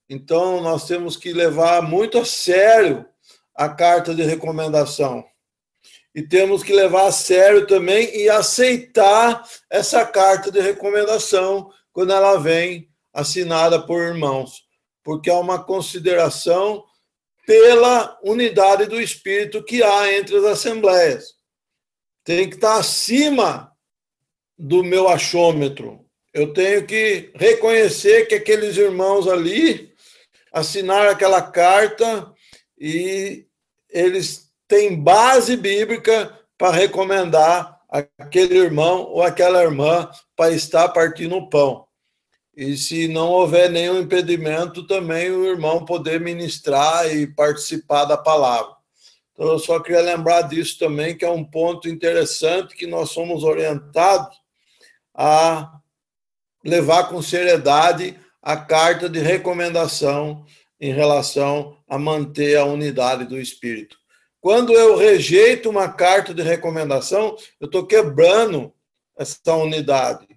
Então, 0.09 0.59
nós 0.59 0.85
temos 0.85 1.15
que 1.15 1.31
levar 1.31 1.81
muito 1.81 2.17
a 2.17 2.25
sério 2.25 3.05
a 3.55 3.69
carta 3.69 4.13
de 4.13 4.21
recomendação 4.21 5.23
e 6.13 6.21
temos 6.21 6.61
que 6.61 6.73
levar 6.73 7.07
a 7.07 7.11
sério 7.11 7.65
também 7.65 8.13
e 8.17 8.29
aceitar 8.29 9.47
essa 9.69 10.05
carta 10.05 10.51
de 10.51 10.59
recomendação 10.59 11.71
quando 11.93 12.11
ela 12.11 12.37
vem 12.37 12.89
assinada 13.13 13.81
por 13.81 14.01
irmãos, 14.01 14.65
porque 15.01 15.29
é 15.29 15.33
uma 15.33 15.63
consideração 15.63 16.83
pela 17.47 18.19
unidade 18.21 18.87
do 18.87 18.99
espírito 18.99 19.63
que 19.63 19.81
há 19.81 20.13
entre 20.13 20.35
as 20.35 20.43
assembleias. 20.43 21.39
Tem 22.31 22.47
que 22.47 22.55
estar 22.55 22.77
acima 22.77 23.73
do 24.57 24.85
meu 24.85 25.09
achômetro. 25.09 26.05
Eu 26.33 26.53
tenho 26.53 26.87
que 26.87 27.29
reconhecer 27.35 28.25
que 28.25 28.35
aqueles 28.35 28.77
irmãos 28.77 29.27
ali 29.27 29.93
assinaram 30.53 31.11
aquela 31.11 31.41
carta 31.41 32.33
e 32.79 33.45
eles 33.89 34.49
têm 34.65 34.95
base 34.95 35.57
bíblica 35.57 36.33
para 36.57 36.71
recomendar 36.71 37.77
aquele 38.17 38.59
irmão 38.59 39.01
ou 39.09 39.21
aquela 39.21 39.61
irmã 39.61 40.09
para 40.33 40.53
estar 40.53 40.87
partindo 40.87 41.35
o 41.35 41.49
pão. 41.49 41.85
E 42.55 42.77
se 42.77 43.09
não 43.09 43.27
houver 43.27 43.69
nenhum 43.69 43.99
impedimento, 43.99 44.87
também 44.87 45.29
o 45.31 45.43
irmão 45.43 45.83
poder 45.83 46.21
ministrar 46.21 47.13
e 47.13 47.27
participar 47.27 48.05
da 48.05 48.15
palavra. 48.15 48.80
Então, 49.41 49.53
eu 49.53 49.57
só 49.57 49.79
queria 49.79 50.01
lembrar 50.01 50.43
disso 50.43 50.77
também, 50.77 51.17
que 51.17 51.25
é 51.25 51.29
um 51.31 51.43
ponto 51.43 51.89
interessante 51.89 52.75
que 52.75 52.85
nós 52.85 53.09
somos 53.09 53.43
orientados 53.43 54.37
a 55.15 55.79
levar 56.63 57.09
com 57.09 57.23
seriedade 57.23 58.15
a 58.39 58.55
carta 58.55 59.09
de 59.09 59.17
recomendação 59.17 60.45
em 60.79 60.93
relação 60.93 61.75
a 61.89 61.97
manter 61.97 62.55
a 62.55 62.65
unidade 62.65 63.25
do 63.25 63.39
espírito. 63.39 63.97
Quando 64.39 64.73
eu 64.73 64.95
rejeito 64.95 65.71
uma 65.71 65.91
carta 65.91 66.35
de 66.35 66.43
recomendação, 66.43 67.35
eu 67.59 67.65
estou 67.65 67.83
quebrando 67.87 68.71
essa 69.17 69.55
unidade, 69.55 70.27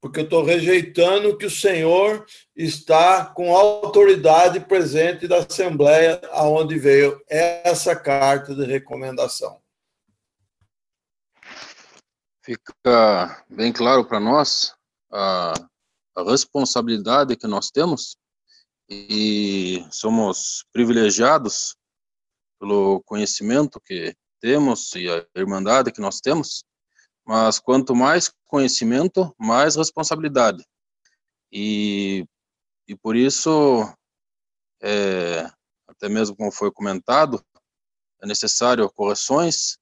porque 0.00 0.20
eu 0.20 0.24
estou 0.24 0.44
rejeitando 0.44 1.36
que 1.36 1.46
o 1.46 1.50
Senhor 1.50 2.24
está 2.54 3.26
com 3.26 3.54
autoridade 3.54 4.60
presente 4.60 5.26
da 5.26 5.38
Assembleia 5.38 6.20
aonde 6.32 6.78
veio 6.78 7.20
essa 7.28 7.96
carta 7.96 8.54
de 8.54 8.64
recomendação. 8.64 9.60
Fica 12.44 13.44
bem 13.50 13.72
claro 13.72 14.06
para 14.06 14.20
nós 14.20 14.74
a, 15.12 15.52
a 16.16 16.22
responsabilidade 16.22 17.36
que 17.36 17.46
nós 17.46 17.70
temos 17.70 18.16
e 18.88 19.84
somos 19.90 20.64
privilegiados 20.72 21.76
pelo 22.58 23.02
conhecimento 23.02 23.80
que 23.80 24.14
temos 24.40 24.94
e 24.94 25.08
a 25.10 25.26
irmandade 25.36 25.92
que 25.92 26.00
nós 26.00 26.20
temos, 26.20 26.64
mas 27.26 27.58
quanto 27.58 27.94
mais 27.94 28.32
conhecimento, 28.48 29.32
mais 29.38 29.76
responsabilidade. 29.76 30.64
E, 31.52 32.26
e 32.88 32.96
por 32.96 33.14
isso, 33.14 33.86
é, 34.82 35.48
até 35.86 36.08
mesmo 36.08 36.34
como 36.34 36.50
foi 36.50 36.72
comentado, 36.72 37.44
é 38.20 38.26
necessário 38.26 38.90
correções, 38.90 39.78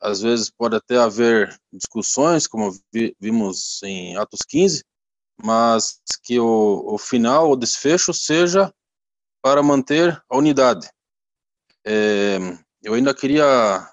às 0.00 0.20
vezes 0.20 0.50
pode 0.50 0.76
até 0.76 0.96
haver 0.98 1.58
discussões, 1.72 2.46
como 2.46 2.70
vi, 2.92 3.16
vimos 3.18 3.82
em 3.82 4.16
Atos 4.16 4.40
15, 4.46 4.84
mas 5.42 6.00
que 6.22 6.38
o, 6.38 6.94
o 6.94 6.98
final, 6.98 7.50
o 7.50 7.56
desfecho 7.56 8.12
seja 8.12 8.72
para 9.42 9.62
manter 9.62 10.20
a 10.28 10.36
unidade. 10.36 10.88
É, 11.86 12.38
eu 12.82 12.94
ainda 12.94 13.14
queria 13.14 13.88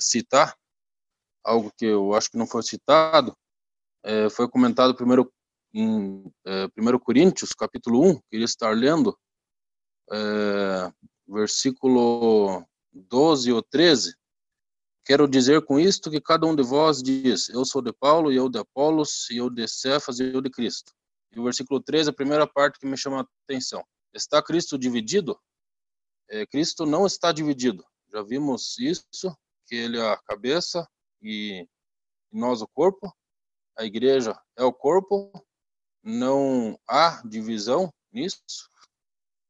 citar 0.00 0.54
algo 1.44 1.72
que 1.76 1.84
eu 1.86 2.14
acho 2.14 2.30
que 2.30 2.36
não 2.36 2.46
foi 2.46 2.62
citado, 2.62 3.36
é, 4.02 4.28
foi 4.30 4.48
comentado 4.48 4.94
primeiro 4.94 5.32
em 5.72 6.24
é, 6.46 6.66
1 6.76 6.98
Coríntios, 6.98 7.52
capítulo 7.52 8.02
1, 8.10 8.20
queria 8.30 8.44
estar 8.44 8.70
lendo, 8.76 9.16
é, 10.10 10.92
versículo 11.28 12.64
12 12.92 13.52
ou 13.52 13.62
13. 13.62 14.14
Quero 15.04 15.28
dizer 15.28 15.64
com 15.64 15.78
isto 15.78 16.10
que 16.10 16.20
cada 16.20 16.46
um 16.46 16.54
de 16.54 16.62
vós 16.62 17.02
diz, 17.02 17.48
eu 17.48 17.64
sou 17.64 17.80
de 17.80 17.92
Paulo, 17.92 18.32
e 18.32 18.36
eu 18.36 18.48
de 18.48 18.58
Apolos, 18.58 19.28
e 19.30 19.36
eu 19.38 19.48
de 19.48 19.66
Cefas, 19.66 20.18
e 20.18 20.24
eu 20.24 20.40
de 20.40 20.50
Cristo. 20.50 20.92
E 21.32 21.38
o 21.38 21.44
versículo 21.44 21.80
13, 21.80 22.10
a 22.10 22.12
primeira 22.12 22.46
parte 22.46 22.78
que 22.78 22.86
me 22.86 22.96
chama 22.96 23.20
a 23.20 23.26
atenção. 23.44 23.84
Está 24.12 24.42
Cristo 24.42 24.76
dividido? 24.76 25.38
é, 26.30 26.46
Cristo 26.46 26.86
não 26.86 27.06
está 27.06 27.32
dividido. 27.32 27.84
Já 28.12 28.22
vimos 28.22 28.78
isso, 28.78 29.36
que 29.66 29.74
ele 29.74 29.98
é 29.98 30.12
a 30.12 30.16
cabeça 30.16 30.88
e 31.22 31.68
nós 32.32 32.62
o 32.62 32.68
corpo. 32.68 33.12
A 33.76 33.84
igreja 33.84 34.38
é 34.56 34.64
o 34.64 34.72
corpo. 34.72 35.30
Não 36.02 36.78
há 36.88 37.22
divisão 37.26 37.92
nisso. 38.12 38.40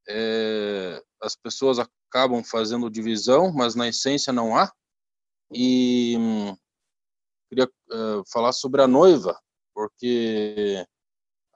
É, 0.08 1.02
as 1.22 1.36
pessoas 1.36 1.78
acabam 1.78 2.42
fazendo 2.42 2.90
divisão, 2.90 3.52
mas 3.52 3.74
na 3.74 3.88
essência 3.88 4.32
não 4.32 4.56
há. 4.56 4.72
E 5.52 6.16
hum, 6.18 6.56
queria 7.48 7.66
uh, 7.66 8.22
falar 8.32 8.52
sobre 8.52 8.82
a 8.82 8.88
noiva, 8.88 9.38
porque 9.74 10.84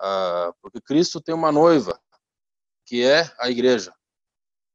uh, 0.01 0.55
porque 0.61 0.81
Cristo 0.81 1.21
tem 1.21 1.35
uma 1.35 1.53
noiva 1.53 2.01
que 2.87 3.03
é 3.03 3.33
a 3.39 3.49
igreja 3.49 3.95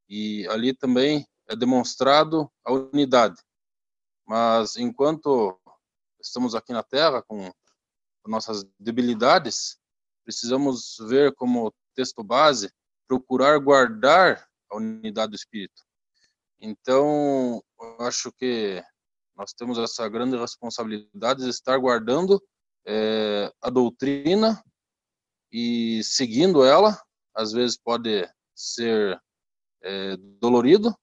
e 0.10 0.48
ali 0.48 0.74
também 0.74 1.28
é 1.48 1.56
demonstrado 1.56 2.52
a 2.66 2.74
unidade. 2.74 3.36
Mas 4.30 4.78
enquanto 4.78 5.60
estamos 6.22 6.54
aqui 6.54 6.72
na 6.72 6.84
Terra 6.84 7.20
com 7.24 7.52
nossas 8.28 8.64
debilidades, 8.80 9.80
precisamos 10.24 10.98
ver 11.08 11.34
como 11.34 11.74
texto 11.96 12.24
base 12.24 12.72
procurar 13.08 13.58
guardar 13.58 14.48
a 14.70 14.78
unidade 14.78 15.32
do 15.32 15.36
espírito. 15.36 15.82
Então, 16.62 17.60
acho 18.02 18.32
que 18.34 18.84
nós 19.36 19.52
temos 19.52 19.80
essa 19.80 20.08
grande 20.08 20.38
responsabilidade 20.38 21.42
de 21.42 21.50
estar 21.50 21.80
guardando 21.80 22.40
é, 22.86 23.52
a 23.60 23.72
doutrina 23.72 24.64
e 25.52 26.04
seguindo 26.04 26.64
ela. 26.64 27.02
Às 27.34 27.52
vezes 27.52 27.80
pode 27.80 28.30
ser 28.54 29.20
é, 29.82 30.16
dolorido, 30.40 30.96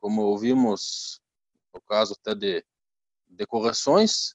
como 0.00 0.22
ouvimos 0.22 1.20
no 1.74 1.80
caso 1.82 2.14
até 2.14 2.34
de, 2.34 2.64
de 3.28 3.46
correções, 3.46 4.34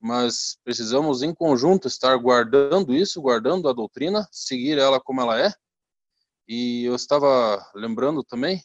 mas 0.00 0.58
precisamos 0.62 1.22
em 1.22 1.34
conjunto 1.34 1.88
estar 1.88 2.16
guardando 2.16 2.94
isso, 2.94 3.20
guardando 3.20 3.68
a 3.68 3.72
doutrina, 3.72 4.26
seguir 4.30 4.78
ela 4.78 5.00
como 5.00 5.20
ela 5.20 5.40
é. 5.40 5.52
E 6.46 6.84
eu 6.84 6.94
estava 6.94 7.64
lembrando 7.74 8.22
também 8.22 8.62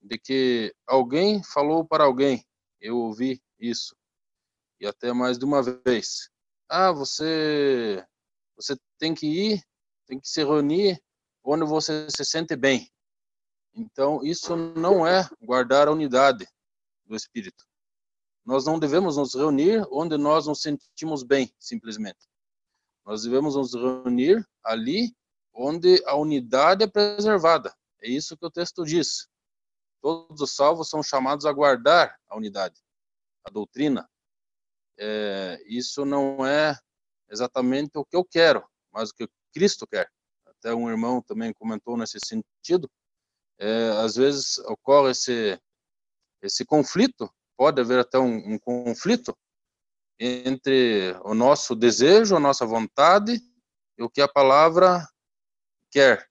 de 0.00 0.18
que 0.18 0.74
alguém 0.86 1.42
falou 1.44 1.86
para 1.86 2.04
alguém, 2.04 2.44
eu 2.80 2.96
ouvi 2.98 3.40
isso, 3.58 3.94
e 4.80 4.86
até 4.86 5.12
mais 5.12 5.38
de 5.38 5.44
uma 5.44 5.62
vez. 5.62 6.30
Ah, 6.68 6.90
você 6.90 8.04
você 8.56 8.76
tem 8.98 9.14
que 9.14 9.26
ir, 9.26 9.62
tem 10.06 10.18
que 10.18 10.28
se 10.28 10.42
reunir 10.42 11.00
onde 11.44 11.64
você 11.64 12.08
se 12.10 12.24
sente 12.24 12.56
bem. 12.56 12.88
Então, 13.74 14.22
isso 14.22 14.54
não 14.56 15.06
é 15.06 15.28
guardar 15.40 15.88
a 15.88 15.92
unidade 15.92 16.46
do 17.12 17.16
espírito. 17.16 17.64
Nós 18.44 18.64
não 18.64 18.78
devemos 18.78 19.16
nos 19.16 19.34
reunir 19.34 19.86
onde 19.90 20.16
nós 20.16 20.46
nos 20.46 20.62
sentimos 20.62 21.22
bem, 21.22 21.54
simplesmente. 21.58 22.26
Nós 23.04 23.22
devemos 23.22 23.54
nos 23.54 23.74
reunir 23.74 24.44
ali 24.64 25.14
onde 25.52 26.02
a 26.06 26.16
unidade 26.16 26.82
é 26.82 26.86
preservada. 26.86 27.74
É 28.00 28.08
isso 28.08 28.36
que 28.36 28.46
o 28.46 28.50
texto 28.50 28.84
diz. 28.84 29.28
Todos 30.00 30.40
os 30.40 30.56
salvos 30.56 30.88
são 30.88 31.02
chamados 31.02 31.46
a 31.46 31.52
guardar 31.52 32.18
a 32.26 32.36
unidade, 32.36 32.80
a 33.44 33.50
doutrina. 33.50 34.08
É, 34.98 35.62
isso 35.66 36.04
não 36.04 36.44
é 36.44 36.76
exatamente 37.30 37.92
o 37.96 38.04
que 38.04 38.16
eu 38.16 38.24
quero, 38.24 38.66
mas 38.90 39.10
o 39.10 39.14
que 39.14 39.28
Cristo 39.52 39.86
quer. 39.86 40.10
Até 40.46 40.74
um 40.74 40.90
irmão 40.90 41.22
também 41.22 41.52
comentou 41.52 41.96
nesse 41.96 42.18
sentido 42.24 42.90
é, 43.58 43.90
às 44.02 44.16
vezes 44.16 44.58
ocorre 44.58 45.12
esse, 45.12 45.60
esse 46.42 46.64
conflito, 46.64 47.32
pode 47.56 47.80
haver 47.80 48.00
até 48.00 48.18
um, 48.18 48.54
um 48.54 48.58
conflito 48.58 49.36
entre 50.18 51.16
o 51.24 51.34
nosso 51.34 51.74
desejo, 51.74 52.36
a 52.36 52.40
nossa 52.40 52.66
vontade 52.66 53.40
e 53.96 54.02
o 54.02 54.10
que 54.10 54.20
a 54.20 54.28
palavra 54.28 55.08
quer. 55.90 56.28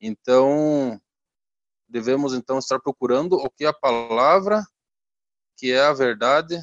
Então, 0.00 1.00
devemos 1.88 2.34
então 2.34 2.58
estar 2.58 2.80
procurando 2.80 3.36
o 3.36 3.50
que 3.50 3.64
a 3.64 3.72
palavra, 3.72 4.62
que 5.56 5.72
é 5.72 5.80
a 5.80 5.92
verdade, 5.92 6.58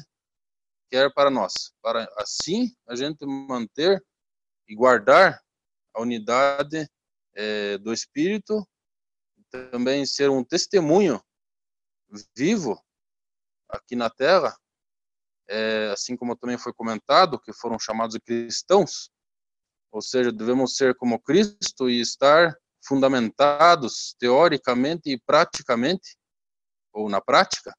quer 0.90 1.12
para 1.12 1.30
nós, 1.30 1.72
para 1.80 2.08
assim 2.16 2.74
a 2.86 2.94
gente 2.94 3.24
manter 3.24 4.04
e 4.68 4.74
guardar 4.74 5.40
a 5.94 6.02
unidade 6.02 6.88
é, 7.34 7.78
do 7.78 7.92
Espírito 7.92 8.66
também 9.50 10.06
ser 10.06 10.30
um 10.30 10.44
testemunho 10.44 11.20
vivo 12.36 12.80
aqui 13.68 13.94
na 13.94 14.10
Terra, 14.10 14.56
é, 15.48 15.90
assim 15.92 16.16
como 16.16 16.36
também 16.36 16.58
foi 16.58 16.72
comentado, 16.72 17.40
que 17.40 17.52
foram 17.52 17.78
chamados 17.78 18.14
de 18.14 18.20
cristãos, 18.20 19.10
ou 19.90 20.00
seja, 20.00 20.30
devemos 20.30 20.76
ser 20.76 20.94
como 20.94 21.20
Cristo 21.20 21.90
e 21.90 22.00
estar 22.00 22.56
fundamentados 22.84 24.14
teoricamente 24.18 25.10
e 25.10 25.20
praticamente, 25.20 26.16
ou 26.92 27.08
na 27.08 27.20
prática, 27.20 27.74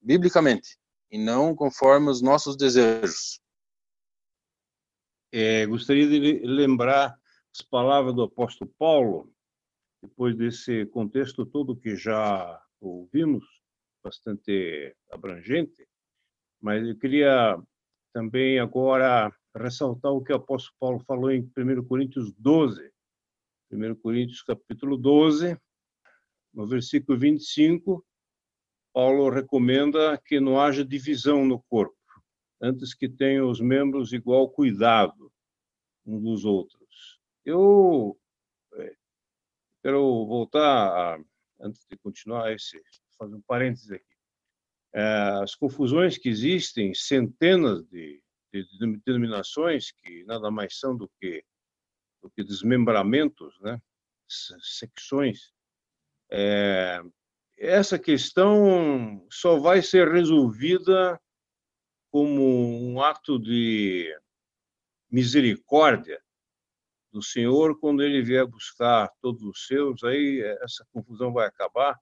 biblicamente, 0.00 0.78
e 1.10 1.18
não 1.18 1.54
conforme 1.54 2.10
os 2.10 2.22
nossos 2.22 2.56
desejos. 2.56 3.40
É, 5.30 5.66
gostaria 5.66 6.08
de 6.08 6.40
lembrar 6.46 7.14
as 7.54 7.60
palavras 7.60 8.14
do 8.14 8.22
apóstolo 8.22 8.72
Paulo, 8.78 9.32
depois 10.02 10.34
desse 10.36 10.86
contexto 10.86 11.44
todo 11.44 11.76
que 11.76 11.96
já 11.96 12.62
ouvimos, 12.80 13.44
bastante 14.02 14.94
abrangente, 15.10 15.86
mas 16.60 16.86
eu 16.86 16.96
queria 16.98 17.58
também 18.12 18.58
agora 18.58 19.32
ressaltar 19.54 20.12
o 20.12 20.22
que 20.22 20.32
o 20.32 20.36
apóstolo 20.36 20.76
Paulo 20.78 21.00
falou 21.00 21.30
em 21.30 21.42
1 21.56 21.84
Coríntios 21.84 22.32
12. 22.34 22.90
1 23.70 23.94
Coríntios 23.96 24.42
capítulo 24.42 24.96
12, 24.96 25.58
no 26.54 26.66
versículo 26.66 27.18
25, 27.18 28.04
Paulo 28.92 29.28
recomenda 29.28 30.18
que 30.24 30.40
não 30.40 30.60
haja 30.60 30.84
divisão 30.84 31.44
no 31.44 31.62
corpo, 31.64 31.96
antes 32.60 32.94
que 32.94 33.08
tenham 33.08 33.48
os 33.48 33.60
membros 33.60 34.12
igual 34.12 34.50
cuidado 34.50 35.30
uns 36.06 36.22
dos 36.22 36.44
outros. 36.44 37.20
Eu 37.44 38.18
é, 38.74 38.96
quero 39.82 40.26
voltar, 40.26 41.16
a, 41.16 41.20
antes 41.60 41.86
de 41.90 41.96
continuar, 41.96 42.52
esse, 42.52 42.80
fazer 43.18 43.34
um 43.34 43.42
parênteses 43.42 43.90
aqui. 43.90 44.04
É, 44.94 45.02
as 45.42 45.54
confusões 45.54 46.16
que 46.16 46.28
existem, 46.28 46.94
centenas 46.94 47.84
de, 47.86 48.22
de, 48.52 48.64
de 48.78 49.00
denominações 49.04 49.90
que 49.92 50.24
nada 50.24 50.50
mais 50.50 50.78
são 50.78 50.96
do 50.96 51.10
que, 51.20 51.44
do 52.22 52.30
que 52.30 52.42
desmembramentos, 52.42 53.58
né? 53.60 53.80
secções. 54.28 55.52
É, 56.30 57.00
essa 57.56 57.98
questão 57.98 59.26
só 59.30 59.58
vai 59.58 59.82
ser 59.82 60.08
resolvida 60.08 61.20
como 62.10 62.42
um 62.42 63.02
ato 63.02 63.38
de 63.38 64.14
misericórdia 65.10 66.22
do 67.10 67.22
Senhor 67.22 67.78
quando 67.78 68.02
ele 68.02 68.22
vier 68.22 68.46
buscar 68.46 69.10
todos 69.20 69.42
os 69.42 69.66
seus, 69.66 70.04
aí 70.04 70.40
essa 70.62 70.86
confusão 70.92 71.32
vai 71.32 71.46
acabar, 71.46 71.98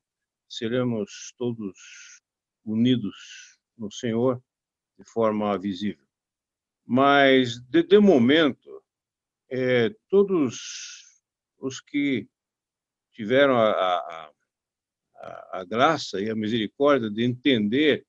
seremos 0.48 1.32
todos 1.36 2.20
unidos 2.64 3.59
no 3.76 3.90
Senhor 3.90 4.42
de 4.98 5.04
forma 5.04 5.57
visível. 5.59 6.07
Mas, 6.84 7.61
de, 7.61 7.82
de 7.82 7.98
momento, 7.98 8.82
é, 9.50 9.90
todos 10.09 11.22
os 11.59 11.80
que 11.80 12.28
tiveram 13.12 13.57
a, 13.57 13.70
a, 13.70 14.32
a, 15.16 15.61
a, 15.61 15.64
graça 15.64 16.20
e 16.20 16.30
a 16.30 16.34
misericórdia 16.34 17.11
de 17.11 17.24
entender 17.24 18.07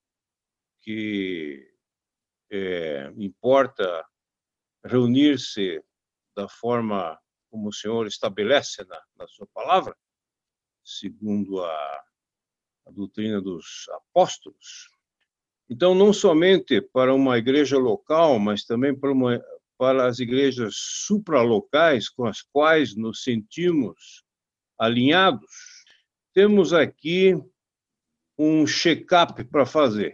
que 0.81 1.69
é, 2.51 3.11
importa 3.17 4.05
reunir-se 4.83 5.83
da 6.37 6.47
forma 6.47 7.19
como 7.49 7.69
o 7.69 7.73
Senhor 7.73 8.05
estabelece 8.05 8.85
na, 8.85 9.01
na 9.17 9.27
sua 9.27 9.47
palavra, 9.47 9.97
segundo 10.83 11.63
a, 11.63 12.03
a 12.85 12.91
doutrina 12.91 13.41
dos 13.41 13.89
apóstolos. 13.89 14.91
Então, 15.67 15.95
não 15.95 16.13
somente 16.13 16.79
para 16.79 17.13
uma 17.13 17.39
igreja 17.39 17.77
local, 17.77 18.37
mas 18.37 18.63
também 18.63 18.97
para, 18.97 19.11
uma, 19.11 19.43
para 19.79 20.05
as 20.05 20.19
igrejas 20.19 20.75
supralocais 20.77 22.07
com 22.07 22.25
as 22.25 22.43
quais 22.43 22.95
nos 22.95 23.23
sentimos 23.23 24.23
alinhados, 24.77 25.51
temos 26.33 26.71
aqui 26.71 27.33
um 28.37 28.67
check-up 28.67 29.43
para 29.45 29.65
fazer. 29.65 30.13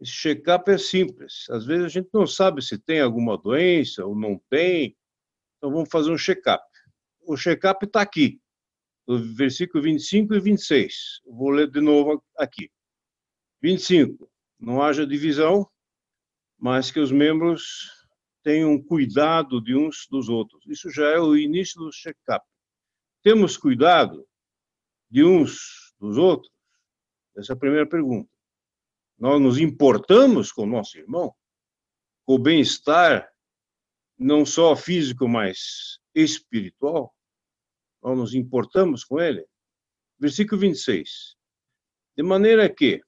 Esse 0.00 0.12
check-up 0.12 0.68
é 0.68 0.76
simples. 0.76 1.48
Às 1.50 1.64
vezes 1.64 1.84
a 1.84 1.88
gente 1.88 2.08
não 2.12 2.26
sabe 2.26 2.60
se 2.62 2.76
tem 2.76 3.00
alguma 3.00 3.38
doença 3.38 4.04
ou 4.04 4.16
não 4.16 4.40
tem, 4.50 4.96
então 5.60 5.70
vamos 5.70 5.90
fazer 5.90 6.10
um 6.10 6.16
check-up. 6.16 6.64
O 7.20 7.36
check-up 7.36 7.84
está 7.84 8.00
aqui 8.00 8.40
do 9.06 9.22
versículo 9.34 9.84
25 9.84 10.34
e 10.34 10.40
26. 10.40 11.20
Vou 11.26 11.50
ler 11.50 11.70
de 11.70 11.82
novo 11.82 12.24
aqui. 12.38 12.70
25. 13.62 14.30
Não 14.58 14.82
haja 14.82 15.06
divisão, 15.06 15.70
mas 16.58 16.90
que 16.90 16.98
os 16.98 17.12
membros 17.12 17.90
tenham 18.42 18.82
cuidado 18.82 19.60
de 19.60 19.76
uns 19.76 20.06
dos 20.10 20.30
outros. 20.30 20.64
Isso 20.66 20.88
já 20.90 21.10
é 21.10 21.18
o 21.18 21.36
início 21.36 21.78
do 21.78 21.90
check-up. 21.90 22.44
Temos 23.22 23.58
cuidado 23.58 24.26
de 25.10 25.22
uns 25.22 25.92
dos 26.00 26.16
outros? 26.16 26.50
Essa 27.36 27.52
é 27.52 27.54
a 27.54 27.58
primeira 27.58 27.86
pergunta. 27.86 28.30
Nós 29.18 29.38
nos 29.38 29.58
importamos 29.58 30.50
com 30.50 30.62
o 30.62 30.66
nosso 30.66 30.96
irmão? 30.96 31.34
Com 32.24 32.36
o 32.36 32.38
bem-estar, 32.38 33.30
não 34.20 34.44
só 34.44 34.76
físico, 34.76 35.26
mas 35.26 35.98
espiritual? 36.14 37.14
nós 38.02 38.16
nos 38.16 38.34
importamos 38.34 39.04
com 39.04 39.20
ele. 39.20 39.46
Versículo 40.18 40.60
26. 40.60 41.36
De 42.16 42.22
maneira 42.22 42.68
que, 42.68 43.02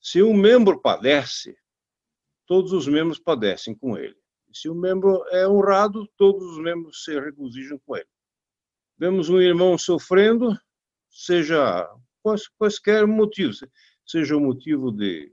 se 0.00 0.22
um 0.22 0.34
membro 0.34 0.80
padece, 0.80 1.56
todos 2.46 2.72
os 2.72 2.86
membros 2.86 3.18
padecem 3.18 3.74
com 3.74 3.96
ele. 3.96 4.16
Se 4.52 4.68
um 4.68 4.74
membro 4.74 5.24
é 5.28 5.46
honrado, 5.46 6.08
todos 6.16 6.42
os 6.42 6.58
membros 6.58 7.04
se 7.04 7.18
regozijam 7.18 7.78
com 7.80 7.96
ele. 7.96 8.08
Vemos 8.96 9.28
um 9.28 9.40
irmão 9.40 9.76
sofrendo, 9.76 10.58
seja 11.10 11.86
quais, 12.22 12.48
quaisquer 12.48 13.06
motivos, 13.06 13.62
seja 14.06 14.36
o 14.36 14.40
motivo 14.40 14.90
de, 14.90 15.32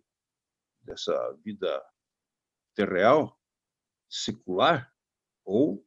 dessa 0.82 1.34
vida 1.44 1.82
terreal, 2.76 3.40
secular, 4.10 4.92
ou, 5.44 5.86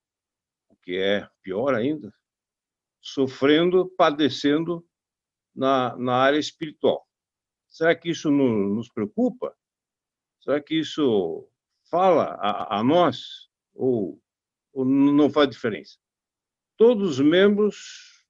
o 0.68 0.76
que 0.76 0.96
é 0.96 1.28
pior 1.42 1.74
ainda, 1.74 2.12
sofrendo, 3.00 3.88
padecendo 3.96 4.86
na, 5.54 5.96
na 5.96 6.14
área 6.16 6.38
espiritual. 6.38 7.06
Será 7.68 7.94
que 7.94 8.10
isso 8.10 8.30
no, 8.30 8.74
nos 8.74 8.88
preocupa? 8.88 9.56
Será 10.40 10.60
que 10.60 10.78
isso 10.78 11.48
fala 11.90 12.34
a, 12.40 12.78
a 12.78 12.84
nós 12.84 13.48
ou, 13.74 14.20
ou 14.72 14.84
não 14.84 15.30
faz 15.30 15.50
diferença? 15.50 15.98
Todos 16.76 17.18
os 17.18 17.20
membros 17.20 18.24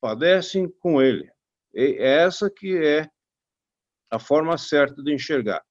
padecem 0.00 0.68
com 0.68 1.00
ele. 1.00 1.30
É 1.74 2.22
essa 2.24 2.50
que 2.50 2.76
é 2.76 3.08
a 4.10 4.18
forma 4.18 4.58
certa 4.58 5.02
de 5.02 5.14
enxergar. 5.14 5.64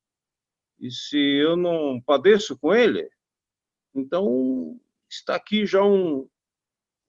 E 0.79 0.89
se 0.89 1.17
eu 1.17 1.55
não 1.55 2.01
padeço 2.01 2.57
com 2.57 2.73
ele, 2.73 3.07
então 3.93 4.79
está 5.09 5.35
aqui 5.35 5.65
já 5.65 5.83
um, 5.83 6.27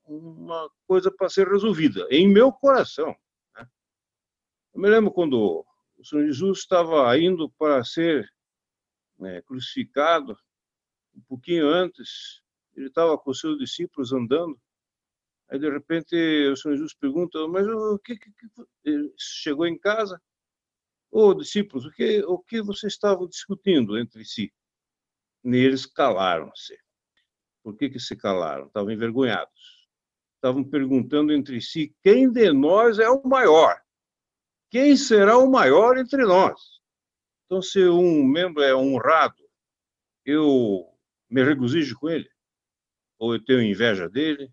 uma 0.04 0.68
coisa 0.86 1.10
para 1.10 1.28
ser 1.28 1.48
resolvida, 1.48 2.06
em 2.10 2.28
meu 2.28 2.52
coração. 2.52 3.14
Né? 3.54 3.68
Eu 4.74 4.80
me 4.80 4.88
lembro 4.88 5.12
quando 5.12 5.64
o 5.96 6.04
Senhor 6.04 6.26
Jesus 6.26 6.58
estava 6.58 7.16
indo 7.18 7.50
para 7.50 7.84
ser 7.84 8.28
né, 9.18 9.40
crucificado, 9.42 10.36
um 11.14 11.20
pouquinho 11.22 11.68
antes, 11.68 12.42
ele 12.74 12.88
estava 12.88 13.16
com 13.18 13.32
seus 13.32 13.58
discípulos 13.58 14.12
andando, 14.12 14.58
aí 15.48 15.58
de 15.58 15.70
repente 15.70 16.16
o 16.48 16.56
Senhor 16.56 16.74
Jesus 16.74 16.94
pergunta, 16.94 17.46
mas 17.48 17.66
o 17.66 17.98
que, 17.98 18.16
que, 18.16 18.30
que... 18.30 19.14
Chegou 19.16 19.66
em 19.66 19.78
casa, 19.78 20.20
ô 21.10 21.28
oh, 21.28 21.34
discípulos, 21.34 21.84
o 21.84 21.90
que, 21.90 22.22
o 22.24 22.38
que 22.38 22.62
vocês 22.62 22.94
estavam 22.94 23.28
discutindo 23.28 23.98
entre 23.98 24.24
si? 24.24 24.52
E 25.44 25.56
eles 25.56 25.86
calaram-se. 25.86 26.76
Por 27.62 27.76
que, 27.76 27.90
que 27.90 28.00
se 28.00 28.16
calaram? 28.16 28.66
Estavam 28.66 28.90
envergonhados 28.90 29.82
estavam 30.42 30.64
perguntando 30.64 31.32
entre 31.32 31.60
si 31.60 31.94
quem 32.02 32.28
de 32.28 32.52
nós 32.52 32.98
é 32.98 33.08
o 33.08 33.22
maior. 33.22 33.80
Quem 34.68 34.96
será 34.96 35.38
o 35.38 35.48
maior 35.48 35.96
entre 35.96 36.24
nós? 36.24 36.60
Então, 37.46 37.62
se 37.62 37.86
um 37.86 38.24
membro 38.24 38.60
é 38.60 38.74
honrado, 38.74 39.40
eu 40.24 40.84
me 41.30 41.44
regozijo 41.44 41.96
com 41.96 42.08
ele? 42.08 42.28
Ou 43.18 43.34
eu 43.34 43.44
tenho 43.44 43.62
inveja 43.62 44.08
dele? 44.08 44.52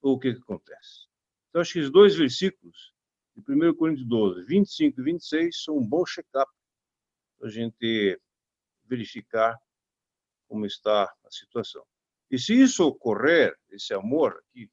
Ou 0.00 0.14
o 0.14 0.18
que, 0.20 0.34
que 0.34 0.40
acontece? 0.40 1.08
Então, 1.48 1.60
acho 1.60 1.72
que 1.72 1.80
os 1.80 1.90
dois 1.90 2.14
versículos, 2.14 2.94
de 3.34 3.52
1 3.52 3.74
Coríntios 3.74 4.06
12, 4.06 4.44
25 4.44 5.00
e 5.00 5.04
26, 5.04 5.64
são 5.64 5.78
um 5.78 5.86
bom 5.86 6.04
check-up 6.04 6.50
para 7.38 7.48
a 7.48 7.50
gente 7.50 8.20
verificar 8.84 9.58
como 10.52 10.66
está 10.66 11.04
a 11.04 11.30
situação. 11.30 11.82
E 12.30 12.38
se 12.38 12.52
isso 12.52 12.86
ocorrer, 12.86 13.56
esse 13.70 13.94
amor 13.94 14.38
aqui, 14.38 14.70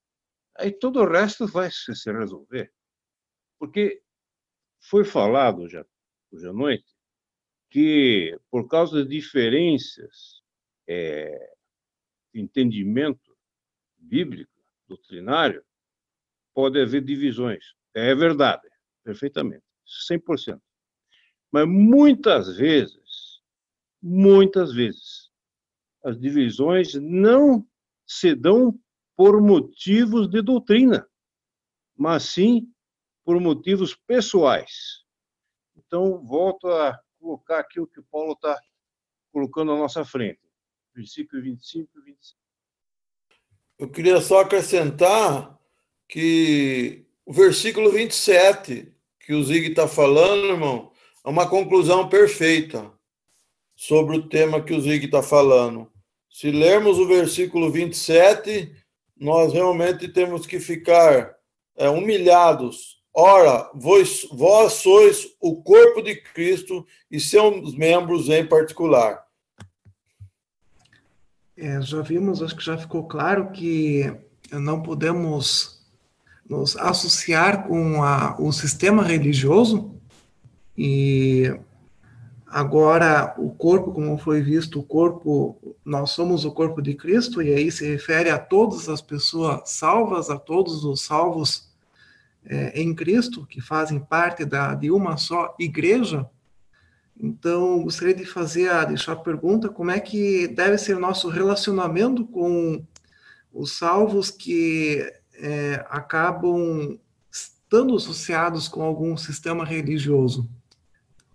aí 0.57 0.73
todo 0.73 0.99
o 0.99 1.07
resto 1.09 1.47
vai 1.47 1.71
se 1.71 2.11
resolver. 2.11 2.69
Porque 3.57 4.03
foi 4.81 5.05
falado 5.05 5.69
já 5.69 5.85
hoje 6.31 6.47
à 6.49 6.51
noite 6.51 6.85
que, 7.69 8.37
por 8.51 8.67
causa 8.67 9.05
de 9.05 9.09
diferenças 9.09 10.41
é, 10.85 11.53
de 12.33 12.41
entendimento 12.41 13.37
bíblico, 13.97 14.51
doutrinário, 14.85 15.63
pode 16.53 16.81
haver 16.81 17.05
divisões. 17.05 17.73
É 17.93 18.13
verdade, 18.13 18.67
perfeitamente, 19.01 19.63
100%. 20.11 20.61
Mas 21.49 21.65
muitas 21.65 22.57
vezes, 22.57 23.41
muitas 24.01 24.73
vezes, 24.73 25.28
as 26.03 26.19
divisões 26.19 26.93
não 26.95 27.65
se 28.05 28.33
dão 28.35 28.77
por 29.15 29.41
motivos 29.41 30.29
de 30.29 30.41
doutrina, 30.41 31.07
mas 31.95 32.23
sim 32.23 32.71
por 33.25 33.39
motivos 33.39 33.95
pessoais. 34.07 35.03
Então, 35.75 36.23
volto 36.25 36.67
a 36.67 36.99
colocar 37.19 37.59
aqui 37.59 37.79
o 37.79 37.87
que 37.87 37.99
o 37.99 38.05
Paulo 38.11 38.33
está 38.33 38.59
colocando 39.31 39.71
à 39.71 39.77
nossa 39.77 40.05
frente. 40.05 40.39
Versículo 40.95 41.41
25 41.41 41.99
e 41.99 42.01
26. 42.01 42.39
Eu 43.77 43.89
queria 43.89 44.19
só 44.21 44.41
acrescentar 44.41 45.57
que 46.07 47.05
o 47.25 47.31
versículo 47.31 47.91
27, 47.91 48.93
que 49.19 49.33
o 49.33 49.43
Zig 49.43 49.67
está 49.67 49.87
falando, 49.87 50.47
irmão, 50.47 50.91
é 51.23 51.29
uma 51.29 51.47
conclusão 51.47 52.09
perfeita 52.09 52.91
sobre 53.79 54.17
o 54.17 54.27
tema 54.27 54.61
que 54.61 54.73
o 54.73 54.81
Zig 54.81 55.05
está 55.05 55.23
falando. 55.23 55.89
Se 56.29 56.51
lermos 56.51 56.97
o 56.97 57.07
versículo 57.07 57.71
27, 57.71 58.75
nós 59.17 59.53
realmente 59.53 60.07
temos 60.07 60.45
que 60.45 60.59
ficar 60.59 61.35
é, 61.77 61.87
humilhados 61.89 62.99
Ora, 63.13 63.69
vós, 63.73 64.27
vós 64.31 64.73
sois 64.73 65.27
o 65.41 65.61
corpo 65.61 66.01
de 66.01 66.15
Cristo 66.15 66.85
e 67.09 67.19
seus 67.19 67.75
membros 67.75 68.29
em 68.29 68.45
particular. 68.45 69.25
É, 71.57 71.81
já 71.81 72.01
vimos, 72.01 72.41
acho 72.41 72.55
que 72.55 72.63
já 72.63 72.77
ficou 72.77 73.05
claro 73.07 73.51
que 73.51 74.09
não 74.51 74.81
podemos 74.81 75.85
nos 76.47 76.77
associar 76.77 77.67
com 77.67 78.01
a, 78.01 78.39
o 78.39 78.51
sistema 78.53 79.03
religioso 79.03 79.93
e 80.77 81.53
agora 82.51 83.35
o 83.37 83.51
corpo, 83.51 83.91
como 83.91 84.17
foi 84.17 84.41
visto, 84.41 84.79
o 84.79 84.83
corpo, 84.83 85.77
nós 85.85 86.11
somos 86.11 86.45
o 86.45 86.51
corpo 86.51 86.81
de 86.81 86.95
Cristo 86.95 87.41
e 87.41 87.53
aí 87.53 87.71
se 87.71 87.87
refere 87.87 88.29
a 88.29 88.39
todas 88.39 88.89
as 88.89 89.01
pessoas 89.01 89.69
salvas, 89.69 90.29
a 90.29 90.37
todos 90.37 90.83
os 90.83 91.01
salvos 91.01 91.69
é, 92.45 92.81
em 92.81 92.93
Cristo, 92.95 93.45
que 93.45 93.61
fazem 93.61 93.99
parte 93.99 94.45
da, 94.45 94.73
de 94.73 94.89
uma 94.89 95.15
só 95.17 95.55
igreja. 95.59 96.27
Então, 97.21 97.83
gostaria 97.83 98.15
de 98.15 98.25
fazer 98.25 98.69
a, 98.69 98.85
deixar 98.85 99.11
a 99.11 99.17
pergunta, 99.17 99.69
como 99.69 99.91
é 99.91 99.99
que 99.99 100.47
deve 100.47 100.77
ser 100.77 100.97
nosso 100.97 101.29
relacionamento 101.29 102.25
com 102.25 102.83
os 103.53 103.77
salvos 103.77 104.31
que 104.31 105.05
é, 105.35 105.85
acabam 105.89 106.97
estando 107.31 107.95
associados 107.95 108.67
com 108.67 108.81
algum 108.81 109.15
sistema 109.15 109.63
religioso? 109.63 110.49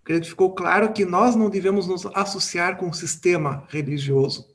Porque 0.04 0.22
ficou 0.22 0.54
claro 0.54 0.92
que 0.92 1.06
nós 1.06 1.34
não 1.34 1.48
devemos 1.48 1.86
nos 1.86 2.04
associar 2.14 2.76
com 2.76 2.90
o 2.90 2.94
sistema 2.94 3.64
religioso, 3.68 4.46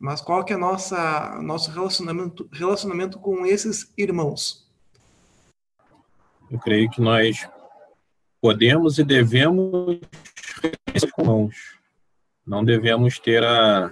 mas 0.00 0.20
qual 0.20 0.44
que 0.44 0.52
é 0.52 0.56
nossa 0.56 1.40
nosso 1.40 1.70
relacionamento 1.70 2.48
relacionamento 2.52 3.20
com 3.20 3.46
esses 3.46 3.92
irmãos? 3.96 4.68
Eu 6.50 6.58
creio 6.58 6.90
que 6.90 7.00
nós 7.00 7.48
podemos 8.40 8.98
e 8.98 9.04
devemos 9.04 10.00
com. 11.12 11.48
Não 12.44 12.64
devemos 12.64 13.18
ter 13.20 13.44
a, 13.44 13.90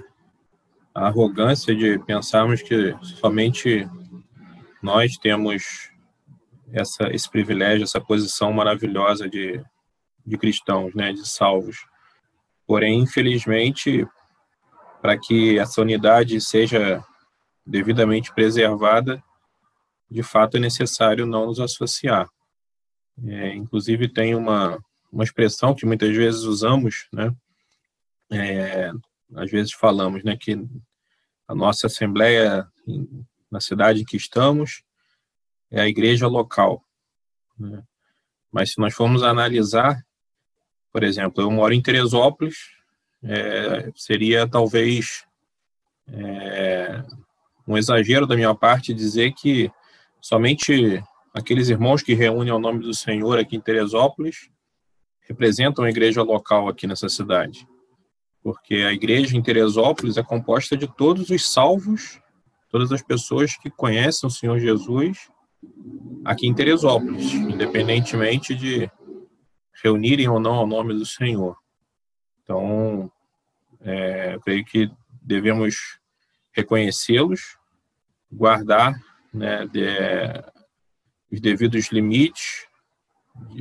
a 0.93 1.07
arrogância 1.07 1.75
de 1.75 1.97
pensarmos 2.01 2.61
que 2.61 2.97
somente 3.03 3.89
nós 4.83 5.17
temos 5.17 5.91
essa, 6.73 7.09
esse 7.13 7.31
privilégio, 7.31 7.85
essa 7.85 8.01
posição 8.01 8.53
maravilhosa 8.53 9.29
de, 9.29 9.61
de 10.25 10.39
cristãos, 10.39 10.95
né, 10.95 11.13
de 11.13 11.29
salvos. 11.29 11.87
Porém, 12.67 13.01
infelizmente, 13.01 14.07
para 15.03 15.19
que 15.19 15.59
essa 15.59 15.81
unidade 15.81 16.41
seja 16.41 17.05
devidamente 17.67 18.33
preservada, 18.33 19.23
de 20.11 20.23
fato 20.23 20.57
é 20.57 20.61
necessário 20.61 21.27
não 21.27 21.47
nos 21.47 21.61
associar. 21.61 22.29
É, 23.27 23.55
inclusive 23.55 24.09
tem 24.09 24.35
uma, 24.35 24.79
uma 25.13 25.25
expressão 25.25 25.75
que 25.75 25.87
muitas 25.87 26.15
vezes 26.15 26.43
usamos, 26.43 27.07
né? 27.13 27.35
É, 28.31 28.91
às 29.35 29.51
vezes 29.51 29.73
falamos, 29.73 30.25
né, 30.25 30.37
que 30.37 30.57
a 31.47 31.55
nossa 31.55 31.87
assembleia 31.87 32.67
na 33.51 33.61
cidade 33.61 34.01
em 34.01 34.05
que 34.05 34.17
estamos 34.17 34.83
é 35.71 35.81
a 35.81 35.89
igreja 35.89 36.27
local. 36.27 36.83
Né? 37.59 37.83
Mas 38.51 38.73
se 38.73 38.79
nós 38.79 38.95
formos 38.95 39.23
analisar, 39.23 40.05
por 40.95 41.03
exemplo, 41.03 41.43
eu 41.43 41.51
moro 41.51 41.75
em 41.75 41.83
Teresópolis, 41.83 42.55
é, 43.21 43.91
seria 43.97 44.47
talvez 44.47 45.25
é, 46.07 47.03
um 47.67 47.77
exagero 47.77 48.29
da 48.29 48.37
minha 48.37 48.55
parte 48.55 48.95
dizer 48.95 49.33
que 49.33 49.69
somente 50.21 51.03
aqueles 51.35 51.69
irmãos 51.69 52.01
que 52.01 52.15
reúnem 52.15 52.53
ao 52.53 52.61
nome 52.61 52.79
do 52.79 52.95
Senhor 52.95 53.41
aqui 53.41 53.57
em 53.57 53.61
Teresópolis 53.61 54.49
representam 55.23 55.85
a 55.85 55.91
igreja 55.91 56.23
local 56.23 56.69
aqui 56.69 56.87
nessa 56.87 57.09
cidade. 57.09 57.67
Porque 58.41 58.77
a 58.77 58.93
igreja 58.93 59.37
em 59.37 59.43
Teresópolis 59.43 60.17
é 60.17 60.23
composta 60.23 60.77
de 60.77 60.87
todos 60.87 61.29
os 61.29 61.51
salvos, 61.53 62.21
todas 62.71 62.93
as 62.93 63.03
pessoas 63.03 63.57
que 63.57 63.69
conhecem 63.69 64.29
o 64.29 64.31
Senhor 64.31 64.61
Jesus 64.61 65.29
aqui 66.25 66.47
em 66.47 66.55
Teresópolis, 66.55 67.33
independentemente 67.35 68.55
de 68.55 68.89
reunirem 69.85 70.27
ou 70.29 70.41
não 70.41 70.55
ao 70.55 70.67
nome 70.67 70.95
do 70.95 71.05
Senhor. 71.05 71.59
Então, 72.43 73.13
é, 73.83 74.39
creio 74.43 74.65
que 74.65 74.91
devemos 75.21 75.99
reconhecê-los, 76.53 77.59
guardar 78.33 78.95
né, 79.33 79.67
de, 79.67 79.87
os 81.31 81.39
devidos 81.39 81.93
limites 81.93 82.67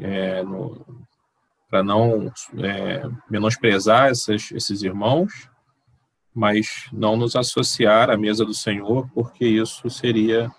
é, 0.02 0.42
para 1.70 1.84
não 1.84 2.32
é, 2.58 3.04
menosprezar 3.30 4.10
essas, 4.10 4.50
esses 4.52 4.82
irmãos, 4.82 5.50
mas 6.34 6.88
não 6.92 7.18
nos 7.18 7.36
associar 7.36 8.10
à 8.10 8.18
mesa 8.18 8.46
do 8.46 8.54
Senhor, 8.54 9.10
porque 9.14 9.46
isso 9.46 9.90
seria 9.90 10.50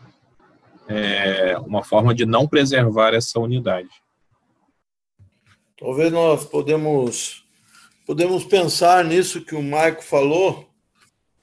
é, 0.86 1.56
uma 1.58 1.82
forma 1.82 2.14
de 2.14 2.26
não 2.26 2.46
preservar 2.46 3.14
essa 3.14 3.40
unidade. 3.40 4.03
Talvez 5.76 6.12
nós 6.12 6.44
podemos 6.44 7.44
podemos 8.06 8.44
pensar 8.44 9.04
nisso 9.04 9.44
que 9.44 9.54
o 9.54 9.62
Maico 9.62 10.04
falou, 10.04 10.68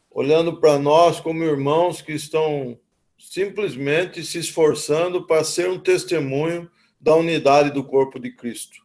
olhando 0.09 0.59
para 0.59 0.77
nós 0.77 1.19
como 1.19 1.43
irmãos 1.43 2.01
que 2.01 2.13
estão 2.13 2.79
simplesmente 3.17 4.23
se 4.23 4.37
esforçando 4.37 5.25
para 5.25 5.43
ser 5.43 5.69
um 5.69 5.79
testemunho 5.79 6.69
da 6.99 7.15
unidade 7.15 7.71
do 7.71 7.83
corpo 7.83 8.19
de 8.19 8.31
Cristo. 8.31 8.77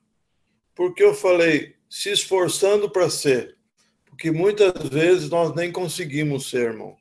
Porque 0.75 1.03
eu 1.03 1.15
falei 1.15 1.77
se 1.89 2.11
esforçando 2.11 2.91
para 2.91 3.09
ser, 3.09 3.57
porque 4.05 4.31
muitas 4.31 4.89
vezes 4.89 5.31
nós 5.31 5.55
nem 5.55 5.71
conseguimos 5.71 6.51
ser, 6.51 6.73
irmão, 6.73 6.97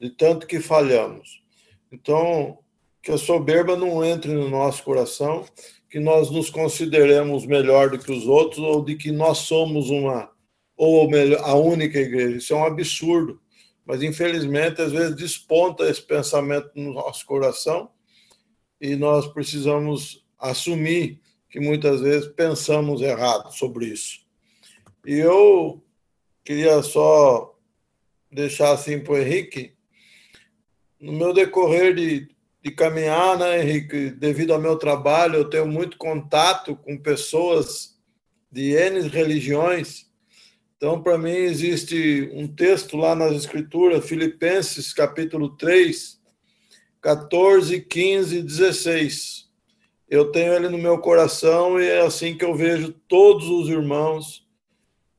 de 0.00 0.10
tanto 0.10 0.46
que 0.46 0.60
falhamos. 0.60 1.42
Então, 1.90 2.58
que 3.02 3.10
a 3.10 3.18
soberba 3.18 3.76
não 3.76 4.04
entre 4.04 4.32
no 4.32 4.48
nosso 4.48 4.82
coração, 4.82 5.46
que 5.90 5.98
nós 5.98 6.30
nos 6.30 6.48
consideremos 6.48 7.44
melhor 7.44 7.90
do 7.90 7.98
que 7.98 8.12
os 8.12 8.26
outros 8.26 8.60
ou 8.60 8.84
de 8.84 8.94
que 8.94 9.10
nós 9.10 9.38
somos 9.38 9.90
uma 9.90 10.30
ou 10.76 11.10
a 11.42 11.54
única 11.54 11.98
igreja. 11.98 12.36
Isso 12.36 12.54
é 12.54 12.56
um 12.56 12.64
absurdo 12.64 13.40
mas 13.90 14.04
infelizmente 14.04 14.80
às 14.80 14.92
vezes 14.92 15.16
desponta 15.16 15.82
esse 15.90 16.00
pensamento 16.00 16.70
no 16.76 16.92
nosso 16.92 17.26
coração 17.26 17.90
e 18.80 18.94
nós 18.94 19.26
precisamos 19.26 20.24
assumir 20.38 21.20
que 21.48 21.58
muitas 21.58 22.00
vezes 22.00 22.28
pensamos 22.28 23.02
errado 23.02 23.52
sobre 23.52 23.86
isso. 23.86 24.20
E 25.04 25.14
eu 25.14 25.82
queria 26.44 26.80
só 26.84 27.58
deixar 28.30 28.70
assim 28.70 29.00
para 29.00 29.14
o 29.14 29.18
Henrique, 29.18 29.74
no 31.00 31.12
meu 31.12 31.32
decorrer 31.32 31.92
de, 31.92 32.28
de 32.62 32.70
caminhar, 32.70 33.38
né, 33.38 33.62
Henrique, 33.62 34.10
devido 34.10 34.52
ao 34.52 34.60
meu 34.60 34.76
trabalho, 34.76 35.36
eu 35.36 35.50
tenho 35.50 35.66
muito 35.66 35.96
contato 35.96 36.76
com 36.76 36.96
pessoas 36.96 37.98
de 38.52 38.72
N 38.72 39.08
religiões 39.08 40.10
então, 40.80 41.02
para 41.02 41.18
mim, 41.18 41.28
existe 41.28 42.30
um 42.32 42.48
texto 42.48 42.96
lá 42.96 43.14
nas 43.14 43.32
Escrituras, 43.32 44.08
Filipenses, 44.08 44.94
capítulo 44.94 45.50
3, 45.50 46.18
14, 47.02 47.82
15 47.82 48.38
e 48.38 48.42
16. 48.42 49.50
Eu 50.08 50.32
tenho 50.32 50.54
ele 50.54 50.70
no 50.70 50.78
meu 50.78 50.96
coração 50.96 51.78
e 51.78 51.86
é 51.86 52.00
assim 52.00 52.34
que 52.34 52.42
eu 52.46 52.54
vejo 52.54 52.94
todos 53.06 53.46
os 53.46 53.68
irmãos, 53.68 54.48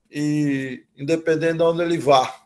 e 0.09 0.83
independente 0.97 1.57
de 1.57 1.63
onde 1.63 1.83
ele 1.83 1.99
vá. 1.99 2.40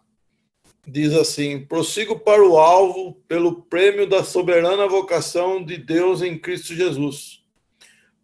Diz 0.87 1.13
assim: 1.13 1.65
prossigo 1.65 2.19
para 2.19 2.43
o 2.43 2.57
alvo 2.57 3.13
pelo 3.27 3.61
prêmio 3.63 4.07
da 4.07 4.23
soberana 4.23 4.87
vocação 4.87 5.63
de 5.63 5.77
Deus 5.77 6.21
em 6.21 6.37
Cristo 6.37 6.75
Jesus. 6.75 7.43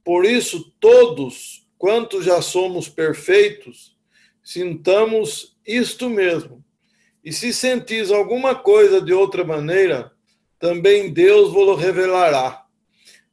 Por 0.03 0.25
isso, 0.25 0.71
todos 0.79 1.67
quantos 1.77 2.25
já 2.25 2.41
somos 2.41 2.87
perfeitos, 2.87 3.95
sintamos 4.43 5.57
isto 5.65 6.09
mesmo. 6.09 6.63
E 7.23 7.31
se 7.31 7.53
sentis 7.53 8.11
alguma 8.11 8.55
coisa 8.55 8.99
de 8.99 9.13
outra 9.13 9.43
maneira, 9.43 10.11
também 10.59 11.11
Deus 11.11 11.51
vos 11.51 11.79
revelará. 11.79 12.65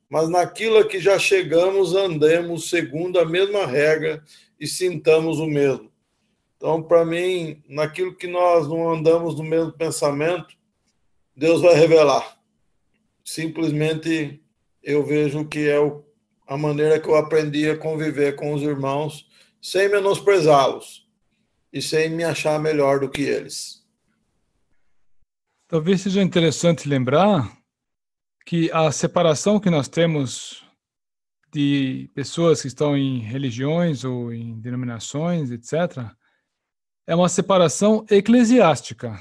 Mas 0.09 0.29
naquilo 0.29 0.79
a 0.79 0.87
que 0.87 0.99
já 0.99 1.19
chegamos, 1.19 1.95
andemos 1.95 2.71
segundo 2.71 3.19
a 3.19 3.25
mesma 3.25 3.67
regra 3.67 4.23
e 4.59 4.67
sintamos 4.67 5.39
o 5.39 5.47
mesmo. 5.47 5.88
Então, 6.59 6.83
para 6.83 7.05
mim, 7.05 7.63
naquilo 7.69 8.17
que 8.17 8.27
nós 8.27 8.67
não 8.67 8.93
andamos 8.93 9.37
no 9.37 9.45
mesmo 9.45 9.73
pensamento, 9.73 10.57
Deus 11.35 11.63
vai 11.63 11.75
revelar. 11.75 12.37
Simplesmente 13.25 14.43
eu 14.83 15.07
vejo 15.07 15.47
que 15.47 15.69
é 15.69 15.77
a 16.49 16.59
maneira 16.59 16.99
que 16.99 17.09
eu 17.09 17.15
aprendi 17.15 17.71
a 17.71 17.79
conviver 17.79 18.35
com 18.35 18.53
os 18.53 18.63
irmãos, 18.63 19.29
sem 19.63 19.89
menosprezá-los 19.89 21.07
e 21.73 21.81
sem 21.81 22.11
me 22.11 22.25
achar 22.25 22.59
melhor 22.59 22.99
do 22.99 23.09
que 23.09 23.23
eles. 23.23 23.87
Talvez 25.69 26.01
seja 26.01 26.23
interessante 26.23 26.89
lembrar 26.89 27.57
que 28.45 28.69
a 28.73 28.91
separação 28.91 29.61
que 29.61 29.71
nós 29.71 29.87
temos 29.87 30.65
de 31.53 32.11
pessoas 32.15 32.63
que 32.63 32.67
estão 32.67 32.97
em 32.97 33.21
religiões 33.21 34.03
ou 34.03 34.33
em 34.33 34.59
denominações, 34.59 35.51
etc., 35.51 36.18
é 37.09 37.15
uma 37.15 37.31
separação 37.31 38.05
eclesiástica. 38.11 39.19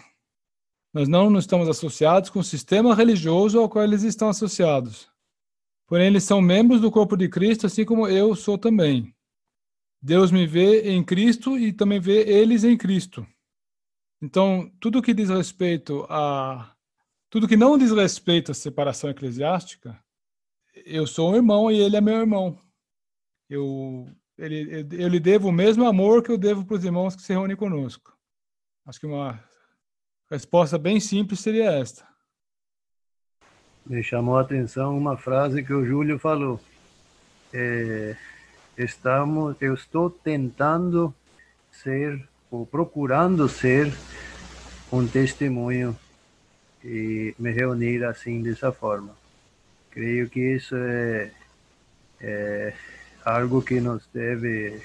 Nós 0.94 1.08
não 1.08 1.34
estamos 1.40 1.70
associados 1.70 2.30
com 2.30 2.40
o 2.40 2.44
sistema 2.44 2.94
religioso 2.94 3.58
ao 3.58 3.70
qual 3.70 3.86
eles 3.86 4.04
estão 4.04 4.28
associados. 4.28 5.10
Porém, 5.88 6.08
eles 6.08 6.26
são 6.26 6.42
membros 6.42 6.82
do 6.82 6.92
corpo 6.92 7.16
de 7.16 7.30
Cristo, 7.30 7.66
assim 7.66 7.86
como 7.86 8.06
eu 8.06 8.36
sou 8.36 8.58
também. 8.58 9.16
Deus 10.02 10.34
me 10.34 10.46
vê 10.46 10.92
em 10.92 11.02
Cristo 11.02 11.58
e 11.58 11.72
também 11.72 11.98
vê 11.98 12.30
eles 12.30 12.66
em 12.66 12.76
Cristo. 12.76 13.26
Então, 14.22 14.70
tudo 14.82 15.02
que 15.02 15.14
diz 15.14 15.30
respeito 15.30 16.06
a. 16.10 16.76
Tudo 17.30 17.48
que 17.48 17.56
não 17.56 17.78
diz 17.78 17.92
respeito 17.92 18.52
à 18.52 18.54
separação 18.54 19.10
eclesiástica, 19.10 19.98
eu 20.86 21.08
sou 21.08 21.32
um 21.32 21.36
irmão 21.38 21.72
e 21.72 21.80
ele 21.80 21.96
é 21.96 22.02
meu 22.02 22.18
irmão. 22.18 22.60
Eu 23.50 24.14
ele, 24.38 24.88
eu 24.92 25.08
lhe 25.08 25.20
devo 25.20 25.50
o 25.50 25.52
mesmo 25.52 25.86
amor 25.86 26.22
que 26.22 26.32
eu 26.32 26.38
devo 26.38 26.64
para 26.66 26.78
os 26.78 26.86
irmãos 26.86 27.16
que 27.16 27.22
se 27.22 27.34
reúnem 27.34 27.56
conosco. 27.56 28.16
Acho 28.86 29.00
que 29.00 29.08
uma 29.08 29.44
resposta 30.30 30.78
bem 30.78 31.00
simples 31.00 31.40
seria 31.40 31.72
esta. 31.72 32.08
Me 33.86 34.04
chamou 34.04 34.38
a 34.38 34.42
atenção 34.42 34.98
uma 34.98 35.18
frase 35.18 35.64
que 35.64 35.74
o 35.74 35.86
Júlio 35.86 36.20
falou. 36.20 36.60
É, 37.54 38.16
estamos, 38.78 39.56
eu 39.62 39.74
estou 39.74 40.10
tentando 40.10 41.14
ser 41.72 42.28
ou 42.52 42.66
procurando 42.66 43.48
ser 43.50 43.94
um 44.92 45.08
testemunho 45.08 45.98
e 46.84 47.34
me 47.40 47.52
reunir 47.52 48.04
assim 48.04 48.42
dessa 48.42 48.72
forma. 48.72 49.16
Creio 49.90 50.30
que 50.30 50.40
isso 50.40 50.76
é, 50.76 51.32
é 52.22 52.74
algo 53.28 53.62
que 53.62 53.82
nos 53.82 54.08
deve 54.14 54.82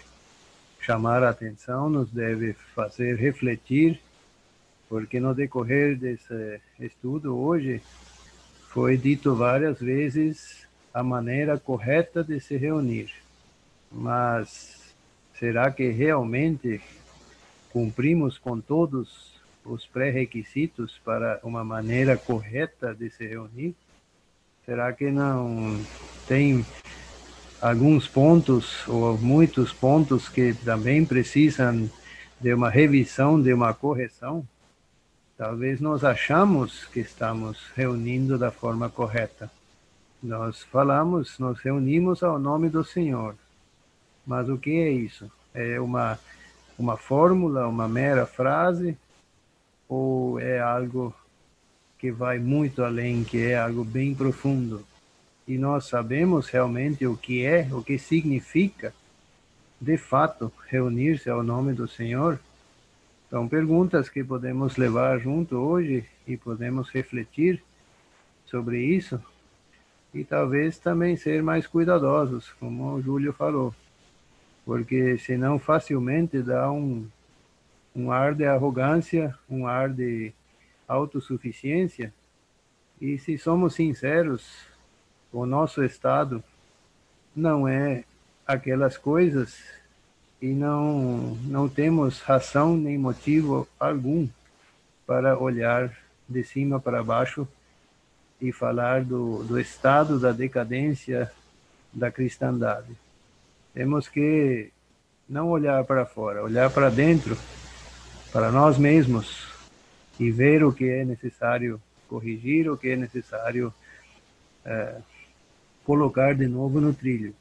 chamar 0.80 1.22
a 1.22 1.30
atenção, 1.30 1.88
nos 1.88 2.11
deve 2.11 2.55
fazer 2.74 3.14
refletir, 3.16 4.01
porque 4.88 5.20
no 5.20 5.32
decorrer 5.32 5.97
desse 5.97 6.61
estudo 6.80 7.38
hoje 7.38 7.80
foi 8.68 8.97
dito 8.97 9.36
várias 9.36 9.78
vezes 9.78 10.66
a 10.93 11.05
maneira 11.05 11.57
correta 11.57 12.24
de 12.24 12.40
se 12.40 12.57
reunir. 12.57 13.12
Mas 13.93 14.93
será 15.38 15.70
que 15.70 15.90
realmente 15.90 16.80
cumprimos 17.70 18.38
com 18.38 18.61
todos 18.61 19.40
os 19.64 19.86
pré-requisitos 19.86 21.01
para 21.05 21.38
uma 21.45 21.62
maneira 21.62 22.16
correta 22.16 22.93
de 22.93 23.09
se 23.09 23.24
reunir? 23.24 23.76
Será 24.66 24.93
que 24.93 25.12
não 25.12 25.80
tem 26.26 26.66
alguns 27.63 28.09
pontos 28.09 28.87
ou 28.89 29.17
muitos 29.17 29.73
pontos 29.73 30.29
que 30.29 30.53
também 30.53 31.05
precisam 31.05 31.89
de 32.41 32.53
uma 32.53 32.69
revisão, 32.69 33.41
de 33.41 33.55
uma 33.55 33.73
correção, 33.73 34.47
talvez 35.39 35.81
nós 35.81 36.03
achamos 36.03 36.85
que 36.87 37.01
estamos 37.01 37.59
reunindo 37.77 38.37
da 38.37 38.51
forma 38.51 38.91
correta. 38.91 39.49
Nós 40.21 40.63
falamos, 40.65 41.39
nós 41.39 41.59
reunimos 41.61 42.23
ao 42.23 42.39
nome 42.39 42.69
do 42.69 42.85
Senhor. 42.85 43.37
Mas 44.27 44.49
o 44.49 44.59
que 44.59 44.71
é 44.71 44.91
isso? 44.91 45.31
É 45.55 45.81
uma 45.81 46.19
uma 46.79 46.97
fórmula, 46.97 47.69
uma 47.69 47.89
mera 47.89 48.27
frase 48.27 48.97
ou 49.89 50.41
é 50.41 50.59
algo 50.59 51.15
que 51.99 52.11
vai 52.11 52.39
muito 52.39 52.83
além, 52.83 53.23
que 53.23 53.39
é 53.39 53.57
algo 53.57 53.85
bem 53.85 54.15
profundo? 54.15 54.85
E 55.47 55.59
nós 55.59 55.86
sabemos 55.86 56.49
realmente 56.49 57.07
o 57.07 57.16
que 57.16 57.45
é, 57.45 57.68
o 57.72 57.82
que 57.82 57.99
significa, 57.99 58.95
de 59.80 59.97
fato, 59.97 60.53
reunir-se 60.68 61.28
ao 61.28 61.43
nome 61.43 61.72
do 61.72 61.88
Senhor, 61.88 62.38
são 63.28 63.49
perguntas 63.49 64.09
que 64.09 64.22
podemos 64.22 64.76
levar 64.76 65.18
junto 65.18 65.57
hoje 65.57 66.05
e 66.26 66.36
podemos 66.36 66.90
refletir 66.90 67.62
sobre 68.47 68.84
isso 68.84 69.20
e 70.14 70.22
talvez 70.22 70.78
também 70.78 71.16
ser 71.16 71.43
mais 71.43 71.66
cuidadosos, 71.66 72.53
como 72.61 72.93
o 72.93 73.03
Júlio 73.03 73.32
falou, 73.32 73.74
porque 74.64 75.16
senão 75.16 75.59
facilmente 75.59 76.43
dá 76.43 76.70
um, 76.70 77.09
um 77.97 78.12
ar 78.12 78.34
de 78.34 78.45
arrogância, 78.45 79.34
um 79.49 79.66
ar 79.66 79.88
de 79.88 80.32
autossuficiência. 80.86 82.12
E 83.01 83.18
se 83.18 83.38
somos 83.38 83.74
sinceros, 83.74 84.66
o 85.33 85.47
nosso 85.47 85.83
estado 85.83 86.43
não 87.35 87.66
é 87.66 88.05
aquelas 88.47 88.99
coisas 88.99 89.57
e 90.41 90.49
não 90.49 91.37
não 91.45 91.68
temos 91.68 92.20
razão 92.20 92.76
nem 92.76 92.99
motivo 92.99 93.66
algum 93.78 94.28
para 95.07 95.39
olhar 95.39 95.97
de 96.28 96.45
cima 96.45 96.78
para 96.80 97.03
baixo 97.03 97.47
e 98.41 98.53
falar 98.53 99.05
do, 99.05 99.45
do 99.45 99.59
estado 99.59 100.18
da 100.18 100.33
decadência 100.33 101.30
da 101.93 102.11
cristandade. 102.11 102.89
Temos 103.72 104.09
que 104.09 104.70
não 105.28 105.49
olhar 105.49 105.85
para 105.85 106.05
fora, 106.05 106.43
olhar 106.43 106.68
para 106.70 106.91
dentro, 106.91 107.37
para 108.33 108.51
nós 108.51 108.76
mesmos 108.78 109.49
e 110.18 110.30
ver 110.30 110.64
o 110.64 110.72
que 110.72 110.89
é 110.89 111.05
necessário 111.05 111.80
corrigir, 112.09 112.68
o 112.68 112.76
que 112.76 112.89
é 112.89 112.97
necessário 112.97 113.72
é, 114.64 114.97
colocar 115.85 116.35
de 116.35 116.47
novo 116.47 116.80
no 116.80 116.95
trilho. 116.95 117.35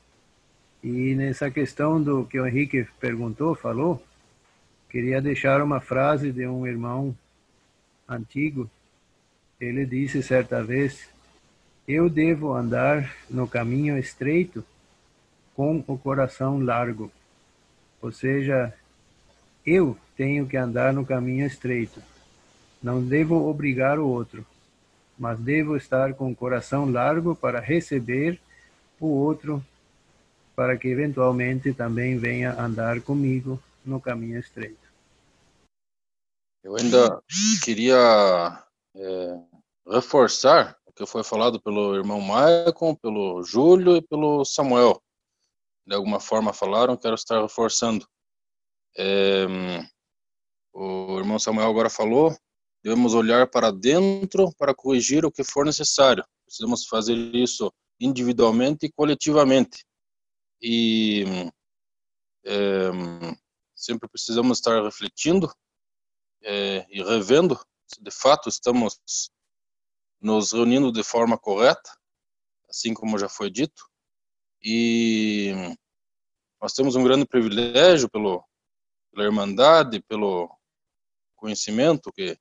E 0.83 1.13
nessa 1.15 1.51
questão 1.51 2.01
do 2.01 2.25
que 2.25 2.39
o 2.39 2.47
Henrique 2.47 2.87
perguntou, 2.99 3.53
falou, 3.55 4.03
queria 4.89 5.21
deixar 5.21 5.61
uma 5.61 5.79
frase 5.79 6.31
de 6.31 6.47
um 6.47 6.65
irmão 6.65 7.15
antigo. 8.07 8.69
Ele 9.59 9.85
disse 9.85 10.23
certa 10.23 10.63
vez: 10.63 11.07
Eu 11.87 12.09
devo 12.09 12.53
andar 12.53 13.15
no 13.29 13.47
caminho 13.47 13.97
estreito 13.97 14.65
com 15.55 15.83
o 15.87 15.97
coração 15.97 16.59
largo. 16.59 17.11
Ou 18.01 18.11
seja, 18.11 18.73
eu 19.63 19.95
tenho 20.17 20.47
que 20.47 20.57
andar 20.57 20.91
no 20.91 21.05
caminho 21.05 21.45
estreito. 21.45 22.01
Não 22.81 23.03
devo 23.03 23.47
obrigar 23.47 23.99
o 23.99 24.07
outro 24.07 24.43
mas 25.21 25.39
devo 25.39 25.77
estar 25.77 26.15
com 26.15 26.31
o 26.31 26.35
coração 26.35 26.91
largo 26.91 27.35
para 27.35 27.59
receber 27.59 28.41
o 28.99 29.05
outro, 29.05 29.63
para 30.55 30.75
que 30.75 30.87
eventualmente 30.87 31.71
também 31.75 32.17
venha 32.17 32.59
andar 32.59 32.99
comigo 33.01 33.61
no 33.85 34.01
caminho 34.01 34.39
estreito. 34.39 34.81
Eu 36.63 36.75
ainda 36.75 37.21
queria 37.63 38.65
é, 38.95 39.39
reforçar 39.87 40.75
o 40.87 40.91
que 40.91 41.05
foi 41.05 41.23
falado 41.23 41.61
pelo 41.61 41.95
irmão 41.95 42.19
Maicon, 42.19 42.95
pelo 42.95 43.43
Júlio 43.43 43.97
e 43.97 44.01
pelo 44.01 44.43
Samuel. 44.43 44.99
De 45.85 45.93
alguma 45.93 46.19
forma 46.19 46.51
falaram, 46.51 46.97
quero 46.97 47.13
estar 47.13 47.39
reforçando. 47.39 48.07
É, 48.97 49.45
o 50.73 51.19
irmão 51.19 51.37
Samuel 51.37 51.69
agora 51.69 51.91
falou 51.91 52.35
Devemos 52.83 53.13
olhar 53.13 53.47
para 53.49 53.71
dentro 53.71 54.51
para 54.57 54.73
corrigir 54.73 55.25
o 55.25 55.31
que 55.31 55.43
for 55.43 55.65
necessário. 55.65 56.25
Precisamos 56.45 56.85
fazer 56.85 57.15
isso 57.35 57.71
individualmente 57.99 58.85
e 58.85 58.91
coletivamente. 58.91 59.85
E 60.61 61.23
é, 62.45 62.89
sempre 63.75 64.09
precisamos 64.09 64.57
estar 64.57 64.83
refletindo 64.83 65.51
é, 66.43 66.85
e 66.89 67.03
revendo 67.03 67.59
se 67.85 68.01
de 68.01 68.11
fato 68.11 68.49
estamos 68.49 68.99
nos 70.19 70.51
reunindo 70.51 70.91
de 70.91 71.03
forma 71.03 71.37
correta, 71.37 71.91
assim 72.69 72.93
como 72.93 73.17
já 73.17 73.27
foi 73.27 73.49
dito, 73.49 73.89
e 74.63 75.51
nós 76.61 76.73
temos 76.73 76.95
um 76.95 77.03
grande 77.03 77.25
privilégio 77.25 78.09
pelo, 78.09 78.43
pela 79.11 79.25
irmandade, 79.25 80.01
pelo 80.03 80.49
conhecimento 81.35 82.11
que 82.13 82.37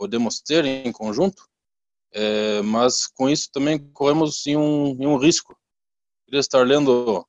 podemos 0.00 0.40
ter 0.40 0.64
em 0.64 0.90
conjunto, 0.90 1.46
é, 2.10 2.62
mas 2.62 3.06
com 3.06 3.28
isso 3.28 3.50
também 3.52 3.78
corremos 3.92 4.46
em 4.46 4.56
um, 4.56 4.96
em 4.98 5.06
um 5.06 5.18
risco. 5.18 5.54
queria 6.24 6.40
estar 6.40 6.66
lendo 6.66 7.22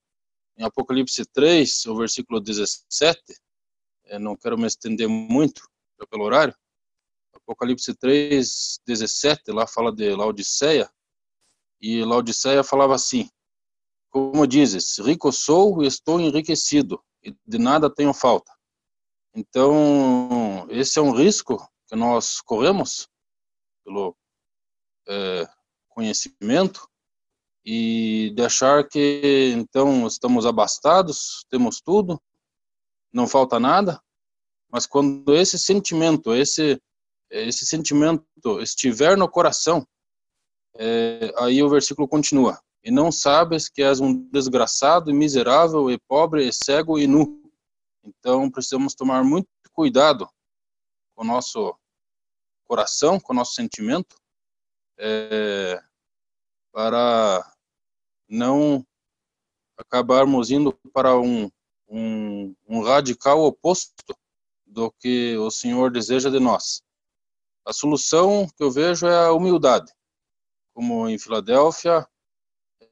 em 0.57 0.63
Apocalipse 0.63 1.25
3, 1.25 1.85
o 1.87 1.97
versículo 1.97 2.39
17, 2.39 3.21
é, 4.05 4.17
não 4.17 4.37
quero 4.37 4.57
me 4.57 4.65
estender 4.67 5.09
muito 5.09 5.69
pelo 6.09 6.23
horário, 6.23 6.55
Apocalipse 7.33 7.93
3, 7.93 8.79
17, 8.87 9.51
lá 9.51 9.67
fala 9.67 9.91
de 9.93 10.15
Laodiceia, 10.15 10.89
e 11.81 12.05
Laodiceia 12.05 12.63
falava 12.63 12.95
assim, 12.95 13.29
como 14.09 14.47
dizes, 14.47 14.97
rico 14.99 15.29
sou 15.33 15.83
e 15.83 15.87
estou 15.87 16.21
enriquecido, 16.21 17.03
e 17.21 17.35
de 17.45 17.57
nada 17.57 17.93
tenho 17.93 18.13
falta. 18.13 18.49
Então, 19.35 20.65
esse 20.69 20.97
é 20.97 21.01
um 21.01 21.11
risco 21.11 21.69
que 21.91 21.97
nós 21.97 22.39
corremos 22.39 23.09
pelo 23.83 24.15
é, 25.09 25.45
conhecimento 25.89 26.87
e 27.65 28.31
de 28.33 28.43
achar 28.43 28.87
que 28.87 29.51
então 29.57 30.07
estamos 30.07 30.45
abastados, 30.45 31.45
temos 31.49 31.81
tudo, 31.81 32.17
não 33.11 33.27
falta 33.27 33.59
nada, 33.59 34.01
mas 34.71 34.87
quando 34.87 35.35
esse 35.35 35.59
sentimento, 35.59 36.33
esse 36.33 36.81
esse 37.29 37.65
sentimento 37.65 38.25
estiver 38.61 39.17
no 39.17 39.29
coração, 39.29 39.87
é, 40.75 41.33
aí 41.37 41.61
o 41.61 41.69
versículo 41.69 42.07
continua: 42.07 42.59
E 42.83 42.91
não 42.91 43.11
sabes 43.11 43.69
que 43.69 43.81
és 43.81 43.99
um 43.99 44.29
desgraçado 44.29 45.09
e 45.09 45.13
miserável 45.13 45.91
e 45.91 45.99
pobre 46.07 46.47
e 46.47 46.53
cego 46.53 46.97
e 46.97 47.05
nu. 47.05 47.41
Então 48.03 48.49
precisamos 48.49 48.95
tomar 48.95 49.23
muito 49.23 49.47
cuidado 49.73 50.27
com 51.15 51.23
o 51.23 51.27
nosso 51.27 51.73
coração, 52.71 53.19
com 53.19 53.33
o 53.33 53.35
nosso 53.35 53.53
sentimento, 53.53 54.15
é, 54.97 55.77
para 56.71 57.53
não 58.29 58.87
acabarmos 59.75 60.51
indo 60.51 60.71
para 60.93 61.19
um, 61.19 61.51
um, 61.89 62.55
um 62.65 62.81
radical 62.81 63.41
oposto 63.41 64.15
do 64.65 64.89
que 64.89 65.35
o 65.35 65.51
Senhor 65.51 65.91
deseja 65.91 66.29
de 66.29 66.39
nós. 66.39 66.81
A 67.65 67.73
solução 67.73 68.47
que 68.55 68.63
eu 68.63 68.71
vejo 68.71 69.05
é 69.05 69.25
a 69.25 69.33
humildade. 69.33 69.91
Como 70.73 71.09
em 71.09 71.19
Filadélfia, 71.19 72.07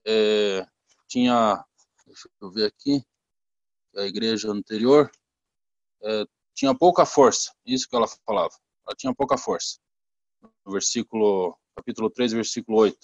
é, 0.05 0.67
tinha, 1.07 1.63
deixa 2.05 2.29
eu 2.41 2.51
ver 2.51 2.65
aqui, 2.65 3.01
a 3.95 4.01
igreja 4.01 4.51
anterior, 4.51 5.09
é, 6.03 6.25
tinha 6.53 6.77
pouca 6.77 7.05
força, 7.05 7.55
isso 7.65 7.87
que 7.87 7.95
ela 7.95 8.07
falava, 8.25 8.53
ela 8.89 8.95
tinha 8.97 9.13
pouca 9.13 9.37
força. 9.37 9.77
No 10.65 10.71
versículo, 10.71 11.55
capítulo 11.75 12.09
3, 12.09 12.33
versículo 12.33 12.79
8. 12.79 12.97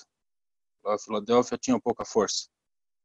A 0.87 0.97
Filadélfia 0.97 1.57
tinha 1.57 1.79
pouca 1.79 2.03
força. 2.03 2.49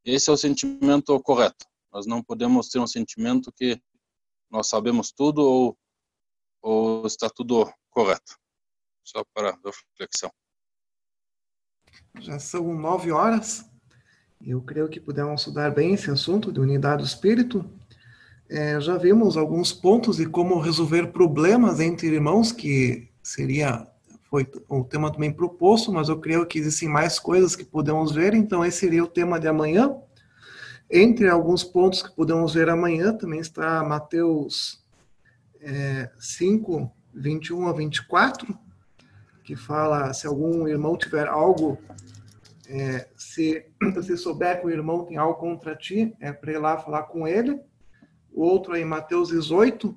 Esse 0.02 0.30
é 0.30 0.32
o 0.32 0.36
sentimento 0.36 1.18
correto. 1.20 1.66
Nós 1.92 2.06
não 2.06 2.22
podemos 2.22 2.68
ter 2.70 2.78
um 2.78 2.86
sentimento 2.86 3.52
que 3.52 3.80
nós 4.50 4.68
sabemos 4.68 5.12
tudo 5.12 5.42
ou, 5.42 5.78
ou 6.62 7.06
está 7.06 7.28
tudo 7.28 7.70
correto 7.90 8.38
só 9.04 9.22
para 9.34 9.58
reflexão. 9.64 10.32
Já 12.18 12.38
são 12.38 12.74
nove 12.74 13.12
horas. 13.12 13.68
Eu 14.40 14.62
creio 14.62 14.88
que 14.88 15.00
pudemos 15.00 15.42
estudar 15.42 15.70
bem 15.74 15.92
esse 15.92 16.10
assunto 16.10 16.50
de 16.50 16.60
unidade 16.60 17.02
do 17.02 17.06
espírito. 17.06 17.64
É, 18.50 18.80
já 18.80 18.98
vimos 18.98 19.36
alguns 19.36 19.72
pontos 19.72 20.16
de 20.16 20.26
como 20.26 20.58
resolver 20.58 21.12
problemas 21.12 21.78
entre 21.78 22.08
irmãos, 22.08 22.50
que 22.50 23.08
seria 23.22 23.86
foi 24.28 24.44
o 24.68 24.82
tema 24.82 25.12
também 25.12 25.32
proposto, 25.32 25.92
mas 25.92 26.08
eu 26.08 26.18
creio 26.18 26.44
que 26.46 26.58
existem 26.58 26.88
mais 26.88 27.18
coisas 27.18 27.54
que 27.54 27.64
podemos 27.64 28.12
ver, 28.12 28.34
então 28.34 28.64
esse 28.64 28.78
seria 28.78 29.04
o 29.04 29.08
tema 29.08 29.38
de 29.38 29.46
amanhã. 29.46 29.96
Entre 30.90 31.28
alguns 31.28 31.62
pontos 31.62 32.02
que 32.02 32.14
podemos 32.14 32.54
ver 32.54 32.68
amanhã, 32.68 33.12
também 33.12 33.38
está 33.38 33.84
Mateus 33.84 34.84
é, 35.60 36.10
5, 36.18 36.90
21 37.14 37.68
a 37.68 37.72
24, 37.72 38.58
que 39.44 39.54
fala 39.54 40.12
se 40.12 40.26
algum 40.26 40.66
irmão 40.66 40.96
tiver 40.96 41.28
algo, 41.28 41.78
é, 42.68 43.08
se 43.16 43.64
você 43.94 44.16
souber 44.16 44.60
que 44.60 44.66
o 44.66 44.70
irmão 44.70 45.04
tem 45.04 45.16
algo 45.16 45.38
contra 45.38 45.76
ti, 45.76 46.12
é 46.20 46.32
para 46.32 46.52
ir 46.52 46.58
lá 46.58 46.78
falar 46.78 47.04
com 47.04 47.28
ele. 47.28 47.60
O 48.32 48.42
outro 48.42 48.74
é 48.74 48.80
em 48.80 48.84
Mateus 48.84 49.28
18, 49.28 49.96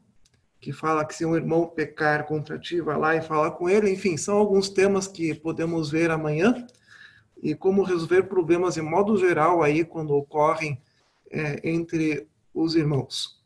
que 0.60 0.72
fala 0.72 1.06
que 1.06 1.14
se 1.14 1.26
um 1.26 1.36
irmão 1.36 1.68
pecar 1.68 2.26
contra 2.26 2.58
ti, 2.58 2.80
vai 2.82 2.98
lá 2.98 3.16
e 3.16 3.22
fala 3.22 3.52
com 3.52 3.70
ele. 3.70 3.92
Enfim, 3.92 4.16
são 4.18 4.38
alguns 4.38 4.70
temas 4.70 5.08
que 5.08 5.34
podemos 5.34 5.92
ver 5.92 6.10
amanhã 6.10 6.66
e 7.42 7.54
como 7.54 7.84
resolver 7.84 8.24
problemas 8.24 8.76
de 8.76 8.82
modo 8.82 9.18
geral 9.18 9.62
aí 9.62 9.84
quando 9.84 10.16
ocorrem 10.16 10.82
é, 11.30 11.60
entre 11.70 12.28
os 12.54 12.76
irmãos. 12.76 13.43